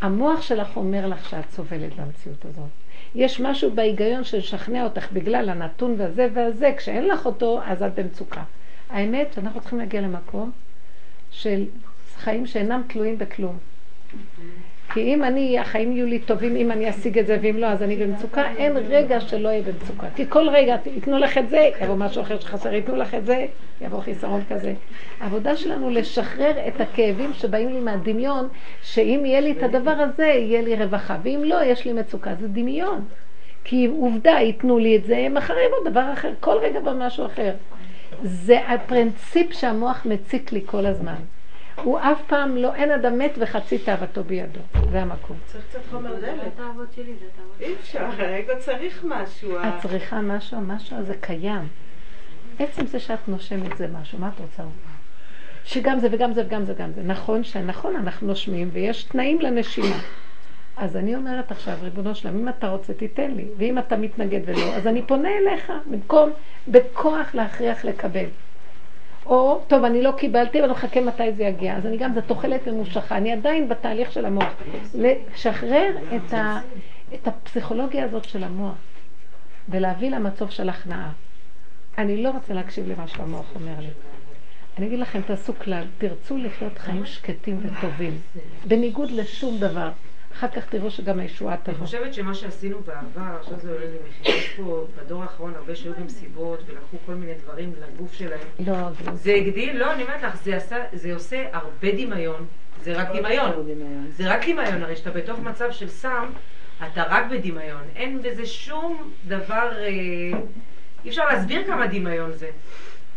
המוח 0.00 0.42
שלך 0.42 0.76
אומר 0.76 1.06
לך 1.06 1.28
שאת 1.28 1.50
סובלת 1.50 1.96
במציאות 1.96 2.44
הזאת. 2.44 2.85
יש 3.14 3.40
משהו 3.40 3.70
בהיגיון 3.70 4.24
ששכנע 4.24 4.84
אותך 4.84 5.12
בגלל 5.12 5.48
הנתון 5.48 5.94
והזה 5.98 6.28
והזה, 6.34 6.72
כשאין 6.76 7.08
לך 7.08 7.26
אותו, 7.26 7.60
אז 7.64 7.82
את 7.82 7.94
במצוקה. 7.94 8.42
האמת 8.90 9.32
שאנחנו 9.32 9.60
צריכים 9.60 9.78
להגיע 9.78 10.00
למקום 10.00 10.50
של 11.30 11.64
חיים 12.16 12.46
שאינם 12.46 12.82
תלויים 12.88 13.18
בכלום. 13.18 13.58
כי 14.96 15.02
אם 15.02 15.24
אני, 15.24 15.58
החיים 15.58 15.92
יהיו 15.92 16.06
לי 16.06 16.18
טובים 16.18 16.56
אם 16.56 16.70
אני 16.70 16.90
אשיג 16.90 17.18
את 17.18 17.26
זה, 17.26 17.38
ואם 17.42 17.56
לא, 17.56 17.66
אז 17.66 17.82
אני 17.82 17.96
במצוקה, 17.96 18.44
אין 18.56 18.76
רגע 18.76 19.20
שלא 19.20 19.48
יהיה 19.48 19.62
במצוקה. 19.62 20.06
כי 20.16 20.24
כל 20.28 20.48
רגע, 20.48 20.76
ייתנו 20.86 21.18
לך 21.18 21.38
את 21.38 21.48
זה, 21.48 21.70
יבוא 21.80 21.94
משהו 21.94 22.22
אחר 22.22 22.40
שחסר, 22.40 22.74
ייתנו 22.74 22.96
לך 22.96 23.14
את 23.14 23.26
זה, 23.26 23.46
יבוא 23.80 24.00
חיסרון 24.00 24.42
כזה. 24.48 24.74
העבודה 25.20 25.56
שלנו 25.56 25.90
לשחרר 25.90 26.52
את 26.68 26.80
הכאבים 26.80 27.32
שבאים 27.32 27.68
לי 27.68 27.80
מהדמיון, 27.80 28.48
שאם 28.82 29.22
יהיה 29.24 29.40
לי 29.40 29.52
את 29.52 29.62
הדבר 29.62 29.90
הזה, 29.90 30.26
יהיה 30.26 30.62
לי 30.62 30.74
רווחה, 30.76 31.16
ואם 31.22 31.42
לא, 31.44 31.64
יש 31.64 31.84
לי 31.84 31.92
מצוקה. 31.92 32.34
זה 32.40 32.48
דמיון. 32.48 33.04
כי 33.64 33.86
עובדה, 33.86 34.30
ייתנו 34.30 34.78
לי 34.78 34.96
את 34.96 35.04
זה, 35.04 35.26
מחר 35.30 35.54
יבוא 35.66 35.90
דבר 35.90 36.12
אחר, 36.12 36.32
כל 36.40 36.56
רגע 36.62 36.80
בא 36.80 36.92
משהו 36.98 37.26
אחר. 37.26 37.52
זה 38.22 38.58
הפרינציפ 38.68 39.52
שהמוח 39.52 40.06
מציק 40.06 40.52
לי 40.52 40.60
כל 40.66 40.86
הזמן. 40.86 41.35
הוא 41.82 41.98
אף 41.98 42.22
פעם 42.26 42.56
לא, 42.56 42.74
אין 42.74 42.90
אדם 42.90 43.18
מת 43.18 43.32
וחצי 43.38 43.78
תאוותו 43.78 44.24
בידו. 44.24 44.60
זה 44.90 45.02
המקום. 45.02 45.36
צריך 45.46 45.64
קצת 45.68 45.78
חומר 45.90 46.20
דלת. 46.20 46.60
אי 47.60 47.74
אפשר, 47.74 48.06
האגו 48.18 48.52
צריך 48.58 49.04
משהו. 49.04 49.58
את 49.58 49.82
צריכה 49.82 50.20
משהו, 50.20 50.60
משהו 50.60 50.96
הזה 50.96 51.14
קיים. 51.20 51.68
עצם 52.58 52.86
זה 52.86 53.00
שאת 53.00 53.28
נושמת 53.28 53.76
זה 53.76 53.86
משהו, 54.00 54.18
מה 54.18 54.30
את 54.34 54.40
רוצה? 54.40 54.62
שגם 55.64 55.98
זה 55.98 56.08
וגם 56.10 56.32
זה 56.32 56.42
וגם 56.46 56.64
זה 56.64 56.72
וגם 56.72 56.92
זה. 56.92 57.02
נכון 57.02 57.44
שנכון, 57.44 57.96
אנחנו 57.96 58.26
נושמים 58.26 58.68
ויש 58.72 59.02
תנאים 59.02 59.40
לנשימה. 59.40 59.96
אז 60.76 60.96
אני 60.96 61.16
אומרת 61.16 61.50
עכשיו, 61.50 61.78
ריבונו 61.82 62.14
שלם, 62.14 62.38
אם 62.38 62.48
אתה 62.48 62.68
רוצה, 62.68 62.94
תיתן 62.94 63.30
לי. 63.30 63.44
ואם 63.58 63.78
אתה 63.78 63.96
מתנגד 63.96 64.40
ולא, 64.46 64.74
אז 64.74 64.86
אני 64.86 65.02
פונה 65.02 65.28
אליך, 65.38 65.72
במקום 65.90 66.30
בכוח 66.68 67.34
להכריח 67.34 67.84
לקבל. 67.84 68.26
או, 69.26 69.60
טוב, 69.68 69.84
אני 69.84 70.02
לא 70.02 70.12
קיבלתי, 70.18 70.60
אבל 70.60 70.70
מחכה 70.70 71.00
מתי 71.00 71.32
זה 71.32 71.42
יגיע. 71.44 71.76
אז 71.76 71.86
אני 71.86 71.96
גם, 71.96 72.14
זו 72.14 72.20
תוחלת 72.20 72.68
ממושכה. 72.68 73.16
אני 73.16 73.32
עדיין 73.32 73.68
בתהליך 73.68 74.12
של 74.12 74.24
המוח. 74.26 74.52
לשחרר 74.94 75.96
את, 76.16 76.34
ה, 76.34 76.60
את 77.14 77.28
הפסיכולוגיה 77.28 78.04
הזאת 78.04 78.24
של 78.24 78.44
המוח, 78.44 78.74
ולהביא 79.68 80.10
למצוב 80.10 80.50
של 80.50 80.68
הכנעה. 80.68 81.12
אני 81.98 82.22
לא 82.22 82.30
רוצה 82.30 82.54
להקשיב 82.54 82.88
למה 82.88 83.08
שהמוח 83.08 83.46
אומר 83.54 83.80
לי. 83.80 83.90
אני 84.78 84.86
אגיד 84.86 84.98
לכם, 84.98 85.22
תעשו 85.22 85.52
כלל, 85.58 85.84
תרצו 85.98 86.36
לחיות 86.36 86.78
חיים 86.78 87.06
שקטים 87.06 87.60
וטובים, 87.62 88.18
בניגוד 88.66 89.10
לשום 89.10 89.58
דבר. 89.58 89.90
אחר 90.36 90.48
כך 90.48 90.66
תראו 90.66 90.90
שגם 90.90 91.18
הישועה 91.18 91.56
תבוא. 91.56 91.78
אני 91.78 91.86
חושבת 91.86 92.14
שמה 92.14 92.34
שעשינו 92.34 92.80
בעבר, 92.80 93.36
עכשיו 93.40 93.58
זה 93.58 93.72
עולה 93.72 93.86
לי 93.86 93.96
מחיר, 94.08 94.34
יש 94.34 94.48
פה 94.48 94.86
בדור 94.96 95.22
האחרון 95.22 95.54
הרבה 95.54 95.74
שהיו 95.74 95.92
במסיבות 96.00 96.62
ולקחו 96.66 96.96
כל 97.06 97.14
מיני 97.14 97.34
דברים 97.34 97.72
לגוף 97.80 98.12
שלהם. 98.12 98.48
לא, 98.66 98.74
זה... 98.92 99.14
זה 99.14 99.34
הגדיל, 99.34 99.76
לא, 99.76 99.92
אני 99.92 100.02
אומרת 100.02 100.22
לך, 100.22 100.36
זה, 100.36 100.56
עשה, 100.56 100.76
זה 100.92 101.14
עושה 101.14 101.44
הרבה 101.52 101.92
דמיון. 101.92 102.46
זה 102.82 102.92
רק 102.92 103.08
דמיון. 103.08 104.10
זה 104.10 104.32
רק 104.32 104.42
דמיון, 104.48 104.82
הרי 104.82 104.96
שאתה 104.96 105.10
בתוך 105.10 105.38
מצב 105.38 105.70
של 105.70 105.88
סם, 105.88 106.26
אתה 106.86 107.02
רק 107.08 107.24
בדמיון. 107.30 107.82
אין 107.96 108.22
בזה 108.22 108.46
שום 108.46 109.10
דבר, 109.26 109.72
אה, 109.78 109.86
אי 111.04 111.08
אפשר 111.08 111.24
להסביר 111.24 111.64
כמה 111.66 111.86
דמיון 111.86 112.32
זה. 112.32 112.50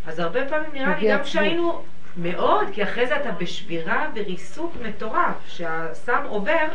אז 0.08 0.20
הרבה 0.20 0.46
פעמים 0.50 0.70
נראה 0.74 1.00
לי, 1.00 1.10
גם 1.10 1.24
כשהיינו... 1.24 1.84
מאוד, 2.18 2.68
כי 2.74 2.84
אחרי 2.84 3.08
זה 3.08 3.18
אתה 3.18 3.32
בשבירה 3.32 4.10
וריסוק 4.16 4.74
מטורף, 4.82 5.36
שהסם 5.48 6.24
עובר, 6.28 6.68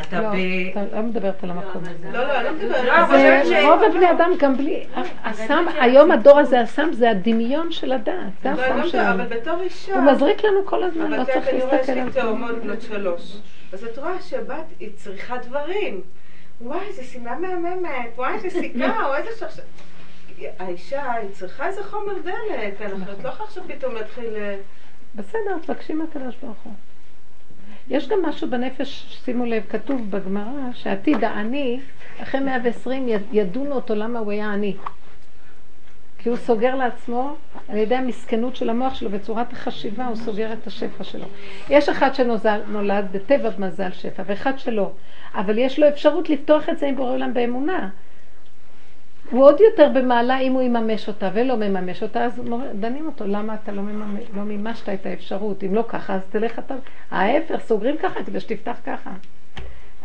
אתה 0.00 0.20
לא, 0.20 0.28
ב... 0.28 0.34
אתה 0.70 0.96
לא 0.96 1.02
מדברת 1.02 1.44
על 1.44 1.50
המקום 1.50 1.82
הזה. 1.82 2.10
לא, 2.12 2.24
לא, 2.24 2.34
אני 2.36 2.44
לא 2.44 2.52
מדברת 2.52 2.84
לא, 2.84 2.92
על 2.92 3.04
אבל 3.04 3.18
זה. 3.46 3.68
רוב 3.68 3.82
הבני 3.82 4.10
אדם 4.10 4.30
גם 4.38 4.56
בלי... 4.56 4.86
הסם, 5.24 5.64
היום 5.80 6.10
הדור 6.10 6.38
הזה, 6.38 6.60
הסם 6.60 6.88
זה 6.92 7.10
הדמיון 7.10 7.72
של 7.72 7.92
הדעת, 7.92 8.32
זה 8.42 8.50
לא, 8.50 8.62
הסם 8.62 8.76
לא, 8.78 8.88
שלנו. 8.88 9.22
אבל 9.22 9.36
בתור 9.36 9.60
אישה... 9.60 9.94
הוא 9.94 10.12
מזריק 10.12 10.44
לנו 10.44 10.66
כל 10.66 10.84
הזמן, 10.84 11.10
לא 11.10 11.16
אבל 11.16 11.24
צריך 11.24 11.48
אני 11.48 11.60
רואה 11.60 11.72
להסתכל 11.72 11.86
שיש 11.92 11.98
על 11.98 12.04
לי 12.04 12.10
זה. 12.10 12.20
תאומות 12.20 12.58
בנות 12.62 12.82
שלוש. 12.82 13.36
אז 13.72 13.84
את 13.84 13.98
רואה 13.98 14.22
שהבת 14.22 14.64
היא 14.80 14.90
צריכה 14.96 15.36
דברים. 15.38 16.00
וואי, 16.60 16.80
איזה 16.88 17.04
שמלה 17.04 17.38
מהממת, 17.38 18.10
וואי, 18.16 18.34
איזה 18.34 18.50
סיכה, 18.50 19.04
או 19.06 19.14
איזה 19.14 19.30
שרשרת. 19.38 19.64
האישה, 20.58 21.12
היא 21.12 21.30
צריכה 21.32 21.66
איזה 21.66 21.84
חומר 21.84 22.14
דלק, 22.24 22.82
אנחנו 22.82 23.04
לא 23.22 23.28
יכולה 23.28 23.44
עכשיו 23.44 23.62
פתאום 23.68 23.94
להתחיל... 23.94 24.36
אה, 24.36 24.56
בסדר, 25.14 25.58
תבקשי 25.62 25.94
מהקדוש 25.94 26.34
ברוך 26.42 26.56
הוא. 26.64 26.72
יש 27.90 28.08
גם 28.08 28.22
משהו 28.22 28.50
בנפש, 28.50 29.18
שימו 29.24 29.44
לב, 29.44 29.62
כתוב 29.68 30.10
בגמרא, 30.10 30.72
שעתיד 30.74 31.24
העני, 31.24 31.80
אחרי 32.22 32.40
120 32.40 33.08
ידונו 33.32 33.72
אותו 33.72 33.94
למה 33.94 34.18
הוא 34.18 34.32
היה 34.32 34.52
עני. 34.52 34.76
כי 36.18 36.28
הוא 36.28 36.36
סוגר 36.36 36.74
לעצמו, 36.74 37.34
על 37.68 37.76
ידי 37.76 37.94
המסכנות 37.94 38.56
של 38.56 38.70
המוח 38.70 38.94
שלו 38.94 39.10
וצורת 39.12 39.52
החשיבה, 39.52 40.06
הוא 40.06 40.16
סוגר 40.16 40.52
את 40.52 40.66
השפע 40.66 41.04
שלו. 41.04 41.26
יש 41.70 41.88
אחד 41.88 42.14
שנולד 42.14 43.06
בטבע 43.12 43.50
מזל 43.58 43.90
שפע, 43.92 44.22
ואחד 44.26 44.58
שלא. 44.58 44.90
אבל 45.34 45.58
יש 45.58 45.78
לו 45.78 45.88
אפשרות 45.88 46.30
לפתוח 46.30 46.68
את 46.68 46.78
זה 46.78 46.86
עם 46.86 46.96
בורא 46.96 47.10
עולם 47.10 47.34
באמונה. 47.34 47.88
הוא 49.30 49.44
עוד 49.44 49.60
יותר 49.60 49.90
במעלה 49.94 50.38
אם 50.38 50.52
הוא 50.52 50.62
יממש 50.62 51.08
אותה 51.08 51.30
ולא 51.34 51.56
מממש 51.56 52.02
אותה, 52.02 52.24
אז 52.24 52.40
דנים 52.80 53.06
אותו, 53.06 53.26
למה 53.26 53.54
אתה 53.54 53.72
לא, 53.72 53.82
מממש, 53.82 54.24
לא 54.34 54.42
מימשת 54.42 54.88
את 54.88 55.06
האפשרות? 55.06 55.64
אם 55.64 55.74
לא 55.74 55.84
ככה, 55.88 56.14
אז 56.14 56.20
תלך 56.30 56.58
אתה... 56.58 56.74
ההפך, 57.10 57.60
סוגרים 57.66 57.96
ככה 57.96 58.22
כדי 58.24 58.40
שתפתח 58.40 58.76
ככה. 58.86 59.10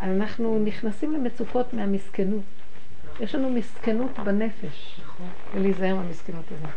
אנחנו 0.02 0.60
נכנסים 0.66 1.14
למצוקות 1.14 1.74
מהמסכנות. 1.74 2.44
יש 3.20 3.36
לנו 3.36 3.50
מסכנות 3.50 4.20
בנפש, 4.20 5.00
ולהיזהר 5.54 5.96
מהמסכנות 5.96 6.46
הזאת. 6.52 6.70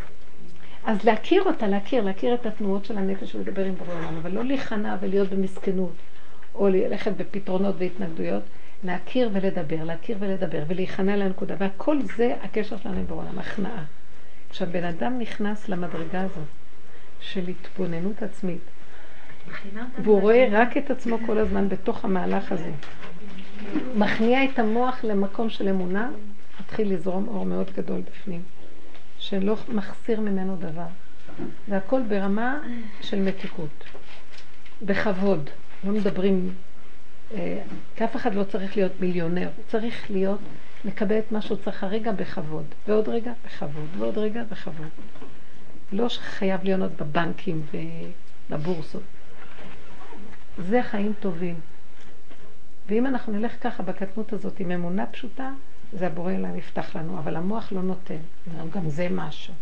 אז 0.84 1.04
להכיר 1.04 1.42
אותה, 1.42 1.66
להכיר, 1.66 2.04
להכיר 2.04 2.34
את 2.34 2.46
התנועות 2.46 2.84
של 2.84 2.98
הנפש 2.98 3.34
ולדבר 3.34 3.64
עם 3.64 3.74
בורא 3.74 3.98
עולם, 3.98 4.16
אבל 4.16 4.30
לא 4.30 4.44
להיכנע 4.44 4.96
ולהיות 5.00 5.28
במסכנות, 5.28 5.92
או 6.54 6.68
ללכת 6.68 7.12
בפתרונות 7.16 7.74
והתנגדויות, 7.78 8.42
להכיר 8.84 9.30
ולדבר, 9.32 9.84
להכיר 9.84 10.16
ולדבר, 10.20 10.62
ולהיכנע 10.66 11.16
לנקודה, 11.16 11.54
והכל 11.58 11.98
זה 12.16 12.34
הקשר 12.42 12.76
שלנו 12.76 12.98
עם 12.98 13.06
בורא 13.06 13.22
עולם, 13.22 13.38
הכנעה. 13.38 13.84
כשהבן 14.50 14.84
אדם 14.84 15.18
נכנס 15.18 15.68
למדרגה 15.68 16.20
הזאת 16.20 16.48
של 17.20 17.48
התבוננות 17.48 18.22
עצמית, 18.22 18.60
והוא 20.02 20.20
רואה 20.20 20.48
רק 20.50 20.76
את 20.76 20.90
עצמו 20.90 21.18
כל 21.26 21.38
הזמן 21.38 21.68
בתוך 21.68 22.04
המהלך 22.04 22.52
הזה, 22.52 22.70
מכניע 23.96 24.44
את 24.44 24.58
המוח 24.58 25.04
למקום 25.04 25.50
של 25.50 25.68
אמונה, 25.68 26.10
מתחיל 26.60 26.92
לזרום 26.92 27.28
אור 27.28 27.46
מאוד 27.46 27.70
גדול 27.76 28.00
בפנים, 28.00 28.42
שלא 29.18 29.56
מחסיר 29.68 30.20
ממנו 30.20 30.56
דבר. 30.56 30.86
והכל 31.68 32.00
ברמה 32.08 32.60
של 33.00 33.22
מתיקות, 33.22 33.84
בכבוד. 34.82 35.50
לא 35.84 35.92
מדברים, 35.92 36.54
אף 38.04 38.16
אחד 38.16 38.34
לא 38.34 38.44
צריך 38.44 38.76
להיות 38.76 38.92
מיליונר, 39.00 39.48
הוא 39.56 39.64
צריך 39.68 40.10
להיות, 40.10 40.40
לקבל 40.84 41.18
את 41.18 41.32
מה 41.32 41.40
שהוא 41.40 41.58
צריך 41.64 41.84
הרגע 41.84 42.12
בכבוד, 42.12 42.64
ועוד 42.88 43.08
רגע 43.08 43.32
בכבוד, 43.46 43.88
ועוד 43.98 44.18
רגע 44.18 44.44
בכבוד. 44.44 44.88
לא 45.92 46.08
שחייב 46.08 46.64
להיות 46.64 46.92
בבנקים 46.96 47.62
ובבורסות. 48.50 49.02
זה 50.58 50.82
חיים 50.82 51.12
טובים. 51.20 51.60
ואם 52.88 53.06
אנחנו 53.06 53.32
נלך 53.32 53.52
ככה 53.60 53.82
בקטנות 53.82 54.32
הזאת 54.32 54.60
עם 54.60 54.70
אמונה 54.70 55.06
פשוטה, 55.06 55.50
זה 55.92 56.06
הבורא 56.06 56.32
אלוהים 56.32 56.56
יפתח 56.56 56.96
לנו, 56.96 57.18
אבל 57.18 57.36
המוח 57.36 57.72
לא 57.72 57.82
נותן. 57.82 58.18
גם 58.72 58.88
זה 58.88 59.08
משהו. 59.10 59.54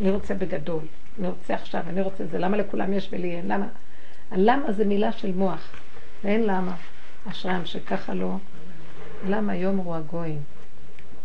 אני 0.00 0.10
רוצה 0.10 0.34
בגדול, 0.34 0.82
אני 1.18 1.28
רוצה 1.28 1.54
עכשיו, 1.54 1.82
אני 1.88 2.00
רוצה 2.00 2.26
זה, 2.26 2.38
למה 2.38 2.56
לכולם 2.56 2.92
יש 2.92 3.08
ולי 3.12 3.36
אין? 3.36 3.48
למה? 3.48 3.66
הלמה 4.30 4.72
זה 4.72 4.84
מילה 4.84 5.12
של 5.12 5.34
מוח, 5.34 5.72
ואין 6.24 6.42
למה. 6.46 6.76
אשרם 7.30 7.64
שככה 7.64 8.14
לא. 8.14 8.36
למה 9.28 9.56
יאמרו 9.56 9.94
הגויים? 9.94 10.42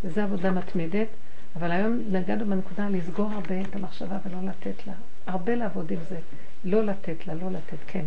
וזו 0.04 0.22
עבודה 0.22 0.52
מתמידת, 0.52 1.08
אבל 1.56 1.72
היום 1.72 2.02
נגענו 2.12 2.46
בנקודה 2.46 2.90
לסגור 2.90 3.32
הרבה 3.32 3.62
את 3.62 3.76
המחשבה 3.76 4.18
ולא 4.26 4.50
לתת 4.50 4.88
לה. 4.88 4.94
הרבה 5.28 5.56
לעבוד 5.56 5.92
עם 5.92 6.00
זה. 6.10 6.20
לא 6.66 6.84
לתת 6.84 7.28
לה, 7.28 7.34
לא 7.34 7.52
לתת, 7.52 7.78
כן. 7.88 8.06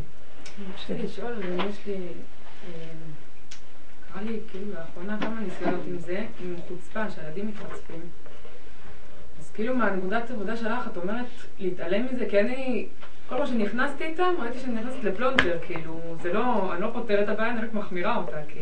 אני 0.58 0.66
רוצה 0.72 1.04
לשאול, 1.04 1.42
יש 1.70 1.86
לי... 1.86 1.96
קרה 4.12 4.22
לי 4.22 4.40
כאילו 4.50 4.72
לאחרונה 4.74 5.18
כמה 5.20 5.40
ניסיונות 5.40 5.80
עם 5.86 5.98
זה, 5.98 6.26
עם 6.44 6.54
חוצפה, 6.68 7.10
שהילדים 7.10 7.48
מתחצפים. 7.48 8.00
אז 9.40 9.50
כאילו 9.54 9.76
מהנקודת 9.76 10.30
עבודה 10.30 10.56
שלך, 10.56 10.88
את 10.92 10.96
אומרת 10.96 11.26
להתעלם 11.58 12.06
מזה, 12.12 12.26
כי 12.30 12.40
אני, 12.40 12.86
כל 13.28 13.36
פעם 13.36 13.46
שנכנסתי 13.46 14.04
איתם, 14.04 14.34
ראיתי 14.42 14.58
שאני 14.58 14.74
נכנסת 14.74 15.04
לפלונטר, 15.04 15.58
כאילו, 15.66 16.00
זה 16.22 16.32
לא, 16.32 16.72
אני 16.72 16.80
לא 16.82 16.90
פותרת 16.92 17.24
את 17.24 17.28
הבעיה, 17.28 17.50
אני 17.52 17.60
רק 17.60 17.74
מחמירה 17.74 18.16
אותה, 18.16 18.36
כי... 18.48 18.58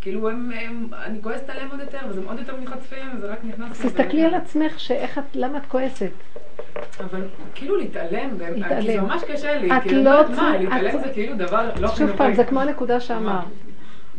כאילו 0.00 0.30
הם, 0.30 0.52
הם, 0.60 0.88
אני 1.04 1.22
כועסת 1.22 1.50
עליהם 1.50 1.68
עוד 1.70 1.80
יותר, 1.80 1.98
ואז 2.06 2.18
הם 2.18 2.24
עוד 2.28 2.38
יותר 2.38 2.56
מתחצפים, 2.56 2.98
וזה 3.16 3.26
רק 3.32 3.38
נכנס... 3.44 3.80
תסתכלי 3.80 4.24
על 4.24 4.34
עצמך, 4.34 4.80
שאיך 4.80 5.18
את, 5.18 5.24
למה 5.34 5.58
את 5.58 5.66
כועסת? 5.68 6.10
אבל 7.00 7.22
כאילו 7.54 7.76
להתעלם, 7.76 8.28
להתעלם. 8.40 8.80
כי 8.80 8.92
זה 8.92 9.00
ממש 9.00 9.22
קשה 9.24 9.58
לי, 9.58 9.76
את 9.76 9.82
כאילו, 9.82 10.04
לא 10.04 10.20
מה, 10.22 10.26
צריכה- 10.26 10.56
להתעלם 10.58 10.96
את- 10.98 11.04
זה 11.04 11.12
כאילו 11.12 11.36
דבר 11.36 11.70
לא 11.80 11.88
שוב 11.88 11.96
חינוכי. 11.96 12.16
פעם, 12.18 12.34
זה 12.34 12.44
כמו 12.44 12.60
הנקודה 12.60 13.00
שאמר. 13.00 13.40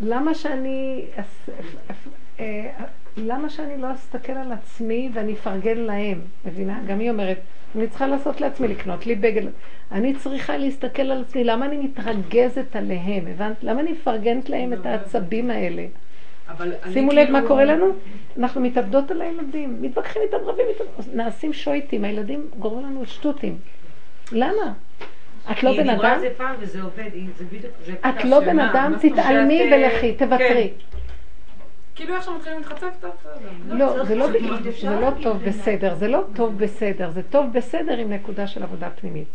למה 0.02 0.34
שאני... 0.36 1.06
למה 3.18 3.50
שאני 3.50 3.82
לא 3.82 3.94
אסתכל 3.94 4.32
על 4.32 4.52
עצמי 4.52 5.10
ואני 5.14 5.34
אפרגן 5.34 5.78
להם? 5.78 6.22
מבינה? 6.46 6.80
גם 6.88 7.00
היא 7.00 7.10
אומרת, 7.10 7.38
אני 7.76 7.88
צריכה 7.88 8.08
לעשות 8.08 8.42
לעצמי 8.42 8.68
לקנות 8.68 9.06
לי 9.06 9.16
בגד. 9.16 9.42
אני 9.92 10.14
צריכה 10.16 10.58
להסתכל 10.58 11.02
על 11.02 11.22
עצמי, 11.22 11.44
למה 11.44 11.66
אני 11.66 11.78
מתרגזת 11.78 12.76
עליהם? 12.76 13.28
הבנת? 13.28 13.64
למה 13.64 13.82
אני 13.82 13.92
מפרגנת 13.92 14.50
להם 14.50 14.74
את 14.74 14.86
העצבים 14.86 15.52
האלה? 15.52 15.86
שימו 16.94 17.12
לב 17.12 17.26
כאילו- 17.26 17.42
מה 17.42 17.48
קורה 17.48 17.66
לנו, 17.66 17.86
אנחנו 18.38 18.62
מתאבדות 18.62 19.12
על 19.12 19.22
הילדים, 19.22 19.78
מתווכחים 19.82 20.22
איתם, 20.22 20.38
רבים 20.46 20.66
איתם, 20.70 20.84
נעשים 21.14 21.54
שויטים, 21.54 22.04
הילדים 22.06 22.48
גורמים 22.60 22.86
לנו 22.86 23.06
שטותים. 23.06 23.58
למה? 24.32 24.74
את 25.52 25.64
לא 25.64 25.78
בן 25.78 25.90
אדם? 25.90 26.20
את 28.10 28.26
לא 28.26 28.40
בן 28.40 28.60
אדם? 28.60 28.94
תתעלמי 29.02 29.62
אה, 29.62 29.78
ולכי, 29.78 30.14
תוותרי. 30.14 30.70
כאילו 31.98 32.16
איך 32.16 32.24
שמתחילים 32.24 32.60
להתחצף, 32.60 32.90
טוב, 33.00 33.12
בסדר. 33.20 33.76
לא, 33.76 33.90
זה 33.90 33.98
לא, 33.98 34.06
זה 34.06 34.16
לא 34.16 34.32
להגיד 34.32 35.24
טוב. 35.24 35.44
בסדר, 35.44 35.96
זה 35.96 36.08
לא 36.08 36.24
טוב 36.36 36.58
בסדר, 36.58 37.10
זה 37.10 37.24
טוב 37.24 37.54
בסדר 37.54 37.98
עם 37.98 38.14
נקודה 38.14 38.48
של 38.48 38.64
עבודה 38.64 38.90
פנימית. 38.90 39.28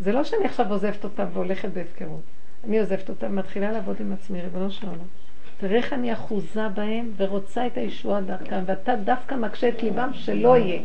זה 0.00 0.12
לא 0.12 0.24
שאני 0.24 0.44
עכשיו 0.44 0.70
עוזבת 0.70 1.04
אותם 1.04 1.24
והולכת 1.32 1.68
בהפקרות. 1.68 2.20
אני 2.64 2.80
עוזבת 2.80 3.08
אותם 3.08 3.26
ומתחילה 3.26 3.72
לעבוד 3.72 3.96
עם 4.00 4.12
עצמי, 4.12 4.42
ריבונו 4.42 4.70
של 4.70 4.86
עולם. 4.86 4.98
תראה 5.60 5.76
איך 5.76 5.92
אני 5.92 6.12
אחוזה 6.12 6.68
בהם 6.68 7.10
ורוצה 7.16 7.66
את 7.66 7.76
הישועה 7.76 8.20
דרכם, 8.20 8.62
ואתה 8.66 8.96
דווקא 8.96 9.34
מקשה 9.34 9.68
את 9.68 9.82
ליבם 9.82 10.10
שלא 10.12 10.56
יהיה. 10.56 10.80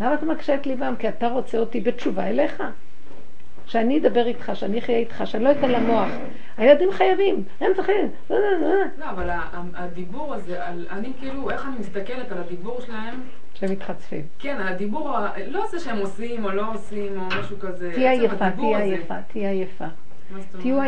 למה 0.00 0.14
אתה 0.14 0.26
מקשה 0.26 0.54
את 0.54 0.66
ליבם? 0.66 0.94
כי 0.98 1.08
אתה 1.08 1.28
רוצה 1.28 1.58
אותי 1.58 1.80
בתשובה 1.80 2.26
אליך. 2.26 2.62
שאני 3.66 3.98
אדבר 3.98 4.26
איתך, 4.26 4.50
שאני 4.54 4.78
אחיה 4.78 4.96
איתך, 4.98 5.22
שאני 5.24 5.44
לא 5.44 5.50
אתן 5.50 5.70
למוח. 5.70 6.08
הילדים 6.56 6.92
חייבים, 6.92 7.42
הם 7.60 7.70
צריכים. 7.76 8.08
לא, 8.30 8.36
אבל 9.10 9.30
ה- 9.30 9.34
ה- 9.52 9.62
הדיבור 9.74 10.34
הזה, 10.34 10.58
אני 10.90 11.12
כאילו, 11.20 11.50
איך 11.50 11.66
אני 11.68 11.78
מסתכלת 11.80 12.32
על 12.32 12.38
הדיבור 12.38 12.80
שלהם, 12.80 13.14
שהם 13.54 13.72
מתחצפים. 13.72 14.22
כן, 14.38 14.56
הדיבור, 14.60 15.10
לא 15.46 15.66
זה 15.70 15.80
שהם 15.80 15.98
עושים 15.98 16.44
או 16.44 16.50
לא 16.50 16.64
עושים 16.74 17.20
או 17.20 17.26
משהו 17.40 17.58
כזה. 17.60 17.90
תהיה 17.94 18.10
עייפה, 18.10 18.50
תהיה. 18.50 18.78
עייפה, 18.78 19.14
תהיה 19.32 19.50
עייפה. 19.50 19.84
תהיו 20.60 20.78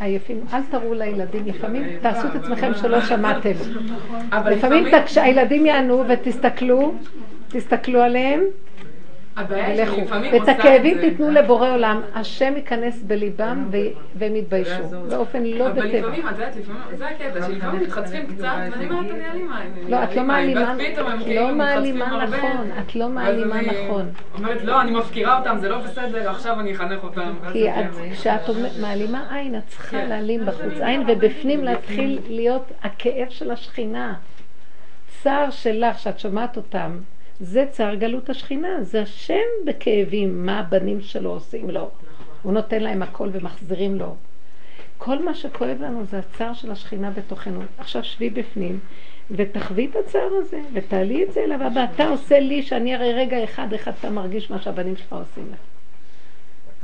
עייפים, 0.00 0.40
אל 0.52 0.60
תראו 0.70 0.94
לילדים, 0.94 1.46
לפעמים 1.46 1.84
תעשו 2.00 2.28
את 2.28 2.32
אבל 2.36 2.44
עצמכם? 2.44 2.74
שלא 2.74 3.00
שמעתם. 3.00 3.50
אבל 4.32 4.52
לפעמים 4.52 4.84
כשהילדים 5.06 5.66
יענו 5.66 6.04
ותסתכלו, 6.08 6.94
תסתכלו 7.48 8.00
עליהם 8.02 8.40
ולכו. 9.48 9.96
שלפעמים 9.96 10.32
ואת 10.32 10.40
עושה 10.40 10.52
את 10.52 10.58
הכאבים. 10.58 11.00
תיתנו 11.00 11.30
לבורא 11.30 11.70
עולם, 11.70 12.00
השם 12.14 12.52
ייכנס 12.56 13.02
בליבם 13.02 13.68
ו- 13.72 13.76
והם 14.14 14.36
יתביישו, 14.36 14.82
באופן 15.08 15.42
לא 15.42 15.66
אבל 15.66 15.88
בטבע. 15.88 15.98
לפעמים, 15.98 16.28
את 16.28 16.32
יודעת, 16.32 16.56
לפעמים, 16.56 16.82
זה 16.96 17.06
הקטע, 17.08 17.46
שלפעמים 17.46 17.82
מתחצפים 17.82 18.26
קצת, 18.26 18.54
ואני 18.72 18.90
אומרת, 18.90 19.10
אני 19.10 19.30
אלימה. 19.30 19.60
לא, 19.88 20.04
את 20.04 20.16
לא 20.16 20.22
מעלימה, 20.22 20.74
את 20.74 20.98
כאילו 21.24 21.48
לא 21.48 21.54
מעלימה. 21.54 22.24
נכון, 22.26 22.70
את 22.80 22.96
לא 22.96 23.08
מעלימה 23.08 23.60
נכון. 23.60 24.08
אומרת, 24.38 24.64
לא, 24.64 24.80
אני 24.80 24.90
מפקירה 24.90 25.38
אותם, 25.38 25.56
זה 25.58 25.68
לא 25.68 25.78
בסדר, 25.78 26.30
עכשיו 26.30 26.60
אני 26.60 26.72
אחנך 26.72 27.04
אותם. 27.04 27.34
כי 27.52 27.66
כן. 27.74 27.88
כשאת 28.12 28.50
מעלימה 28.80 29.36
עין, 29.36 29.58
את 29.58 29.66
צריכה 29.66 29.90
כן. 29.90 30.08
להעלים 30.08 30.46
בחוץ 30.46 30.80
עין, 30.80 31.04
ובפנים 31.08 31.64
להתחיל 31.64 32.18
להיות 32.28 32.72
הכאב 32.82 33.28
של 33.28 33.50
השכינה. 33.50 34.14
צער 35.22 35.50
שלך, 35.50 35.98
שאת 35.98 36.18
שומעת 36.18 36.56
אותם, 36.56 36.90
זה 37.44 37.66
צער 37.70 37.94
גלות 37.94 38.30
השכינה, 38.30 38.82
זה 38.82 39.02
השם 39.02 39.34
בכאבים, 39.66 40.46
מה 40.46 40.58
הבנים 40.58 41.00
שלו 41.00 41.30
עושים 41.30 41.70
לו. 41.70 41.90
הוא 42.42 42.52
נותן 42.52 42.82
להם 42.82 43.02
הכל 43.02 43.28
ומחזירים 43.32 43.94
לו. 43.94 44.14
כל 44.98 45.24
מה 45.24 45.34
שכואב 45.34 45.76
לנו 45.80 46.04
זה 46.04 46.18
הצער 46.18 46.54
של 46.54 46.70
השכינה 46.70 47.10
בתוכנו. 47.10 47.60
עכשיו 47.78 48.04
שבי 48.04 48.30
בפנים 48.30 48.78
ותחווי 49.30 49.86
את 49.90 49.96
הצער 49.96 50.30
הזה, 50.38 50.60
ותעלי 50.72 51.24
את 51.24 51.32
זה 51.32 51.40
אליו 51.44 51.62
הבא. 51.62 51.86
אתה 51.94 52.08
עושה 52.08 52.40
לי 52.40 52.62
שאני 52.62 52.94
הרי 52.94 53.12
רגע 53.12 53.44
אחד, 53.44 53.72
אחד 53.72 53.92
אתה 54.00 54.10
מרגיש 54.10 54.50
מה 54.50 54.62
שהבנים 54.62 54.96
שלך 54.96 55.12
עושים 55.12 55.44
לך. 55.52 55.73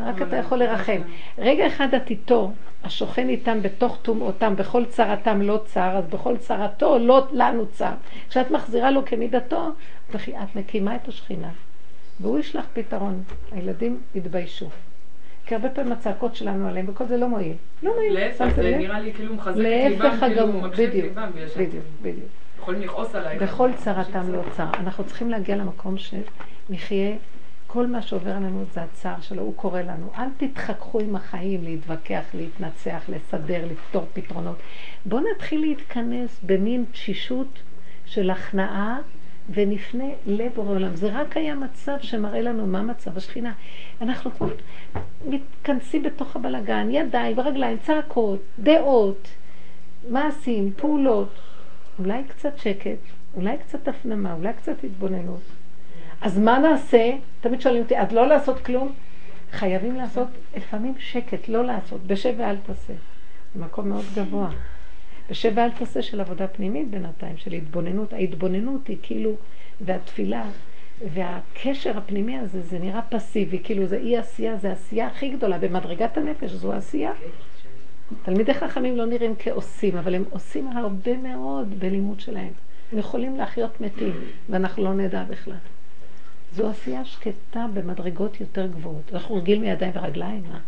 רק 0.07 0.23
אתה 0.23 0.37
יכול 0.37 0.59
לרחם. 0.59 1.01
רגע 1.39 1.67
אחד 1.67 1.95
את 1.95 2.11
איתו, 2.11 2.53
השוכן 2.85 3.29
איתם 3.29 3.63
בתוך 3.63 3.99
טומאותם, 4.03 4.57
בכל 4.57 4.85
צרתם 4.85 5.43
לא 5.43 5.61
צר, 5.65 5.97
אז 5.97 6.07
בכל 6.07 6.37
צרתו 6.37 6.99
לא 6.99 7.27
לנו 7.33 7.67
צר. 7.67 7.93
כשאת 8.29 8.51
מחזירה 8.51 8.91
לו 8.91 9.05
כמידתו, 9.05 9.69
את 10.11 10.57
מקימה 10.57 10.97
את 10.97 11.09
השכינה. 11.09 11.49
והוא 12.21 12.39
ישלח 12.39 12.67
פתרון. 12.73 13.23
הילדים 13.53 14.01
יתביישו. 14.15 14.67
כי 15.47 15.55
הרבה 15.55 15.69
פעמים 15.69 15.93
הצעקות 15.93 16.37
שלנו 16.37 16.69
עליהם, 16.69 16.87
וכל 16.89 17.07
זה 17.07 17.17
לא 17.17 17.29
מועיל. 17.29 17.57
לא 17.83 17.95
מועיל. 17.95 18.15
להפך, 18.15 18.47
זה? 18.57 18.77
נראה 18.79 19.01
לי 19.01 19.13
כאילו 19.13 19.35
מחזק 19.35 19.51
את 19.51 19.57
ליבם, 19.57 20.17
כאילו 20.21 20.61
בדיוק, 20.71 20.95
ליבם. 20.95 21.31
בדיוק, 21.57 21.85
בדיוק. 22.03 22.29
יכולים 22.59 22.83
לכעוס 22.83 23.15
עליי. 23.15 23.39
בכל 23.39 23.71
צרתם 23.77 24.33
לא 24.33 24.43
צר. 24.57 24.67
אנחנו 24.75 25.05
צריכים 25.05 25.31
להגיע 25.31 25.57
למקום 25.57 25.95
שנחיה, 25.99 27.17
כל 27.73 27.87
מה 27.87 28.03
שעובר 28.03 28.31
עלינו 28.31 28.65
זה 28.75 28.83
הצער 28.83 29.21
שלו, 29.21 29.43
הוא 29.43 29.55
קורא 29.57 29.81
לנו. 29.81 30.11
אל 30.19 30.29
תתחככו 30.37 31.01
עם 31.01 31.17
החיים, 31.17 31.65
להתווכח, 31.65 32.25
להתנצח, 32.35 33.03
לסדר, 33.09 33.67
לפתור 33.71 34.07
פתרונות. 34.13 34.57
בואו 35.07 35.23
נתחיל 35.35 35.61
להתכנס 35.61 36.41
במין 36.43 36.85
תשישות 36.93 37.59
של 38.07 38.31
הכנעה 38.31 38.99
ונפנה 39.51 40.05
לבורא 40.27 40.71
עולם. 40.71 40.97
זה 40.97 41.09
רק 41.13 41.37
היה 41.37 41.55
מצב 41.55 41.97
שמראה 42.01 42.41
לנו 42.41 42.67
מה 42.67 42.83
מצב 42.83 43.17
השכינה. 43.17 43.53
אנחנו 44.01 44.31
מתכנסים 45.27 46.03
בתוך 46.03 46.37
הבלגן, 46.37 46.89
ידיים 46.91 47.39
ורגליים, 47.39 47.79
צעקות, 47.79 48.41
דעות, 48.59 49.29
מעשים, 50.09 50.73
פעולות. 50.77 51.35
אולי 51.99 52.25
קצת 52.29 52.59
שקט, 52.59 52.99
אולי 53.35 53.59
קצת 53.59 53.89
הפנמה, 53.89 54.33
אולי 54.33 54.53
קצת 54.53 54.85
התבוננות. 54.85 55.60
אז 56.21 56.39
מה 56.39 56.59
נעשה? 56.59 57.11
תמיד 57.41 57.61
שואלים 57.61 57.83
אותי, 57.83 57.99
אז 57.99 58.13
לא 58.13 58.27
לעשות 58.27 58.61
כלום? 58.61 58.93
חייבים 59.53 59.97
לעשות 59.97 60.29
לפעמים 60.57 60.95
שקט, 60.99 61.49
לא 61.49 61.65
לעשות, 61.65 62.07
בשב 62.07 62.35
ואל 62.37 62.57
תעשה. 62.57 62.93
זה 63.55 63.65
מקום 63.65 63.89
מאוד 63.89 64.05
גבוה. 64.15 64.51
בשב 65.31 65.53
ואל 65.55 65.71
תעשה 65.71 66.03
של 66.03 66.21
עבודה 66.21 66.47
פנימית 66.47 66.91
בינתיים, 66.91 67.37
של 67.37 67.53
התבוננות. 67.53 68.13
ההתבוננות 68.13 68.89
היא 68.89 68.97
כאילו, 69.03 69.37
והתפילה, 69.81 70.45
והקשר 71.15 71.99
הפנימי 71.99 72.39
הזה, 72.39 72.63
זה 72.63 72.79
נראה 72.79 73.03
פסיבי, 73.03 73.59
כאילו 73.65 73.87
זה 73.87 73.97
אי 73.97 74.17
עשייה, 74.17 74.57
זה 74.57 74.73
עשייה 74.73 75.07
הכי 75.07 75.29
גדולה 75.29 75.59
במדרגת 75.59 76.17
הנפש, 76.17 76.51
זו 76.51 76.73
עשייה. 76.73 77.13
תלמידי 78.23 78.55
חכמים 78.55 78.97
לא 78.97 79.07
נראים 79.07 79.35
כעושים, 79.39 79.97
אבל 79.97 80.15
הם 80.15 80.25
עושים 80.31 80.69
הרבה 80.69 81.17
מאוד 81.17 81.81
בלימוד 81.81 82.21
שלהם. 82.21 82.53
הם 82.93 82.99
יכולים 82.99 83.37
להחיות 83.37 83.81
מתים, 83.81 84.13
ואנחנו 84.49 84.85
לא 84.85 84.95
נדע 84.95 85.25
בכלל. 85.25 85.55
זו 86.53 86.69
עשייה 86.69 87.05
שקטה 87.05 87.67
במדרגות 87.75 88.41
יותר 88.41 88.67
גבוהות. 88.67 89.13
אנחנו 89.13 89.35
רגיל 89.35 89.59
מידיים 89.59 89.93
ורגליים, 89.95 90.43
מה? 90.53 90.61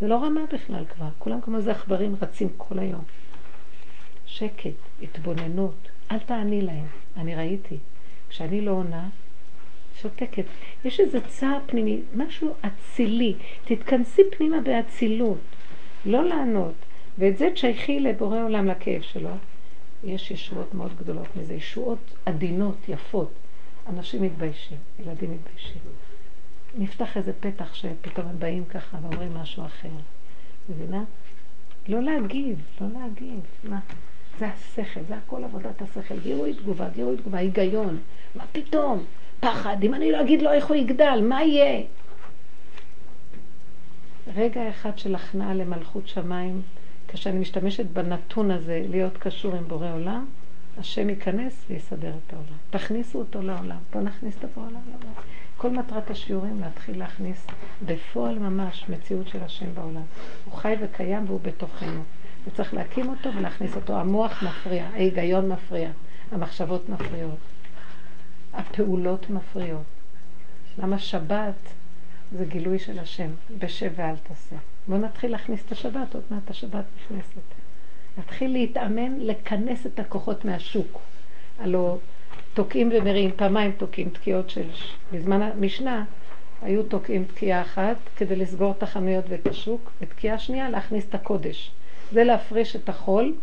זה 0.00 0.08
לא 0.08 0.14
רמה 0.14 0.40
בכלל 0.52 0.84
כבר. 0.84 1.08
כולם 1.18 1.40
כמו 1.40 1.56
איזה 1.56 1.70
עכברים 1.70 2.16
רצים 2.22 2.48
כל 2.56 2.78
היום. 2.78 3.02
שקט, 4.26 4.70
התבוננות, 5.02 5.88
אל 6.10 6.18
תעני 6.18 6.62
להם. 6.62 6.86
אני 7.16 7.34
ראיתי. 7.34 7.76
כשאני 8.28 8.60
לא 8.60 8.70
עונה, 8.70 9.08
שותקת. 10.00 10.44
יש 10.84 11.00
איזה 11.00 11.20
צער 11.20 11.58
פנימי, 11.66 12.00
משהו 12.16 12.54
אצילי. 12.60 13.34
תתכנסי 13.64 14.22
פנימה 14.36 14.60
באצילות. 14.60 15.38
לא 16.06 16.24
לענות. 16.24 16.74
ואת 17.18 17.38
זה 17.38 17.48
תשייכי 17.54 18.00
לבורא 18.00 18.42
עולם 18.42 18.66
לכאב 18.66 19.02
שלו. 19.02 19.30
יש 20.04 20.30
ישועות 20.30 20.74
מאוד 20.74 20.96
גדולות 20.98 21.36
מזה, 21.36 21.54
ישועות 21.54 21.98
עדינות, 22.26 22.76
יפות. 22.88 23.30
אנשים 23.88 24.22
מתביישים, 24.22 24.78
ילדים 24.98 25.32
מתביישים. 25.32 25.80
נפתח 26.78 27.16
איזה 27.16 27.32
פתח 27.40 27.74
שפתאום 27.74 28.26
הם 28.26 28.38
באים 28.38 28.64
ככה 28.64 28.98
ואומרים 29.02 29.34
משהו 29.34 29.66
אחר. 29.66 29.88
מבינה? 30.68 31.04
לא 31.88 32.02
להגיב, 32.02 32.58
לא 32.80 32.86
להגיב. 33.00 33.40
מה? 33.64 33.80
זה 34.38 34.48
השכל, 34.48 35.00
זה 35.08 35.16
הכל 35.16 35.44
עבודת 35.44 35.82
השכל. 35.82 36.18
גירוי 36.20 36.54
תגובה, 36.54 36.88
גירוי 36.88 37.16
תגובה, 37.16 37.38
היגיון. 37.38 37.98
מה 38.34 38.44
פתאום? 38.52 39.04
פחד. 39.40 39.76
אם 39.82 39.94
אני 39.94 40.12
לא 40.12 40.20
אגיד 40.20 40.42
לו 40.42 40.52
איך 40.52 40.66
הוא 40.66 40.76
יגדל, 40.76 41.20
מה 41.28 41.42
יהיה? 41.42 41.82
רגע 44.34 44.68
אחד 44.70 44.98
של 44.98 45.14
הכנעה 45.14 45.54
למלכות 45.54 46.08
שמיים, 46.08 46.62
כשאני 47.08 47.38
משתמשת 47.38 47.86
בנתון 47.86 48.50
הזה 48.50 48.86
להיות 48.88 49.16
קשור 49.16 49.54
עם 49.54 49.68
בורא 49.68 49.92
עולם, 49.92 50.26
השם 50.78 51.08
ייכנס 51.08 51.64
ויסדר 51.70 52.12
את 52.26 52.32
העולם. 52.32 52.56
תכניסו 52.70 53.18
אותו 53.18 53.42
לעולם. 53.42 53.78
בואו 53.92 54.04
נכניס 54.04 54.34
את 54.38 54.56
העולם 54.56 54.80
לעולם. 54.90 55.14
כל 55.56 55.70
מטרת 55.70 56.10
השיעורים 56.10 56.60
להתחיל 56.60 56.98
להכניס 56.98 57.46
בפועל 57.86 58.38
ממש 58.38 58.84
מציאות 58.88 59.28
של 59.28 59.42
השם 59.42 59.74
בעולם. 59.74 60.02
הוא 60.44 60.54
חי 60.54 60.74
וקיים 60.80 61.24
והוא 61.26 61.40
בתוכנו. 61.40 62.02
וצריך 62.46 62.74
להקים 62.74 63.08
אותו 63.08 63.30
ולהכניס 63.36 63.76
אותו. 63.76 64.00
המוח 64.00 64.42
מפריע, 64.42 64.84
ההיגיון 64.84 65.48
מפריע, 65.48 65.90
המחשבות 66.32 66.88
מפריעות, 66.88 67.38
הפעולות 68.52 69.30
מפריעות. 69.30 69.82
למה 70.78 70.98
שבת 70.98 71.54
זה 72.32 72.44
גילוי 72.44 72.78
של 72.78 72.98
השם, 72.98 73.30
בשב 73.58 73.92
ואל 73.96 74.16
תעשה. 74.16 74.56
בואו 74.88 75.00
נתחיל 75.00 75.30
להכניס 75.30 75.60
את 75.66 75.72
השבת, 75.72 76.14
עוד 76.14 76.24
מעט 76.30 76.50
השבת 76.50 76.84
נכנסת. 76.96 77.55
נתחיל 78.18 78.52
להתאמן 78.52 79.20
לכנס 79.20 79.86
את 79.86 79.98
הכוחות 79.98 80.44
מהשוק. 80.44 81.00
הלוא 81.58 81.96
תוקעים 82.54 82.90
ומריעים, 82.92 83.30
פעמיים 83.36 83.72
תוקעים 83.72 84.08
תקיעות 84.08 84.50
של... 84.50 84.62
בזמן 85.12 85.42
המשנה 85.42 86.04
היו 86.62 86.82
תוקעים 86.82 87.24
תקיעה 87.24 87.62
אחת 87.62 87.96
כדי 88.16 88.36
לסגור 88.36 88.74
את 88.78 88.82
החנויות 88.82 89.24
ואת 89.28 89.46
השוק, 89.46 89.90
ותקיעה 90.00 90.38
שנייה 90.38 90.70
להכניס 90.70 91.04
את 91.08 91.14
הקודש. 91.14 91.70
זה 92.12 92.24
להפריש 92.24 92.76
את 92.76 92.88
החול, 92.88 93.34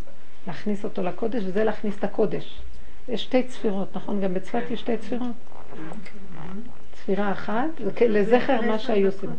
להכניס 0.48 0.84
אותו 0.84 1.04
לקודש, 1.04 1.44
וזה 1.46 1.64
להכניס 1.64 1.98
את 1.98 2.04
הקודש. 2.04 2.62
יש 3.10 3.24
שתי 3.24 3.44
צפירות, 3.44 3.96
נכון? 3.96 4.22
גם 4.22 4.34
בצפת 4.34 4.72
יש 4.72 4.80
שתי 4.80 4.98
צפירות. 4.98 5.36
צפירה 6.94 7.32
אחת, 7.32 7.70
לזכר 8.02 8.62
מה 8.62 8.80
שהיו 8.80 9.08
עושים. 9.08 9.30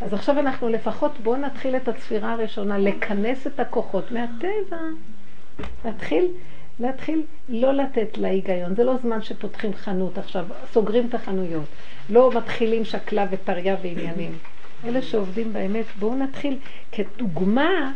אז 0.00 0.12
עכשיו 0.12 0.38
אנחנו 0.38 0.68
לפחות, 0.68 1.12
בואו 1.22 1.36
נתחיל 1.36 1.76
את 1.76 1.88
הצפירה 1.88 2.32
הראשונה, 2.32 2.78
לכנס 2.78 3.46
את 3.46 3.60
הכוחות 3.60 4.12
מהטבע. 4.12 4.76
להתחיל, 5.84 6.26
להתחיל 6.80 7.22
לא 7.48 7.72
לתת 7.72 8.18
להיגיון. 8.18 8.74
זה 8.74 8.84
לא 8.84 8.96
זמן 8.96 9.22
שפותחים 9.22 9.74
חנות 9.74 10.18
עכשיו, 10.18 10.46
סוגרים 10.72 11.06
את 11.08 11.14
החנויות. 11.14 11.64
לא 12.10 12.30
מתחילים 12.34 12.84
שקלה 12.84 13.26
וטריה 13.30 13.76
ועניינים. 13.82 14.32
אלה 14.84 15.02
שעובדים 15.02 15.52
באמת, 15.52 15.84
בואו 15.98 16.14
נתחיל 16.14 16.58
כדוגמה 16.92 17.92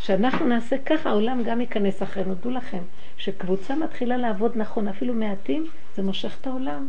שאנחנו 0.00 0.46
נעשה 0.46 0.76
ככה, 0.78 1.10
העולם 1.10 1.42
גם 1.44 1.60
ייכנס 1.60 2.02
אחרינו. 2.02 2.34
דעו 2.34 2.50
לכם, 2.50 2.82
שקבוצה 3.16 3.74
מתחילה 3.74 4.16
לעבוד 4.16 4.52
נכון, 4.56 4.88
אפילו 4.88 5.14
מעטים, 5.14 5.66
זה 5.96 6.02
מושך 6.02 6.36
את 6.40 6.46
העולם. 6.46 6.88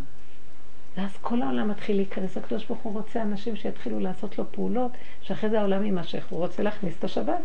ואז 0.98 1.18
כל 1.22 1.42
העולם 1.42 1.68
מתחיל 1.68 1.96
להיכנס. 1.96 2.38
הקדוש 2.38 2.66
ברוך 2.66 2.80
הוא 2.82 2.94
רוצה 2.94 3.22
אנשים 3.22 3.56
שיתחילו 3.56 4.00
לעשות 4.00 4.38
לו 4.38 4.52
פעולות, 4.52 4.92
שאחרי 5.22 5.50
זה 5.50 5.60
העולם 5.60 5.84
יימשך. 5.84 6.26
הוא 6.30 6.40
רוצה 6.40 6.64
להכניס 6.64 6.96
את 7.00 7.04
השבת. 7.04 7.40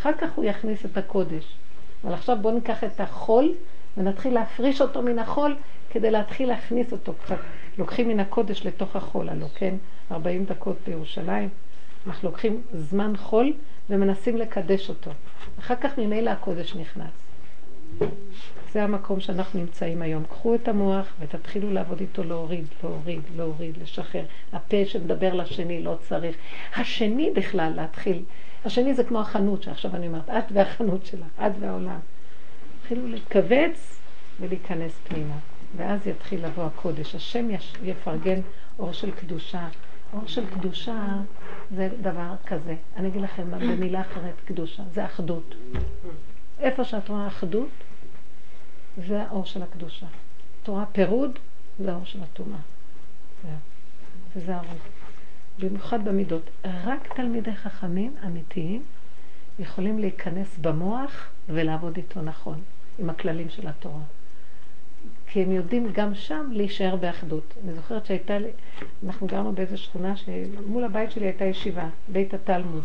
אחר 0.00 0.12
כך 0.12 0.32
הוא 0.34 0.44
יכניס 0.44 0.84
את 0.84 0.96
הקודש. 0.96 1.56
אבל 2.04 2.14
עכשיו 2.14 2.36
בואו 2.40 2.54
ניקח 2.54 2.84
את 2.84 3.00
החול 3.00 3.54
ונתחיל 3.96 4.34
להפריש 4.34 4.80
אותו 4.80 5.02
מן 5.02 5.18
החול 5.18 5.56
כדי 5.90 6.10
להתחיל 6.10 6.48
להכניס 6.48 6.92
אותו 6.92 7.12
קצת. 7.24 7.38
לוקחים 7.78 8.08
מן 8.08 8.20
הקודש 8.20 8.66
לתוך 8.66 8.96
החול, 8.96 9.28
הלוא 9.28 9.48
כן? 9.54 9.74
40 10.12 10.44
דקות 10.44 10.76
בירושלים. 10.86 11.48
אנחנו 12.06 12.28
לוקחים 12.28 12.62
זמן 12.72 13.16
חול 13.16 13.52
ומנסים 13.90 14.36
לקדש 14.36 14.88
אותו. 14.88 15.10
אחר 15.58 15.74
כך 15.76 15.98
ממילא 15.98 16.30
הקודש 16.30 16.76
נכנס. 16.76 17.12
זה 18.72 18.84
המקום 18.84 19.20
שאנחנו 19.20 19.60
נמצאים 19.60 20.02
היום. 20.02 20.24
קחו 20.24 20.54
את 20.54 20.68
המוח 20.68 21.06
ותתחילו 21.20 21.72
לעבוד 21.72 22.00
איתו 22.00 22.24
להוריד, 22.24 22.66
להוריד, 22.82 23.20
להוריד, 23.36 23.76
לשחרר. 23.82 24.24
הפה 24.52 24.76
שמדבר 24.84 25.34
לשני 25.34 25.82
לא 25.82 25.98
צריך. 26.08 26.36
השני 26.76 27.30
בכלל 27.30 27.72
להתחיל. 27.76 28.22
השני 28.64 28.94
זה 28.94 29.04
כמו 29.04 29.20
החנות 29.20 29.62
שעכשיו 29.62 29.96
אני 29.96 30.06
אומרת, 30.06 30.28
את 30.28 30.44
והחנות 30.52 31.06
שלך, 31.06 31.26
את 31.40 31.52
והעולם. 31.60 31.98
תתחילו 32.80 33.08
להתכווץ 33.08 34.00
ולהיכנס 34.40 34.92
פנימה. 35.08 35.36
ואז 35.76 36.06
יתחיל 36.06 36.46
לבוא 36.46 36.64
הקודש. 36.64 37.14
השם 37.14 37.48
יפרגן 37.82 38.40
אור 38.78 38.92
של 38.92 39.10
קדושה. 39.10 39.68
אור 40.12 40.26
של 40.26 40.46
קדושה 40.46 41.04
זה 41.76 41.88
דבר 42.02 42.34
כזה. 42.46 42.74
אני 42.96 43.08
אגיד 43.08 43.22
לכם 43.22 43.50
במילה 43.50 44.00
אחרת, 44.00 44.34
קדושה, 44.44 44.82
זה 44.92 45.04
אחדות. 45.04 45.54
איפה 46.60 46.84
שאת 46.84 47.08
רואה 47.08 47.26
אחדות, 47.26 47.68
זה 48.96 49.22
האור 49.22 49.44
של 49.44 49.62
הקדושה. 49.62 50.06
את 50.62 50.68
רואה 50.68 50.86
פירוד, 50.86 51.38
זה 51.78 51.92
האור 51.92 52.04
של 52.04 52.22
הטומאה. 52.22 52.58
וזה 54.36 54.56
האור. 54.56 54.78
במיוחד 55.58 56.04
במידות. 56.04 56.42
רק 56.64 57.14
תלמידי 57.16 57.54
חכמים 57.54 58.14
אמיתיים 58.26 58.82
יכולים 59.58 59.98
להיכנס 59.98 60.58
במוח 60.60 61.28
ולעבוד 61.48 61.96
איתו 61.96 62.22
נכון, 62.22 62.60
עם 62.98 63.10
הכללים 63.10 63.48
של 63.48 63.68
התורה. 63.68 64.02
כי 65.26 65.42
הם 65.42 65.52
יודעים 65.52 65.92
גם 65.92 66.14
שם 66.14 66.48
להישאר 66.52 66.96
באחדות. 66.96 67.54
אני 67.64 67.74
זוכרת 67.74 68.06
שהייתה 68.06 68.38
לי, 68.38 68.48
אנחנו 69.06 69.26
גרנו 69.26 69.52
באיזו 69.52 69.78
שכונה 69.78 70.16
שמול 70.16 70.84
הבית 70.84 71.10
שלי 71.10 71.26
הייתה 71.26 71.44
ישיבה, 71.44 71.88
בית 72.08 72.34
התלמוד. 72.34 72.84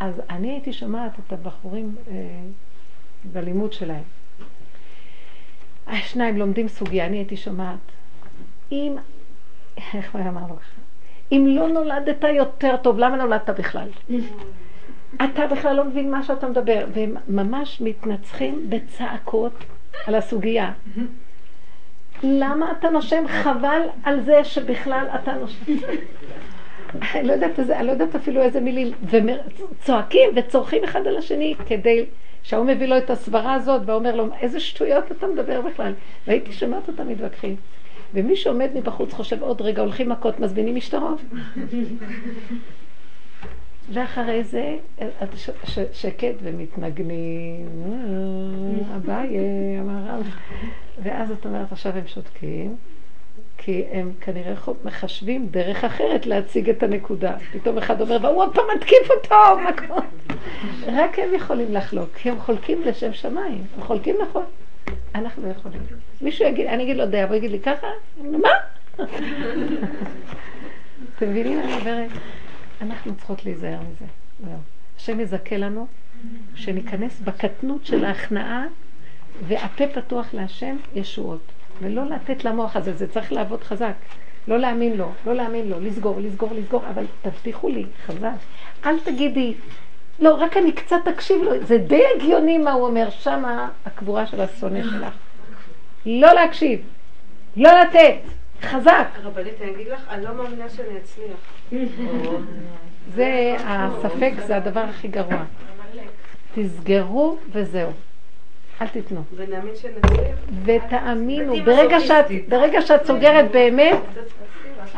אז 0.00 0.20
אני 0.30 0.50
הייתי 0.50 0.72
שומעת 0.72 1.12
את 1.26 1.32
הבחורים 1.32 1.96
אה, 2.08 2.14
בלימוד 3.32 3.72
שלהם. 3.72 4.02
השניים 5.86 6.36
לומדים 6.36 6.68
סוגיה, 6.68 7.06
אני 7.06 7.16
הייתי 7.16 7.36
שומעת. 7.36 7.78
אם, 8.72 8.96
איך 9.94 10.14
הוא 10.14 10.20
אמר 10.20 10.40
לך? 10.56 10.70
אם 11.32 11.44
לא 11.48 11.68
נולדת 11.68 12.24
יותר 12.34 12.76
טוב, 12.76 12.98
למה 12.98 13.16
נולדת 13.16 13.50
בכלל? 13.50 13.88
אתה 15.24 15.46
בכלל 15.46 15.76
לא 15.76 15.84
מבין 15.84 16.10
מה 16.10 16.22
שאתה 16.22 16.48
מדבר. 16.48 16.86
והם 16.94 17.16
ממש 17.28 17.80
מתנצחים 17.80 18.66
בצעקות 18.68 19.52
על 20.06 20.14
הסוגיה. 20.14 20.72
למה 22.22 22.72
אתה 22.78 22.90
נושם? 22.90 23.24
חבל 23.28 23.80
על 24.04 24.20
זה 24.24 24.44
שבכלל 24.44 25.06
אתה 25.14 25.32
נושם. 25.34 25.72
אני 27.14 27.28
לא 27.28 27.32
יודעת, 27.32 27.58
אני 27.58 27.86
לא 27.86 27.92
יודעת 27.92 28.14
אפילו 28.14 28.42
איזה 28.42 28.60
מילים. 28.60 28.92
וצועקים 29.04 30.30
וצורכים 30.36 30.84
אחד 30.84 31.06
על 31.06 31.16
השני 31.16 31.54
כדי 31.66 32.04
שההוא 32.46 32.66
מביא 32.66 32.86
לו 32.86 32.98
את 32.98 33.10
הסברה 33.10 33.54
הזאת 33.54 33.82
ואומר 33.86 34.16
לו, 34.16 34.26
איזה 34.40 34.60
שטויות 34.60 35.12
אתה 35.12 35.26
מדבר 35.26 35.60
בכלל. 35.60 35.92
והייתי 36.26 36.52
שומעת 36.52 36.88
אותם 36.88 37.08
מתווכחים. 37.08 37.56
ומי 38.14 38.36
שעומד 38.36 38.70
מבחוץ 38.74 39.12
חושב 39.12 39.42
עוד 39.42 39.60
רגע, 39.62 39.82
הולכים 39.82 40.08
מכות, 40.08 40.40
מזמינים 40.40 40.74
משטרות. 40.74 41.20
ואחרי 43.92 44.44
זה 44.44 44.76
שקט 45.92 46.34
ומתנגנים, 46.42 47.68
אה, 48.90 48.96
אביי, 48.96 49.28
אמר 49.80 50.14
רב. 50.14 50.30
ואז 51.02 51.30
את 51.30 51.46
אומרת, 51.46 51.72
עכשיו 51.72 51.92
הם 51.92 52.06
שותקים, 52.06 52.76
כי 53.66 53.84
הם 53.92 54.12
כנראה 54.20 54.54
מחשבים 54.84 55.48
דרך 55.50 55.84
אחרת 55.84 56.26
להציג 56.26 56.70
את 56.70 56.82
הנקודה. 56.82 57.36
פתאום 57.52 57.78
אחד 57.78 58.00
אומר, 58.00 58.18
והוא 58.22 58.42
עוד 58.42 58.54
פעם 58.54 58.64
מתקיף 58.76 59.10
אותו, 59.10 59.34
רק 60.86 61.18
הם 61.18 61.34
יכולים 61.34 61.74
לחלוק, 61.74 62.08
כי 62.14 62.30
הם 62.30 62.40
חולקים 62.40 62.82
לשם 62.82 63.12
שמיים, 63.12 63.64
הם 63.76 63.82
חולקים 63.82 64.16
נכון. 64.28 64.44
אנחנו 65.14 65.42
לא 65.42 65.48
יכולים. 65.48 65.80
מישהו 66.20 66.44
יגיד, 66.48 66.66
אני 66.66 66.82
אגיד 66.82 66.96
לו 66.96 67.06
דעה, 67.06 67.24
והוא 67.24 67.36
יגיד 67.36 67.50
לי 67.50 67.60
ככה? 67.60 67.86
מה? 68.20 68.48
אתם 71.16 71.30
מבינים? 71.30 71.60
אני 71.60 71.74
אומרת, 71.74 72.10
אנחנו 72.80 73.16
צריכות 73.16 73.44
להיזהר 73.44 73.78
מזה. 73.80 74.04
השם 74.96 75.20
יזכה 75.20 75.56
לנו 75.56 75.86
שניכנס 76.54 77.20
בקטנות 77.20 77.86
של 77.86 78.04
ההכנעה 78.04 78.64
והפה 79.48 79.84
פתוח 79.86 80.34
להשם 80.34 80.76
ישועות. 80.94 81.55
ולא 81.80 82.02
לתת 82.04 82.44
למוח 82.44 82.76
הזה, 82.76 82.92
זה 82.92 83.08
צריך 83.08 83.32
לעבוד 83.32 83.64
חזק. 83.64 83.92
לא 84.48 84.58
להאמין 84.58 84.96
לו, 84.96 85.12
לא 85.26 85.34
להאמין 85.34 85.68
לו, 85.68 85.80
לסגור, 85.80 86.20
לסגור, 86.20 86.50
לסגור, 86.54 86.82
אבל 86.90 87.04
תבטיחו 87.22 87.68
לי, 87.68 87.84
חזק. 88.06 88.36
אל 88.86 89.00
תגידי, 89.00 89.54
לא, 90.20 90.34
רק 90.34 90.56
אני 90.56 90.72
קצת 90.72 91.08
אקשיב 91.08 91.42
לו, 91.42 91.64
זה 91.64 91.78
די 91.78 92.02
הגיוני 92.16 92.58
מה 92.58 92.72
הוא 92.72 92.86
אומר, 92.86 93.10
שמה 93.10 93.68
הקבורה 93.86 94.26
של 94.26 94.40
השונא 94.40 94.82
שלך. 94.82 95.14
לא 96.06 96.32
להקשיב, 96.32 96.80
לא 97.56 97.70
לתת, 97.80 98.16
חזק. 98.62 99.06
רבנית, 99.22 99.54
אני 99.62 99.70
אגיד 99.70 99.88
לך, 99.88 100.08
אני 100.10 100.24
לא 100.24 100.34
מאמינה 100.34 100.68
שאני 100.68 100.98
אצליח. 100.98 101.36
זה, 103.14 103.56
הספק 103.58 104.32
זה 104.46 104.56
הדבר 104.56 104.80
הכי 104.80 105.08
גרוע. 105.08 105.44
תסגרו 106.54 107.38
וזהו. 107.52 107.90
אל 108.80 108.88
תיתנו. 108.88 109.22
ונאמין 109.36 109.76
שנצליח. 109.76 110.36
ותאמינו, 110.64 111.54
ברגע 111.64 112.00
שאת, 112.00 112.26
ברגע 112.48 112.82
שאת 112.82 113.06
סוגרת 113.06 113.50
באמת, 113.50 113.98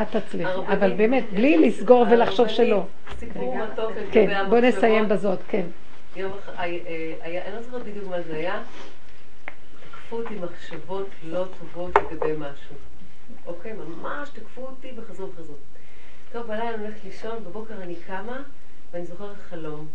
את 0.02 0.16
תצליחי. 0.16 0.60
אבל 0.72 0.92
באמת, 0.92 1.24
בלי 1.32 1.58
לסגור 1.58 2.06
ולחשוב 2.10 2.48
שלא. 2.48 2.86
סיפור 3.18 3.56
מתוק 3.56 3.92
כן, 4.12 4.46
בוא 4.48 4.58
נסיים 4.58 5.08
בזאת, 5.08 5.38
כן. 5.48 5.66
יום 6.16 6.32
אה, 6.58 6.64
היה, 7.22 7.46
אני 7.46 7.54
לא 7.54 7.62
זוכרת 7.62 7.82
בדיוק 7.82 8.08
מה 8.10 8.22
זה 8.22 8.36
היה, 8.36 8.62
תקפו 9.90 10.16
אותי 10.16 10.34
מחשבות 10.34 11.08
לא 11.22 11.44
טובות 11.58 11.92
לגבי 11.96 12.32
משהו. 12.32 12.74
אוקיי, 13.46 13.72
ממש 13.72 14.28
תקפו 14.28 14.60
אותי 14.60 14.88
וחזרו 14.96 15.28
וחזרו. 15.32 15.56
טוב, 16.32 16.46
בלילה 16.46 16.74
אני 16.74 16.84
הולכת 16.84 17.04
לישון, 17.04 17.44
בבוקר 17.44 17.74
אני 17.82 17.94
קמה, 18.06 18.42
ואני 18.92 19.06
זוכרת 19.06 19.36
חלום. 19.50 19.86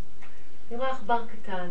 אני 0.70 0.78
רואה 0.78 0.92
עכבר 0.92 1.22
קטן. 1.26 1.70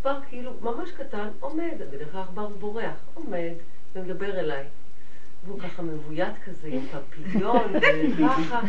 עכבר 0.00 0.18
כאילו 0.28 0.52
ממש 0.60 0.90
קטן, 0.90 1.28
עומד, 1.40 1.74
בדרך 1.92 2.12
כלל 2.12 2.20
עכבר 2.20 2.48
בורח, 2.48 2.94
עומד 3.14 3.52
ומדבר 3.94 4.40
אליי. 4.40 4.64
והוא 5.44 5.60
ככה 5.60 5.82
מבוית 5.82 6.34
כזה, 6.44 6.68
עם 6.68 6.86
פפיון, 6.86 7.72
וככה, 7.76 8.60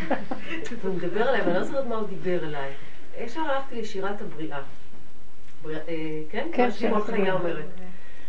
והוא 0.82 0.95
מדבר 0.95 1.29
אליי, 1.29 1.41
ואני 1.41 1.53
לא 1.53 1.63
זוכרת 1.63 1.86
מה 1.86 1.95
הוא 1.95 2.07
דיבר 2.07 2.43
אליי. 2.43 2.71
ישר 3.17 3.39
הלכתי 3.41 3.82
לשירת 3.82 4.21
הבריאה. 4.21 4.61
אה, 5.65 5.73
כן? 6.29 6.47
כן, 6.53 6.65
מה 6.65 6.71
שמעון 6.71 7.01
חיה 7.01 7.34
אומרת. 7.34 7.65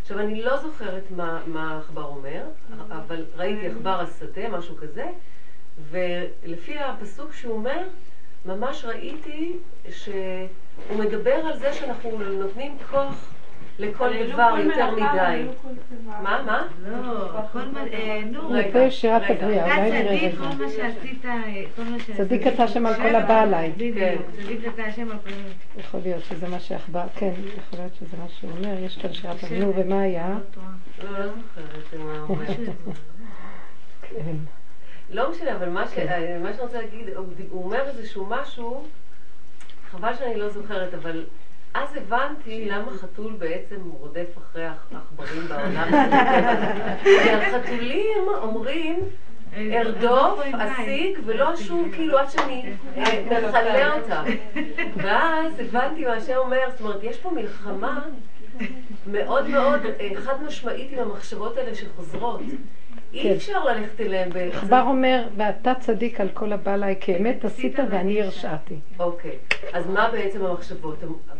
עכשיו, 0.02 0.18
אני 0.18 0.42
לא 0.42 0.56
זוכרת 0.62 1.10
מה 1.46 1.74
העכבר 1.74 2.04
אומר, 2.04 2.42
אבל 2.88 3.24
ראיתי 3.36 3.66
עכבר 3.66 4.00
השדה, 4.00 4.48
משהו 4.48 4.76
כזה, 4.76 5.06
ולפי 5.90 6.78
הפסוק 6.78 7.32
שהוא 7.32 7.54
אומר, 7.54 7.88
ממש 8.46 8.84
ראיתי 8.84 9.56
שהוא 10.86 10.98
מדבר 11.04 11.34
על 11.34 11.58
זה 11.58 11.72
שאנחנו 11.72 12.18
נותנים 12.18 12.76
כוח 12.90 13.32
לכל 13.78 14.08
דבר 14.32 14.54
יותר 14.64 14.90
מדי. 14.90 15.46
מה, 16.06 16.42
מה? 16.46 16.66
לא, 16.86 17.40
כל 17.52 17.64
מה, 17.72 17.80
אה, 17.92 18.20
נו. 18.30 18.58
יפה 18.58 18.90
שירת 18.90 19.22
הבריאה, 19.30 19.64
אולי 19.64 19.90
נראה 19.90 20.12
רגע. 20.12 20.36
כל 20.36 20.64
מה 20.64 20.70
שעשית, 20.70 21.24
כל 21.76 21.82
מה 21.82 21.98
שעשית. 21.98 22.16
צדיק 22.16 22.46
אתה 22.46 22.64
השם 22.64 22.86
על 22.86 22.94
כל 22.94 23.14
הבא 23.14 23.42
עליי. 23.42 23.72
בדיוק, 23.76 24.22
צדיק 24.36 24.60
אתה 24.74 24.82
השם 24.82 25.10
על 25.10 25.18
כל... 25.18 25.30
יכול 25.80 26.00
להיות 26.04 26.24
שזה 26.24 26.48
מה 26.48 26.60
שעכבר, 26.60 27.04
כן, 27.14 27.32
יכול 27.58 27.78
להיות 27.78 27.94
שזה 27.94 28.16
מה 28.16 28.28
שהוא 28.28 28.50
אומר, 28.50 28.84
יש 28.84 28.98
כאן 28.98 29.12
שירת 29.12 29.42
הבריאה, 29.42 29.68
ומה 29.76 30.00
היה? 30.00 30.38
לא, 31.02 31.10
לא 31.18 31.26
זוכרת 31.26 31.92
הוא. 32.28 32.36
כן. 34.02 34.36
לא 35.10 35.30
משנה, 35.30 35.56
אבל 35.56 35.68
מה 35.68 35.88
שאני 35.88 36.60
רוצה 36.60 36.80
להגיד, 36.80 37.08
הוא 37.50 37.64
אומר 37.64 37.88
איזשהו 37.88 38.26
משהו, 38.26 38.86
חבל 39.92 40.14
שאני 40.14 40.36
לא 40.36 40.48
זוכרת, 40.48 40.94
אבל 40.94 41.24
אז 41.74 41.94
הבנתי 41.96 42.64
למה 42.68 42.90
חתול 42.90 43.32
בעצם 43.32 43.90
רודף 43.90 44.38
אחרי 44.38 44.64
העכברים 44.64 45.48
בעולם. 45.48 45.88
כי 47.02 47.30
החתולים 47.30 48.22
אומרים, 48.42 49.00
ארדוף, 49.56 50.40
אסיק, 50.58 51.18
ולא 51.24 51.54
אשוב 51.54 51.88
כאילו 51.92 52.18
עד 52.18 52.28
שאני 52.30 52.72
מכלה 53.26 53.94
אותם. 53.94 54.24
ואז 54.96 55.60
הבנתי 55.60 56.04
מה 56.04 56.12
השם 56.12 56.36
אומר, 56.36 56.70
זאת 56.70 56.80
אומרת, 56.80 57.02
יש 57.02 57.18
פה 57.18 57.30
מלחמה 57.30 58.04
מאוד 59.06 59.48
מאוד 59.48 59.80
חד 60.16 60.42
משמעית 60.42 60.92
עם 60.92 60.98
המחשבות 60.98 61.56
האלה 61.56 61.74
שחוזרות. 61.74 62.40
אי 63.12 63.22
כן. 63.22 63.32
אפשר 63.36 63.64
ללכת 63.64 64.00
אליהם 64.00 64.30
בעצם. 64.30 64.56
עכבר 64.56 64.82
אומר, 64.86 65.28
ואתה 65.36 65.72
צדיק 65.80 66.20
על 66.20 66.28
כל 66.34 66.52
הבא 66.52 66.72
עליי, 66.72 66.96
כי 67.00 67.16
אמת 67.16 67.44
עשית 67.44 67.76
ואני 67.90 68.22
הרשעתי. 68.22 68.76
אוקיי, 68.98 69.38
אז 69.72 69.86
מה 69.86 70.10
בעצם 70.10 70.44
המחשבות? 70.44 70.98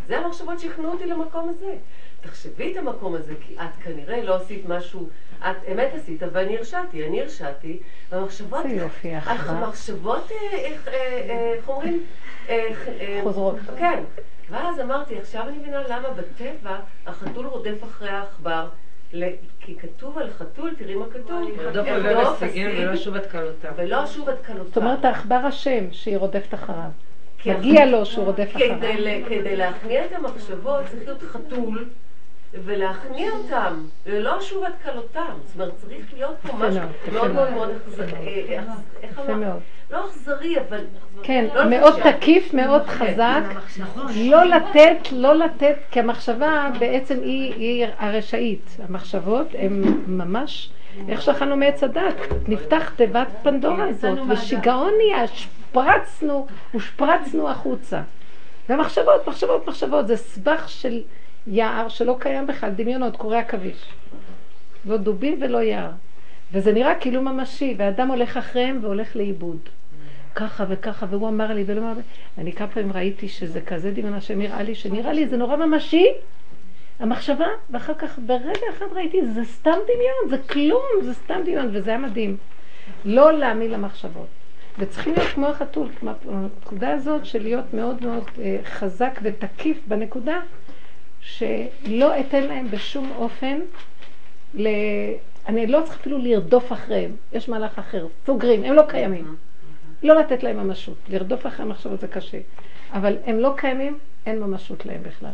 זה 0.09 0.19
המחשבות 0.19 0.61
שהכנו 0.61 0.93
אותי 0.93 1.07
למקום 1.07 1.49
הזה. 1.49 1.75
תחשבי 2.21 2.73
את 2.73 2.77
המקום 2.77 3.15
הזה, 3.15 3.35
כי 3.47 3.55
את 3.55 3.83
כנראה 3.85 4.23
לא 4.23 4.35
עשית 4.35 4.69
משהו, 4.69 5.09
את 5.41 5.57
אמת 5.73 5.91
עשית 5.95 6.23
ואני 6.33 6.57
הרשעתי, 6.57 7.07
אני 7.07 7.23
הרשעתי, 7.23 7.79
והמחשבות, 8.11 8.63
זה 8.69 8.75
יופי, 8.75 9.15
המחשבות, 9.27 10.31
אה, 10.31 10.75
אה, 10.89 11.53
איך 11.55 11.69
אומרים? 11.69 12.03
חוזרות. 13.23 13.57
כן. 13.79 14.03
ואז 14.51 14.81
אמרתי, 14.81 15.19
עכשיו 15.19 15.49
אני 15.49 15.59
מבינה 15.59 15.83
למה 15.89 16.09
בטבע 16.11 16.77
החתול 17.07 17.47
רודף 17.47 17.85
אחרי 17.85 18.09
העכבר. 18.09 18.69
כי 19.61 19.77
כתוב 19.79 20.19
על 20.19 20.31
חתול, 20.31 20.75
תראי 20.79 20.95
מה 20.95 21.05
כתוב. 21.11 21.49
ירדוף 21.49 21.89
עובר 21.89 22.35
הישגים 22.41 22.71
ולא 22.79 22.97
שוב 22.97 23.15
עד 23.15 23.27
כלותיו. 23.31 23.73
ולא 23.77 24.07
שוב 24.07 24.29
עד 24.29 24.37
כלותיו. 24.47 24.65
זאת 24.65 24.77
אומרת, 24.77 25.05
העכבר 25.05 25.49
אשם 25.49 25.93
שהיא 25.93 26.17
רודפת 26.17 26.55
אחריו. 26.55 26.91
מגיע 27.47 27.87
לו 27.87 28.07
שהוא 28.07 28.25
רודף 28.25 28.51
אחריו. 28.57 28.79
כדי 29.29 29.57
להכניע 29.57 30.05
את 30.05 30.13
המחשבות 30.13 30.85
צריך 30.87 31.03
להיות 31.05 31.23
חתול. 31.23 31.85
ולהכניע 32.55 33.31
אותם, 33.33 33.75
ולא 34.07 34.41
שוב 34.41 34.65
עד 34.65 34.73
כלותם. 34.85 35.33
זאת 35.47 35.55
אומרת, 35.55 35.73
צריך 35.77 36.15
להיות 36.15 36.37
פה 36.43 36.53
משהו 36.53 36.81
מאוד 37.13 37.33
מאוד 37.33 37.51
מאוד 37.51 37.71
אכזרי. 37.71 38.57
אה, 38.57 38.65
איך 39.03 39.19
אמרת? 39.19 39.59
לא 39.93 40.07
אכזרי, 40.07 40.61
אבל... 40.61 40.85
כן, 41.23 41.47
לא 41.55 41.71
מאוד 41.71 41.95
תקיף, 42.03 42.55
מאוד 42.55 42.83
כן. 42.87 42.93
חזק. 42.93 43.43
לא 44.17 44.45
לתת, 44.45 45.13
לא 45.13 45.35
לתת, 45.35 45.77
כי 45.91 46.01
המחשבה 46.01 46.71
בעצם 46.79 47.19
היא 47.23 47.87
הרשאית. 47.99 48.77
המחשבות 48.89 49.47
הן 49.59 49.83
ממש... 50.07 50.71
איך 51.09 51.23
שאכלנו 51.23 51.57
מעץ 51.57 51.83
הדת, 51.83 52.15
נפתח 52.49 52.91
תיבת 52.97 53.29
פנדורה 53.43 53.89
הזאת, 53.89 54.19
ושיגעון 54.29 54.93
נהיה, 54.97 55.27
שפרצנו, 55.27 56.47
ושפרצנו 56.75 57.51
החוצה. 57.51 58.01
ומחשבות, 58.69 59.29
מחשבות, 59.29 59.69
מחשבות, 59.69 60.07
זה 60.07 60.17
סבך 60.17 60.69
של 60.69 61.03
יער 61.47 61.89
שלא 61.89 62.17
קיים 62.19 62.47
בכלל, 62.47 62.71
דמיונות, 62.71 63.17
קורי 63.17 63.39
עכביש. 63.39 63.85
לא 64.87 64.97
דובים 64.97 65.39
ולא 65.41 65.59
יער. 65.59 65.91
וזה 66.53 66.73
נראה 66.73 66.95
כאילו 66.95 67.23
ממשי, 67.23 67.75
ואדם 67.79 68.09
הולך 68.09 68.37
אחריהם 68.37 68.79
והולך 68.83 69.17
לאיבוד. 69.17 69.59
ככה 70.35 70.65
וככה, 70.69 71.07
והוא 71.11 71.29
אמר 71.29 71.53
לי, 71.53 71.65
ולא 71.67 71.81
אמר 71.81 71.93
לי, 71.93 72.03
אני 72.39 72.53
כמה 72.53 72.69
פעמים 72.69 72.93
ראיתי 72.93 73.29
שזה 73.29 73.61
כזה 73.61 73.91
דמיון 73.91 74.15
השם 74.15 74.39
נראה 74.39 74.63
לי, 74.63 74.75
שנראה 74.75 75.13
לי 75.13 75.29
זה 75.29 75.37
נורא 75.37 75.57
ממשי, 75.57 76.07
המחשבה, 76.99 77.47
ואחר 77.71 77.95
כך 77.95 78.19
ברגע 78.27 78.69
אחד 78.77 78.87
ראיתי, 78.93 79.27
זה 79.27 79.45
סתם 79.45 79.71
דמיון, 79.85 80.31
זה 80.31 80.49
כלום, 80.49 80.83
זה 81.03 81.15
סתם 81.15 81.41
דמיון, 81.45 81.69
וזה 81.73 81.91
היה 81.91 81.99
מדהים. 81.99 82.37
לא 83.05 83.33
להאמין 83.33 83.71
למחשבות. 83.71 84.27
וצריכים 84.79 85.15
להיות 85.15 85.29
כמו 85.29 85.47
החתול, 85.47 85.89
הנקודה 86.29 86.91
הזאת 86.91 87.27
של 87.27 87.43
להיות 87.43 87.75
מאוד 87.75 88.03
מאוד 88.03 88.25
אה, 88.39 88.59
חזק 88.65 89.21
ותקיף 89.23 89.79
בנקודה, 89.89 90.41
שלא 91.21 92.21
אתן 92.21 92.45
להם 92.45 92.71
בשום 92.71 93.13
אופן, 93.17 93.61
ל... 94.55 94.69
אני 95.49 95.67
לא 95.67 95.81
צריך 95.85 96.01
אפילו 96.01 96.19
לרדוף 96.19 96.73
אחריהם, 96.73 97.11
יש 97.33 97.49
מהלך 97.49 97.79
אחר, 97.79 98.07
סוגרים, 98.27 98.65
הם 98.65 98.75
לא 98.75 98.83
קיימים. 98.89 99.37
לא 100.03 100.15
לתת 100.21 100.43
להם 100.43 100.57
ממשות, 100.57 100.97
לרדוף 101.09 101.47
אחרי 101.47 101.67
המחשבות 101.67 102.01
זה 102.01 102.09
קשה, 102.09 102.39
אבל 102.93 103.17
הם 103.27 103.39
לא 103.39 103.55
קיימים, 103.57 103.99
אין 104.27 104.41
ממשות 104.41 104.87
להם 104.87 105.03
בכלל. 105.03 105.31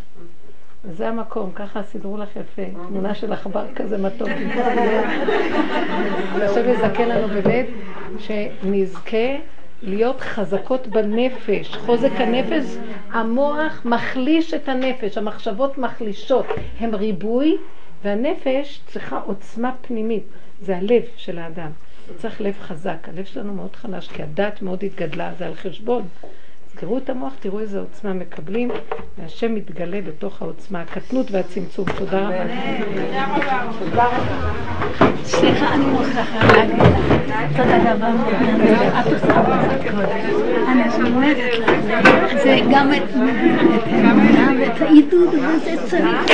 זה 0.85 1.09
המקום, 1.09 1.51
ככה 1.55 1.83
סידרו 1.83 2.17
לך 2.17 2.29
יפה, 2.37 2.63
תמונה 2.89 3.15
של 3.15 3.33
עכבר 3.33 3.67
כזה 3.75 3.99
מתוק. 3.99 4.29
השם 6.43 6.69
יזכה 6.69 7.05
לנו 7.07 7.29
באמת, 7.29 7.67
שנזכה 8.19 9.37
להיות 9.83 10.21
חזקות 10.21 10.87
בנפש. 10.87 11.77
חוזק 11.77 12.11
הנפש, 12.15 12.77
המוח 13.13 13.83
מחליש 13.85 14.55
את 14.55 14.69
הנפש, 14.69 15.19
המחשבות 15.19 15.79
מחלישות, 15.79 16.47
הם 16.81 16.95
ריבוי, 16.95 17.57
והנפש 18.05 18.81
צריכה 18.87 19.21
עוצמה 19.27 19.73
פנימית, 19.81 20.25
זה 20.61 20.77
הלב 20.77 21.03
של 21.17 21.39
האדם. 21.39 21.71
צריך 22.17 22.41
לב 22.41 22.55
חזק, 22.61 23.09
הלב 23.09 23.25
שלנו 23.25 23.55
מאוד 23.55 23.77
חלש, 23.77 24.09
כי 24.09 24.23
הדת 24.23 24.63
מאוד 24.63 24.85
התגדלה, 24.85 25.33
זה 25.39 25.47
על 25.47 25.55
חשבון. 25.55 26.03
תראו 26.77 26.99
את 26.99 27.11
המוח, 27.11 27.33
תראו 27.41 27.61
איזה 27.61 27.81
עוצמה 27.81 28.13
מקבלים, 28.13 28.71
והשם 29.19 29.55
מתגלה 29.55 30.01
בתוך 30.01 30.43
העוצמה, 30.43 30.83
הקטנות 30.83 31.31
והצמצום. 31.31 31.87
תודה 31.99 32.21
רבה. 32.21 32.45
תודה 33.79 34.07
רבה. 34.07 34.21
סליחה, 35.25 35.75
אני 35.75 35.87
מוכרחה 35.87 36.47
להגיד 36.47 36.77
תודה 37.57 37.93
רבה. 37.93 38.11
את 39.01 39.13
עושה 39.13 39.41
אני 41.01 41.11
אומרת 41.11 41.37
לך, 41.37 42.43
זה 42.43 42.61
גם 42.73 42.93
את 42.93 43.03
האמונה 43.15 44.53
ואת 44.61 44.83
העידוד, 44.83 45.29
וזה 45.35 45.77
צריך. 45.87 46.29